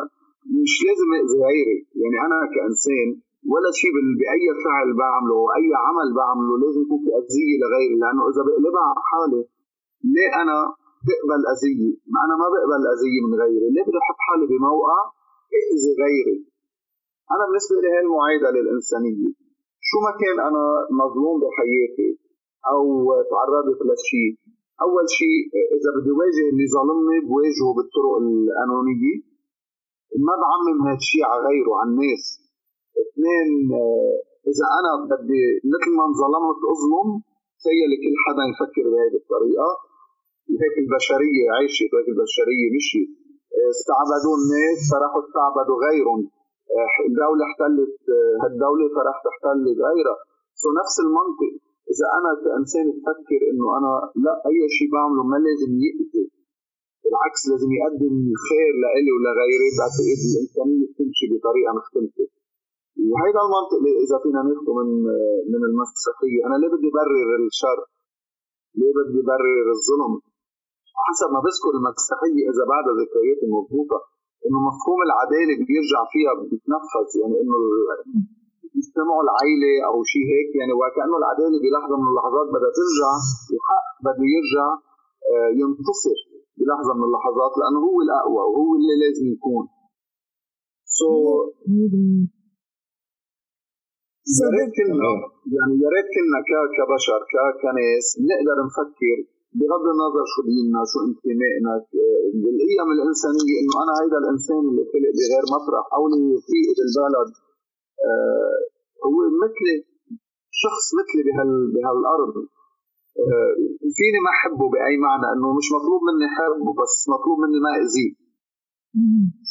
مش 0.62 0.74
لازم 0.86 1.10
أذي 1.20 1.36
غيري. 1.48 1.78
يعني 2.02 2.16
أنا 2.26 2.38
كإنسان 2.54 3.08
ولا 3.52 3.70
شيء 3.80 3.94
بأي 4.20 4.46
فعل 4.64 4.88
بعمله 5.02 5.40
أي 5.58 5.68
عمل 5.86 6.08
بعمله 6.18 6.54
لازم 6.62 6.80
يكون 6.84 6.98
في 7.04 7.10
أذية 7.20 7.54
لغيري. 7.62 7.96
لأنه 8.02 8.22
إذا 8.30 8.42
بقلبها 8.46 8.84
على 8.90 9.02
حالي 9.10 9.42
ليه 10.14 10.30
أنا 10.42 10.58
بقبل 11.06 11.40
أذية؟ 11.52 11.92
ما 12.12 12.18
أنا 12.26 12.34
ما 12.40 12.46
بقبل 12.54 12.82
أذية 12.94 13.20
من 13.26 13.32
غيري، 13.42 13.66
ليه 13.74 13.84
بدي 13.86 13.98
أحط 14.04 14.18
حالي 14.26 14.44
بموقع 14.50 14.98
أذي 15.74 15.92
غيري؟ 16.04 16.51
أنا 17.34 17.42
بالنسبة 17.46 17.76
لي 17.82 17.88
هي 17.94 18.00
المعايدة 18.06 18.48
للإنسانية. 18.56 19.28
شو 19.88 19.96
ما 20.06 20.12
كان 20.22 20.36
أنا 20.48 20.62
مظلوم 21.02 21.36
بحياتي 21.42 22.10
أو 22.72 22.84
تعرضت 23.32 23.80
لشيء 23.88 24.32
أول 24.84 25.06
شيء 25.18 25.40
إذا 25.76 25.90
بدي 25.96 26.12
واجه 26.20 26.44
اللي 26.52 26.66
ظلمني 26.76 27.18
بواجهه 27.26 27.70
بالطرق 27.76 28.14
القانونية. 28.22 29.16
ما 30.26 30.34
بعمم 30.42 30.78
هذا 30.86 31.00
الشيء 31.02 31.24
على 31.30 31.40
غيره 31.48 31.72
على 31.80 31.88
الناس. 31.90 32.24
اثنين 33.02 33.48
إذا 34.50 34.66
أنا 34.78 34.92
بدي 35.10 35.42
مثل 35.72 35.90
ما 35.98 36.04
انظلمت 36.10 36.60
أظلم 36.72 37.08
تخيل 37.58 37.90
كل 38.02 38.14
حدا 38.24 38.44
يفكر 38.52 38.84
بهذه 38.92 39.16
الطريقة. 39.22 39.70
هيك 40.62 40.76
البشرية 40.84 41.44
عاشت 41.54 41.90
وهيك 41.92 42.08
البشرية 42.14 42.66
مشيت. 42.76 43.10
استعبدوا 43.74 44.34
الناس 44.40 44.78
فراحوا 44.90 45.22
استعبدوا 45.24 45.78
غيرهم. 45.86 46.20
الدولة 47.08 47.42
احتلت 47.48 47.96
هالدولة 48.42 48.86
فراح 48.94 49.16
تحتل 49.26 49.64
غيرها 49.86 50.16
سو 50.62 50.68
نفس 50.80 50.96
المنطق 51.04 51.52
إذا 51.92 52.06
أنا 52.18 52.30
كإنسان 52.44 52.86
بفكر 52.94 53.40
إنه 53.50 53.66
أنا 53.78 53.92
لا 54.24 54.34
أي 54.48 54.58
شيء 54.76 54.88
بعمله 54.94 55.22
ما 55.32 55.38
لازم 55.46 55.72
يقتل 55.86 56.26
بالعكس 57.02 57.42
لازم 57.50 57.70
يقدم 57.78 58.14
الخير 58.34 58.72
لإلي 58.82 59.10
ولغيري 59.16 59.68
بعتقد 59.78 60.18
الإنسانية 60.28 60.84
بتمشي 60.90 61.24
بطريقة 61.32 61.70
مختلفة 61.78 62.24
وهيدا 63.10 63.40
المنطق 63.46 63.82
إذا 64.04 64.16
فينا 64.22 64.40
ناخده 64.48 64.72
من 64.80 64.88
من 65.52 65.62
المسيحية 65.70 66.40
أنا 66.46 66.56
ليه 66.60 66.70
بدي 66.74 66.90
برر 66.96 67.30
الشر؟ 67.52 67.78
ليه 68.78 68.92
بدي 68.98 69.20
برر 69.30 69.66
الظلم؟ 69.76 70.12
حسب 71.06 71.28
ما 71.34 71.40
بذكر 71.46 71.72
المسيحية 71.80 72.42
إذا 72.52 72.64
بعدها 72.72 72.94
ذكرياتي 73.02 73.46
مضبوطة 73.56 73.98
إنه 74.46 74.58
مفهوم 74.68 74.98
العدالة 75.08 75.54
بيرجع 75.68 76.00
فيها 76.12 76.32
بيتنفذ 76.50 77.08
يعني 77.20 77.36
إنه 77.42 77.58
يجتمعوا 78.78 79.22
العيلة 79.26 79.72
أو 79.88 79.94
شيء 80.12 80.24
هيك 80.32 80.50
يعني 80.60 80.72
وكانه 80.80 81.16
العدالة 81.22 81.56
بلحظة 81.64 81.94
من 82.02 82.08
اللحظات 82.12 82.46
بدها 82.54 82.72
ترجع 82.78 83.10
الحق 83.56 83.86
بده 84.04 84.24
يرجع 84.36 84.68
آه، 85.32 85.50
ينتصر 85.60 86.18
بلحظة 86.58 86.92
من 86.98 87.04
اللحظات 87.08 87.52
لأنه 87.60 87.80
هو 87.88 87.96
الأقوى 88.06 88.42
وهو 88.52 88.70
اللي 88.78 88.94
لازم 89.02 89.26
يكون. 89.36 89.64
سو 90.98 91.08
يا 94.38 94.48
ريت 94.54 94.70
كلنا 94.78 95.10
يعني 95.54 95.74
يا 95.82 95.88
ريت 95.94 96.08
كلنا 96.14 96.38
كبشر 96.76 97.20
كناس 97.62 98.06
نقدر 98.30 98.56
نفكر 98.66 99.18
بغض 99.58 99.84
النظر 99.94 100.24
شو 100.32 100.40
ديننا 100.50 100.80
شو 100.90 100.98
انتمائنا 101.08 101.72
القيم 102.52 102.88
الإنسانية 102.96 103.54
إنه 103.62 103.74
أنا 103.84 103.92
هيدا 104.00 104.18
الإنسان 104.22 104.62
اللي 104.70 104.84
خلق 104.92 105.10
بغير 105.18 105.44
مطرح 105.54 105.84
أو 105.96 106.02
اللي 106.08 106.36
في 106.48 106.58
بالبلد 106.76 107.30
آه 108.08 108.58
هو 109.06 109.16
مثلي 109.44 109.74
شخص 110.62 110.84
مثلي 110.98 111.22
بهال 111.26 111.50
بهالأرض. 111.74 112.34
آه 113.22 113.52
فيني 113.96 114.18
ما 114.24 114.30
أحبه 114.36 114.64
بأي 114.74 114.94
معنى 115.06 115.26
إنه 115.34 115.48
مش 115.58 115.66
مطلوب 115.76 116.00
مني 116.08 116.26
احبه 116.32 116.70
بس 116.80 116.94
مطلوب 117.14 117.36
مني 117.42 117.58
ما 117.66 117.72
أذيه. 117.82 118.12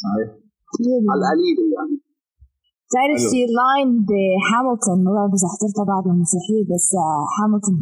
صحيح؟ 0.04 0.30
على 1.12 1.20
القليله 1.22 1.64
يعني. 1.76 1.96
تعرف 2.94 3.22
في 3.32 3.42
line 3.60 3.90
بهاملتون 4.10 4.98
ما 5.06 5.12
بعرف 5.16 5.32
إذا 5.38 5.48
حضرتها 5.54 5.86
بعد 5.94 6.06
المسرحيه 6.14 6.64
بس 6.72 6.88
هاملتون 7.38 7.76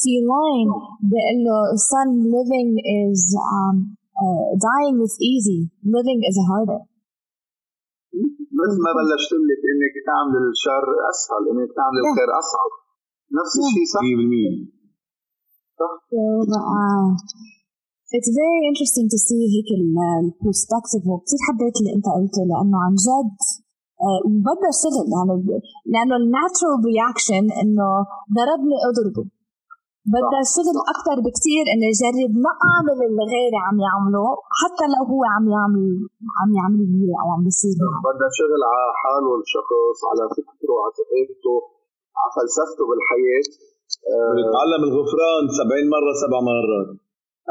في 0.00 0.12
line 0.30 0.68
بيقول 1.10 1.38
له 1.46 1.56
son 1.90 2.08
living 2.36 2.70
is 3.02 3.20
um, 3.54 3.76
uh, 4.22 4.46
dying 4.66 4.96
is 5.06 5.14
easy. 5.32 5.60
Living 5.96 6.20
is 6.30 6.36
harder. 6.50 6.80
مثل 8.60 8.78
ما 8.86 8.92
بلشت 8.98 9.32
لك 9.48 9.62
إنك 9.72 9.94
تعمل 10.10 10.42
الشر 10.54 10.86
أسهل 11.10 11.42
إنك 11.52 11.70
تعمل 11.80 12.00
الخير 12.04 12.30
اصعب 12.42 12.72
نفس 13.38 13.54
الشيء 13.62 13.86
صح؟ 13.94 14.02
100% 14.02 14.06
صح. 15.80 15.92
It's 18.16 18.30
very 18.42 18.60
interesting 18.70 19.06
to 19.14 19.18
see 19.26 19.42
هيك 19.54 19.70
ال 19.80 19.90
perspective 19.90 21.02
وكثير 21.10 21.40
حبيت 21.46 21.74
اللي 21.80 21.92
أنت 21.96 22.06
قلته 22.16 22.42
لأنه 22.50 22.78
عن 22.84 22.94
جد 23.06 23.38
بدها 24.46 24.72
شغل 24.82 25.06
يعني 25.14 25.60
لأنه 25.92 26.16
ال 26.22 26.29
natural 26.29 26.78
reaction 26.90 27.44
إنه 27.62 27.88
ضربني 28.36 28.76
أضربه. 28.88 29.24
بدها 30.14 30.42
شغل 30.56 30.76
أكثر 30.92 31.16
بكثير 31.26 31.64
اني 31.72 31.86
اجرب 31.94 32.32
ما 32.44 32.52
اعمل 32.70 32.98
اللي 33.08 33.24
غيري 33.32 33.58
عم 33.66 33.76
يعمله 33.86 34.26
حتى 34.60 34.84
لو 34.94 35.02
هو 35.12 35.22
عم 35.34 35.44
يعمل 35.56 35.84
عم 36.40 36.50
يعمل 36.58 36.82
لي 37.00 37.10
أو 37.20 37.26
عم 37.34 37.40
بيصير 37.46 37.74
بدها 38.10 38.30
شغل 38.40 38.62
على 38.72 38.86
حاله 39.00 39.32
الشخص 39.42 39.98
على 40.10 40.24
فكره 40.36 40.74
على 40.82 40.92
ثقافته 40.98 41.54
على 42.18 42.30
فلسفته 42.36 42.82
بالحياة. 42.88 43.48
بنتعلم 44.36 44.82
الغفران 44.88 45.42
70 45.60 45.86
مرة 45.96 46.12
سبع 46.22 46.38
مرات. 46.48 46.88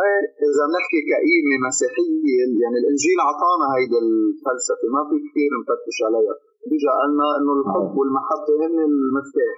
إيه 0.03 0.23
إذا 0.47 0.63
بنحكي 0.69 0.99
كقيمه 1.09 1.55
مسيحية 1.67 2.43
يعني 2.63 2.77
الإنجيل 2.81 3.17
أعطانا 3.27 3.65
هيدي 3.75 3.97
الفلسفة 4.05 4.85
ما 4.95 5.01
في 5.09 5.15
كثير 5.25 5.49
نفتش 5.61 5.97
عليها 6.07 6.35
بيجا 6.69 6.91
قالنا 6.99 7.27
إنه 7.37 7.51
الحب 7.59 7.87
آه. 7.91 7.97
والمحبة 7.97 8.51
هن 8.61 8.77
المفتاح 8.89 9.57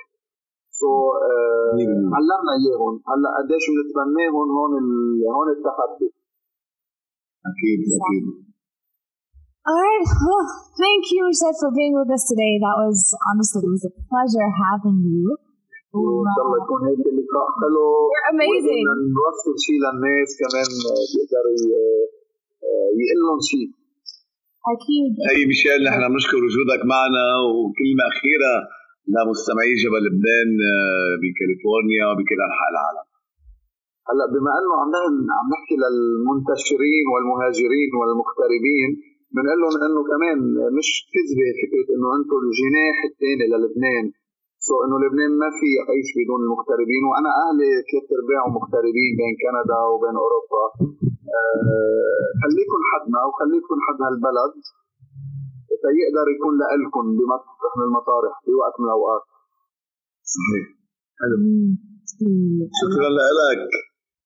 سو 0.80 0.92
آه 1.30 1.72
علمنا 2.18 2.52
إياهم 2.60 2.94
هلأ 3.10 3.30
قديش 3.38 3.66
بنتبناهم 3.76 4.48
هون 4.58 4.74
هون 5.36 5.48
التحدي 5.56 6.10
أكيد 7.52 7.80
أكيد 8.00 8.26
All 9.70 9.76
right. 9.76 10.08
Well, 10.28 10.48
thank 10.80 11.04
you, 11.12 11.24
Seth, 11.40 11.60
for 11.60 11.72
being 11.76 11.92
with 12.00 12.08
us 12.16 12.24
today. 12.32 12.54
That 12.66 12.78
was 12.84 13.00
honestly, 13.28 13.68
it 13.68 13.74
was 13.76 13.84
a 13.84 13.94
pleasure 14.08 14.48
having 14.64 15.00
you. 15.04 15.36
وان 16.06 16.30
شاء 16.36 16.44
الله 16.46 16.58
يكون 16.64 16.80
هيك 16.88 17.06
اللقاء 17.14 17.48
حلو 17.60 17.86
amazing. 18.32 18.84
نوصل 19.20 19.54
شيء 19.66 19.80
للناس 19.86 20.30
كمان 20.42 20.70
بيقدروا 21.12 21.58
يقول 23.02 23.20
لهم 23.28 23.40
شيء 23.52 23.68
أكيد 24.74 25.12
هي 25.30 25.42
ميشيل 25.50 25.80
نحن 25.88 26.02
بنشكر 26.14 26.40
وجودك 26.48 26.82
معنا 26.94 27.26
وكلمه 27.56 28.04
اخيره 28.12 28.56
لمستمعي 29.14 29.74
جبل 29.84 30.02
لبنان 30.08 30.50
بكاليفورنيا 31.22 32.04
وبكل 32.10 32.40
انحاء 32.48 32.70
العالم 32.74 33.06
هلا 34.10 34.26
بما 34.34 34.52
أنه 34.60 34.74
عم 34.82 34.92
عم 35.38 35.48
نحكي 35.56 35.76
للمنتشرين 35.84 37.06
والمهاجرين 37.12 37.92
والمغتربين 38.00 38.90
بنقول 39.34 39.60
لهم 39.62 39.76
انه 39.86 40.02
كمان 40.12 40.38
مش 40.78 40.90
كذبه 41.14 41.50
فكرة 41.62 41.88
إنه 41.96 42.10
أنتم 42.18 42.40
الجناح 42.48 42.96
الثاني 43.10 43.46
للبنان 43.52 44.06
سو 44.68 44.76
إنه 44.84 44.96
لبنان 45.04 45.32
ما 45.44 45.50
في 45.58 45.68
يعيش 45.80 46.10
بدون 46.18 46.40
المغتربين 46.46 47.04
وأنا 47.10 47.32
أهلي 47.44 47.70
ثلاث 47.90 48.08
ارباع 48.18 48.42
مغتربين 48.58 49.12
بين 49.20 49.34
كندا 49.42 49.80
وبين 49.92 50.16
أوروبا. 50.24 50.64
آه 51.38 52.28
خليكم 52.42 52.80
حدنا 52.92 53.20
وخليكم 53.28 53.78
حد 53.86 54.00
هالبلد. 54.06 54.54
فيقدر 55.82 56.26
يكون 56.36 56.54
لكم 56.84 57.04
بمطرح 57.18 57.72
من 57.78 57.84
المطارح 57.90 58.34
بوقت 58.46 58.76
من 58.80 58.86
الأوقات. 58.90 59.26
صحيح. 60.36 60.66
حلو. 61.20 61.38
شكرا 62.80 63.10
لك 63.18 63.62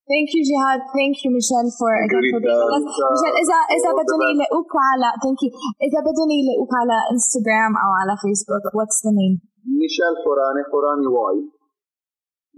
Thank 0.07 0.29
you, 0.35 0.43
Jihad. 0.49 0.81
Thank 0.95 1.15
you, 1.23 1.31
Michelle, 1.35 1.67
for 1.79 1.91
again 2.07 2.27
for 2.31 2.39
being 2.39 2.63
with 2.63 2.79
us. 2.79 2.85
Michelle, 2.87 3.37
إذا 3.43 3.59
إذا 3.77 3.91
بدهم 4.01 4.21
يلاقوك 4.33 4.73
على 4.91 5.09
thank 5.25 5.39
you. 5.45 5.51
إذا 5.87 6.01
بدهم 6.09 6.31
يلاقوك 6.41 6.73
على 6.81 6.97
انستغرام 7.13 7.73
أو 7.85 7.91
على 8.01 8.15
فيسبوك, 8.23 8.65
what's 8.79 8.99
the 9.07 9.13
name? 9.21 9.37
ميشيل 9.81 10.15
قراني 10.27 10.63
قراني 10.73 11.07
واي 11.17 11.39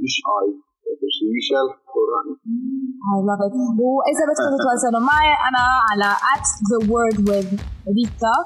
مش 0.05 0.14
اي 0.93 1.26
ميشيل 1.34 1.66
قراني 1.95 2.34
I 3.14 3.18
love 3.28 3.43
it. 3.47 3.53
وإذا 3.80 4.22
بدكم 4.28 4.57
تتواصلوا 4.57 5.01
معي 5.11 5.32
أنا 5.49 5.64
على 5.89 6.11
at 6.34 6.47
the 6.70 6.80
word 6.93 7.16
with 7.28 7.49
Rita 7.97 8.36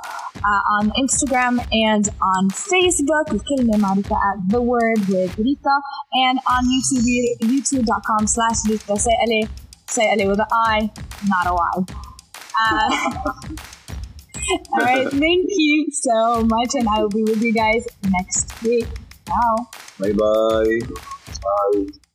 uh, 0.51 0.62
on 0.76 0.84
Instagram 1.03 1.55
and 1.88 2.05
on 2.32 2.43
Facebook 2.51 3.26
الكلمة 3.32 3.76
معروفة 3.78 4.16
at 4.16 4.38
the 4.55 4.62
word 4.72 5.01
with 5.14 5.32
Rita 5.47 5.76
and 6.24 6.36
on 6.55 6.62
YouTube 6.74 7.05
youtube.com 7.53 8.26
slash 8.26 8.59
Rita 8.70 8.95
سائلة 8.95 9.49
سائلة 9.88 10.24
with 10.30 10.40
an 10.40 10.47
I 10.74 10.90
not 11.32 11.47
a 11.47 11.55
Y. 11.55 11.84
Uh, 12.64 12.90
all 14.72 14.84
right, 14.88 15.09
thank 15.11 15.47
you 15.49 15.86
so 15.90 16.43
much, 16.55 16.70
and 16.74 16.86
I 16.88 17.01
will 17.01 17.09
be 17.09 17.24
with 17.24 17.43
you 17.43 17.53
guys 17.53 17.82
next 18.16 18.62
week. 18.62 18.88
Ciao. 19.28 19.55
Bye 19.99 20.12
bye. 20.12 20.78
Bye. 21.45 22.05